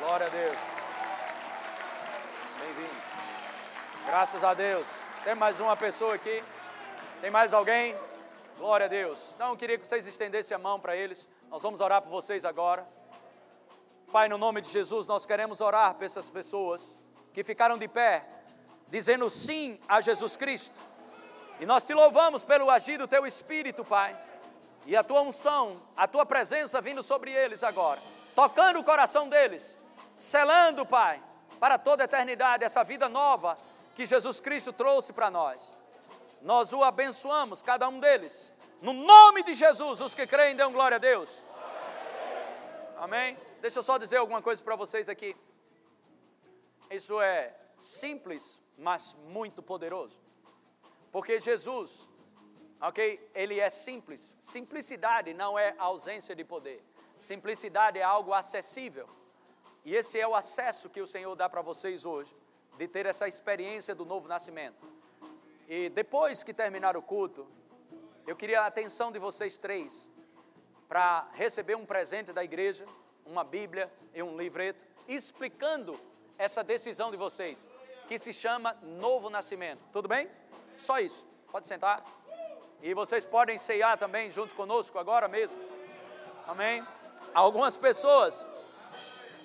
Glória 0.00 0.26
a 0.26 0.28
Deus. 0.28 0.73
Bem-vindo. 2.74 3.02
Graças 4.06 4.42
a 4.42 4.52
Deus. 4.52 4.86
Tem 5.22 5.32
mais 5.36 5.60
uma 5.60 5.76
pessoa 5.76 6.16
aqui. 6.16 6.42
Tem 7.20 7.30
mais 7.30 7.54
alguém? 7.54 7.94
Glória 8.58 8.86
a 8.86 8.88
Deus. 8.88 9.32
Então 9.34 9.50
eu 9.50 9.56
queria 9.56 9.78
que 9.78 9.86
vocês 9.86 10.04
estendessem 10.08 10.56
a 10.56 10.58
mão 10.58 10.80
para 10.80 10.96
eles. 10.96 11.28
Nós 11.50 11.62
vamos 11.62 11.80
orar 11.80 12.02
por 12.02 12.10
vocês 12.10 12.44
agora. 12.44 12.84
Pai, 14.10 14.28
no 14.28 14.36
nome 14.36 14.60
de 14.60 14.70
Jesus, 14.70 15.06
nós 15.06 15.24
queremos 15.24 15.60
orar 15.60 15.94
por 15.94 16.04
essas 16.04 16.30
pessoas 16.30 16.98
que 17.32 17.44
ficaram 17.44 17.78
de 17.78 17.86
pé, 17.86 18.24
dizendo 18.88 19.30
sim 19.30 19.78
a 19.86 20.00
Jesus 20.00 20.36
Cristo. 20.36 20.80
E 21.60 21.66
nós 21.66 21.86
te 21.86 21.94
louvamos 21.94 22.42
pelo 22.42 22.68
agir 22.70 22.98
do 22.98 23.06
teu 23.06 23.24
Espírito, 23.24 23.84
Pai, 23.84 24.18
e 24.84 24.96
a 24.96 25.04
tua 25.04 25.20
unção, 25.20 25.80
a 25.96 26.08
tua 26.08 26.26
presença 26.26 26.80
vindo 26.80 27.04
sobre 27.04 27.30
eles 27.30 27.62
agora, 27.62 28.00
tocando 28.34 28.80
o 28.80 28.84
coração 28.84 29.28
deles, 29.28 29.78
selando, 30.16 30.84
Pai, 30.84 31.22
para 31.58 31.78
toda 31.78 32.04
a 32.04 32.06
eternidade 32.06 32.64
essa 32.64 32.84
vida 32.84 33.08
nova 33.08 33.56
que 33.94 34.04
Jesus 34.06 34.40
Cristo 34.40 34.72
trouxe 34.72 35.12
para 35.12 35.30
nós 35.30 35.72
nós 36.44 36.74
o 36.74 36.84
abençoamos, 36.84 37.62
cada 37.62 37.88
um 37.88 37.98
deles. 37.98 38.54
No 38.82 38.92
nome 38.92 39.42
de 39.42 39.54
Jesus, 39.54 40.00
os 40.02 40.14
que 40.14 40.26
creem, 40.26 40.54
dão 40.54 40.70
glória 40.70 40.96
a 40.96 40.98
Deus. 40.98 41.42
Amém? 42.98 43.36
Deixa 43.62 43.78
eu 43.78 43.82
só 43.82 43.96
dizer 43.96 44.18
alguma 44.18 44.42
coisa 44.42 44.62
para 44.62 44.76
vocês 44.76 45.08
aqui. 45.08 45.34
Isso 46.90 47.18
é 47.18 47.54
simples, 47.80 48.60
mas 48.76 49.16
muito 49.28 49.62
poderoso. 49.62 50.20
Porque 51.10 51.40
Jesus, 51.40 52.06
ok? 52.78 53.30
Ele 53.34 53.58
é 53.58 53.70
simples. 53.70 54.36
Simplicidade 54.38 55.32
não 55.32 55.58
é 55.58 55.74
ausência 55.78 56.36
de 56.36 56.44
poder. 56.44 56.84
Simplicidade 57.18 57.98
é 57.98 58.02
algo 58.02 58.34
acessível. 58.34 59.08
E 59.84 59.94
esse 59.94 60.18
é 60.18 60.26
o 60.26 60.34
acesso 60.34 60.88
que 60.88 61.00
o 61.00 61.06
Senhor 61.06 61.34
dá 61.34 61.48
para 61.48 61.60
vocês 61.60 62.04
hoje, 62.04 62.34
de 62.78 62.88
ter 62.88 63.06
essa 63.06 63.28
experiência 63.28 63.94
do 63.94 64.04
novo 64.04 64.26
nascimento. 64.26 64.82
E 65.68 65.88
depois 65.90 66.42
que 66.42 66.54
terminar 66.54 66.96
o 66.96 67.02
culto, 67.02 67.46
eu 68.26 68.34
queria 68.34 68.62
a 68.62 68.66
atenção 68.66 69.12
de 69.12 69.18
vocês 69.18 69.58
três 69.58 70.10
para 70.88 71.28
receber 71.32 71.74
um 71.74 71.84
presente 71.84 72.32
da 72.32 72.42
igreja, 72.42 72.86
uma 73.26 73.44
Bíblia 73.44 73.92
e 74.14 74.22
um 74.22 74.36
livreto, 74.36 74.86
explicando 75.06 75.98
essa 76.38 76.64
decisão 76.64 77.10
de 77.10 77.16
vocês, 77.16 77.68
que 78.06 78.18
se 78.18 78.32
chama 78.32 78.76
Novo 78.82 79.30
Nascimento. 79.30 79.80
Tudo 79.92 80.08
bem? 80.08 80.30
Só 80.76 80.98
isso. 80.98 81.26
Pode 81.50 81.66
sentar. 81.66 82.04
E 82.82 82.92
vocês 82.94 83.24
podem 83.24 83.58
ceiar 83.58 83.96
também 83.96 84.30
junto 84.30 84.54
conosco 84.54 84.98
agora 84.98 85.28
mesmo. 85.28 85.60
Amém? 86.46 86.86
Algumas 87.32 87.76
pessoas, 87.76 88.46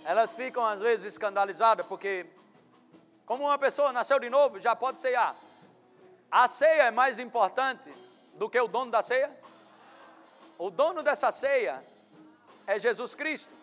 elas 0.06 0.36
ficam 0.36 0.66
às 0.66 0.80
vezes 0.80 1.14
escandalizadas 1.14 1.86
porque, 1.86 2.26
como 3.26 3.44
uma 3.44 3.58
pessoa 3.58 3.92
nasceu 3.92 4.20
de 4.20 4.30
novo, 4.30 4.60
já 4.60 4.76
pode 4.76 5.00
ceiar. 5.00 5.36
A 6.32 6.48
ceia 6.48 6.84
é 6.84 6.92
mais 6.92 7.20
importante 7.20 7.92
do 8.36 8.50
que 8.50 8.60
o 8.60 8.68
dono 8.68 8.92
da 8.92 9.02
ceia? 9.02 9.32
O 10.58 10.70
dono 10.70 11.02
dessa 11.02 11.32
ceia 11.32 11.84
é 12.68 12.78
Jesus 12.78 13.16
Cristo. 13.16 13.54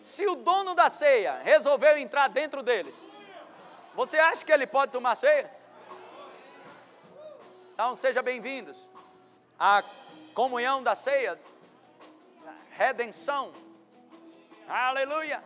Se 0.00 0.26
o 0.26 0.34
dono 0.34 0.74
da 0.74 0.88
ceia 0.88 1.40
resolveu 1.42 1.98
entrar 1.98 2.28
dentro 2.28 2.62
deles, 2.62 2.94
você 3.94 4.18
acha 4.18 4.44
que 4.44 4.52
ele 4.52 4.66
pode 4.66 4.92
tomar 4.92 5.14
ceia? 5.14 5.50
Então 7.74 7.94
sejam 7.94 8.22
bem-vindos 8.22 8.88
à 9.58 9.82
comunhão 10.34 10.82
da 10.82 10.94
ceia, 10.94 11.38
redenção. 12.70 13.52
Aleluia! 14.68 15.42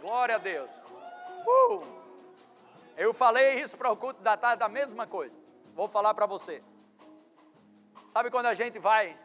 Glória 0.00 0.36
a 0.36 0.38
Deus. 0.38 0.70
Uh! 1.46 1.84
Eu 2.96 3.12
falei 3.14 3.60
isso 3.60 3.76
para 3.76 3.90
o 3.90 3.96
culto 3.96 4.20
da 4.22 4.36
tarde, 4.36 4.60
da 4.60 4.68
mesma 4.68 5.06
coisa. 5.06 5.38
Vou 5.74 5.88
falar 5.88 6.14
para 6.14 6.26
você. 6.26 6.62
Sabe 8.08 8.30
quando 8.30 8.46
a 8.46 8.54
gente 8.54 8.78
vai, 8.78 9.16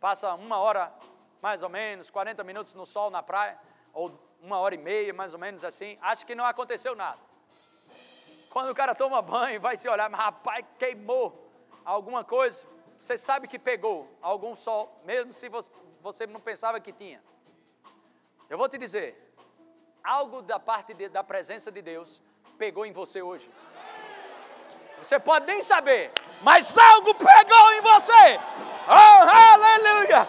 passa 0.00 0.34
uma 0.34 0.58
hora 0.58 0.92
mais 1.40 1.62
ou 1.62 1.68
menos, 1.68 2.10
40 2.10 2.42
minutos 2.42 2.74
no 2.74 2.86
sol 2.86 3.10
na 3.10 3.22
praia, 3.22 3.58
ou 3.92 4.12
uma 4.40 4.58
hora 4.58 4.74
e 4.74 4.78
meia, 4.78 5.12
mais 5.12 5.32
ou 5.34 5.38
menos 5.38 5.64
assim, 5.64 5.98
acha 6.00 6.24
que 6.24 6.34
não 6.34 6.44
aconteceu 6.44 6.94
nada. 6.96 7.18
Quando 8.50 8.70
o 8.70 8.74
cara 8.74 8.94
toma 8.94 9.20
banho, 9.20 9.60
vai 9.60 9.76
se 9.76 9.88
olhar, 9.88 10.08
mas 10.08 10.20
rapaz, 10.20 10.64
queimou 10.78 11.50
alguma 11.84 12.24
coisa, 12.24 12.66
você 12.96 13.16
sabe 13.16 13.46
que 13.46 13.58
pegou 13.58 14.08
algum 14.20 14.56
sol, 14.56 15.00
mesmo 15.04 15.32
se 15.32 15.48
você 16.00 16.26
não 16.26 16.40
pensava 16.40 16.80
que 16.80 16.92
tinha. 16.92 17.22
Eu 18.48 18.56
vou 18.56 18.68
te 18.68 18.78
dizer, 18.78 19.27
algo 20.02 20.42
da 20.42 20.58
parte 20.58 20.94
de, 20.94 21.08
da 21.08 21.22
presença 21.22 21.70
de 21.70 21.82
Deus 21.82 22.22
pegou 22.58 22.84
em 22.84 22.92
você 22.92 23.22
hoje. 23.22 23.50
Você 25.00 25.18
pode 25.18 25.46
nem 25.46 25.62
saber, 25.62 26.10
mas 26.42 26.76
algo 26.76 27.14
pegou 27.14 27.72
em 27.72 27.80
você. 27.80 28.40
Oh, 28.88 29.22
aleluia! 29.30 30.26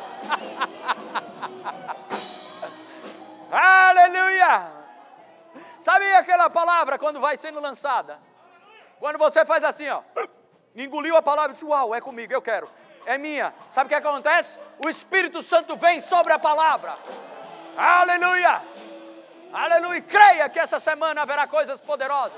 aleluia! 3.51 4.71
Sabe 5.79 6.13
aquela 6.13 6.49
palavra 6.49 6.99
quando 6.99 7.19
vai 7.19 7.35
sendo 7.35 7.59
lançada? 7.59 8.19
Quando 8.99 9.17
você 9.17 9.43
faz 9.45 9.63
assim, 9.63 9.89
ó, 9.89 10.03
engoliu 10.75 11.15
a 11.15 11.21
palavra 11.21 11.51
e 11.51 11.53
disse, 11.53 11.65
uau, 11.65 11.95
é 11.95 12.01
comigo, 12.01 12.31
eu 12.31 12.41
quero, 12.41 12.69
é 13.05 13.17
minha. 13.17 13.53
Sabe 13.69 13.87
o 13.87 13.89
que 13.89 13.95
acontece? 13.95 14.59
O 14.77 14.89
Espírito 14.89 15.41
Santo 15.41 15.75
vem 15.75 15.99
sobre 15.99 16.33
a 16.33 16.37
palavra. 16.37 16.95
Aleluia! 17.77 18.61
Aleluia! 19.53 20.01
Creia 20.01 20.49
que 20.49 20.59
essa 20.59 20.79
semana 20.79 21.21
haverá 21.21 21.47
coisas 21.47 21.81
poderosas. 21.81 22.37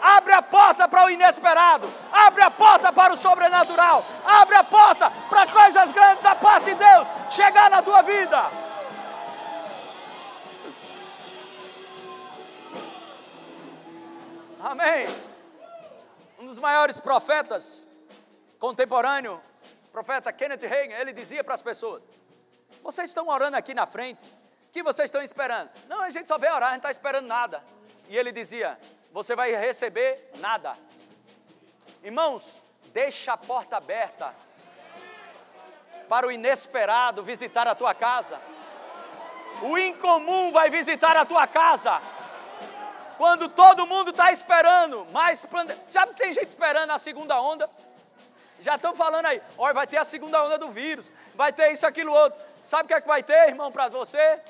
Abre 0.00 0.32
a 0.32 0.42
porta 0.42 0.88
para 0.88 1.06
o 1.06 1.10
inesperado. 1.10 1.88
Abre 2.12 2.42
a 2.42 2.50
porta 2.50 2.92
para 2.92 3.14
o 3.14 3.16
sobrenatural. 3.16 4.04
Abre 4.24 4.56
a 4.56 4.64
porta 4.64 5.10
para 5.30 5.46
coisas 5.46 5.92
grandes 5.92 6.22
da 6.22 6.34
parte 6.34 6.64
de 6.64 6.74
Deus 6.74 7.06
chegar 7.30 7.70
na 7.70 7.80
tua 7.82 8.02
vida. 8.02 8.50
Amém. 14.60 15.06
Um 16.40 16.46
dos 16.46 16.58
maiores 16.58 16.98
profetas 16.98 17.88
contemporâneo, 18.58 19.40
profeta 19.92 20.32
Kenneth 20.32 20.64
Hagin, 20.64 20.92
ele 20.94 21.12
dizia 21.12 21.44
para 21.44 21.54
as 21.54 21.62
pessoas: 21.62 22.02
Vocês 22.82 23.10
estão 23.10 23.28
orando 23.28 23.56
aqui 23.56 23.74
na 23.74 23.86
frente, 23.86 24.20
que 24.72 24.82
vocês 24.82 25.06
estão 25.06 25.22
esperando? 25.22 25.70
Não, 25.86 26.00
a 26.00 26.10
gente 26.10 26.26
só 26.26 26.38
vê 26.38 26.48
orar, 26.48 26.70
a 26.70 26.72
gente 26.72 26.78
está 26.78 26.90
esperando 26.90 27.26
nada. 27.26 27.62
E 28.08 28.16
ele 28.16 28.32
dizia: 28.32 28.78
você 29.12 29.36
vai 29.36 29.54
receber 29.54 30.30
nada. 30.36 30.76
Irmãos, 32.02 32.60
deixa 32.86 33.34
a 33.34 33.36
porta 33.36 33.76
aberta 33.76 34.34
para 36.08 36.26
o 36.26 36.32
inesperado 36.32 37.22
visitar 37.22 37.68
a 37.68 37.74
tua 37.74 37.94
casa. 37.94 38.40
O 39.60 39.78
incomum 39.78 40.50
vai 40.50 40.70
visitar 40.70 41.16
a 41.16 41.24
tua 41.24 41.46
casa. 41.46 42.00
Quando 43.18 43.48
todo 43.48 43.86
mundo 43.86 44.10
está 44.10 44.32
esperando, 44.32 45.06
mas 45.12 45.46
sabe 45.88 46.14
tem 46.14 46.32
gente 46.32 46.48
esperando 46.48 46.90
a 46.90 46.98
segunda 46.98 47.40
onda? 47.40 47.70
Já 48.60 48.76
estão 48.76 48.94
falando 48.94 49.26
aí, 49.26 49.40
olha, 49.58 49.74
vai 49.74 49.86
ter 49.86 49.98
a 49.98 50.04
segunda 50.04 50.42
onda 50.42 50.56
do 50.56 50.70
vírus, 50.70 51.12
vai 51.34 51.52
ter 51.52 51.72
isso, 51.72 51.86
aquilo, 51.86 52.12
outro. 52.12 52.40
Sabe 52.62 52.84
o 52.84 52.88
que 52.88 52.94
é 52.94 53.00
que 53.00 53.08
vai 53.08 53.22
ter, 53.22 53.48
irmão, 53.48 53.70
para 53.70 53.88
você? 53.88 54.40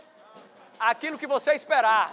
Aquilo 0.83 1.17
que 1.17 1.27
você 1.29 1.53
esperar. 1.53 2.11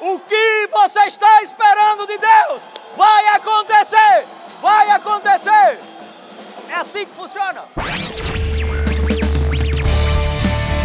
O 0.00 0.20
que 0.20 0.68
você 0.68 1.00
está 1.00 1.42
esperando 1.42 2.06
de 2.06 2.16
Deus 2.16 2.62
vai 2.96 3.26
acontecer! 3.34 4.24
Vai 4.62 4.88
acontecer! 4.90 5.80
É 6.68 6.74
assim 6.74 7.04
que 7.04 7.12
funciona. 7.12 7.64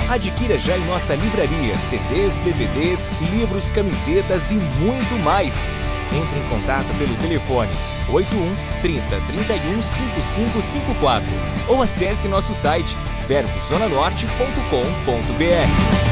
Adquira 0.09 0.57
já 0.57 0.75
em 0.75 0.83
nossa 0.85 1.13
livraria 1.13 1.77
CDs, 1.77 2.39
DVDs, 2.39 3.09
livros, 3.31 3.69
camisetas 3.69 4.51
e 4.51 4.55
muito 4.55 5.13
mais. 5.19 5.63
Entre 6.11 6.39
em 6.39 6.49
contato 6.49 6.87
pelo 6.97 7.15
telefone 7.17 7.69
81 8.11 8.55
30 8.81 9.21
31 9.27 9.83
5554 9.83 11.29
ou 11.69 11.83
acesse 11.83 12.27
nosso 12.27 12.55
site 12.55 12.97
verbozonanorte.com.br. 13.27 16.10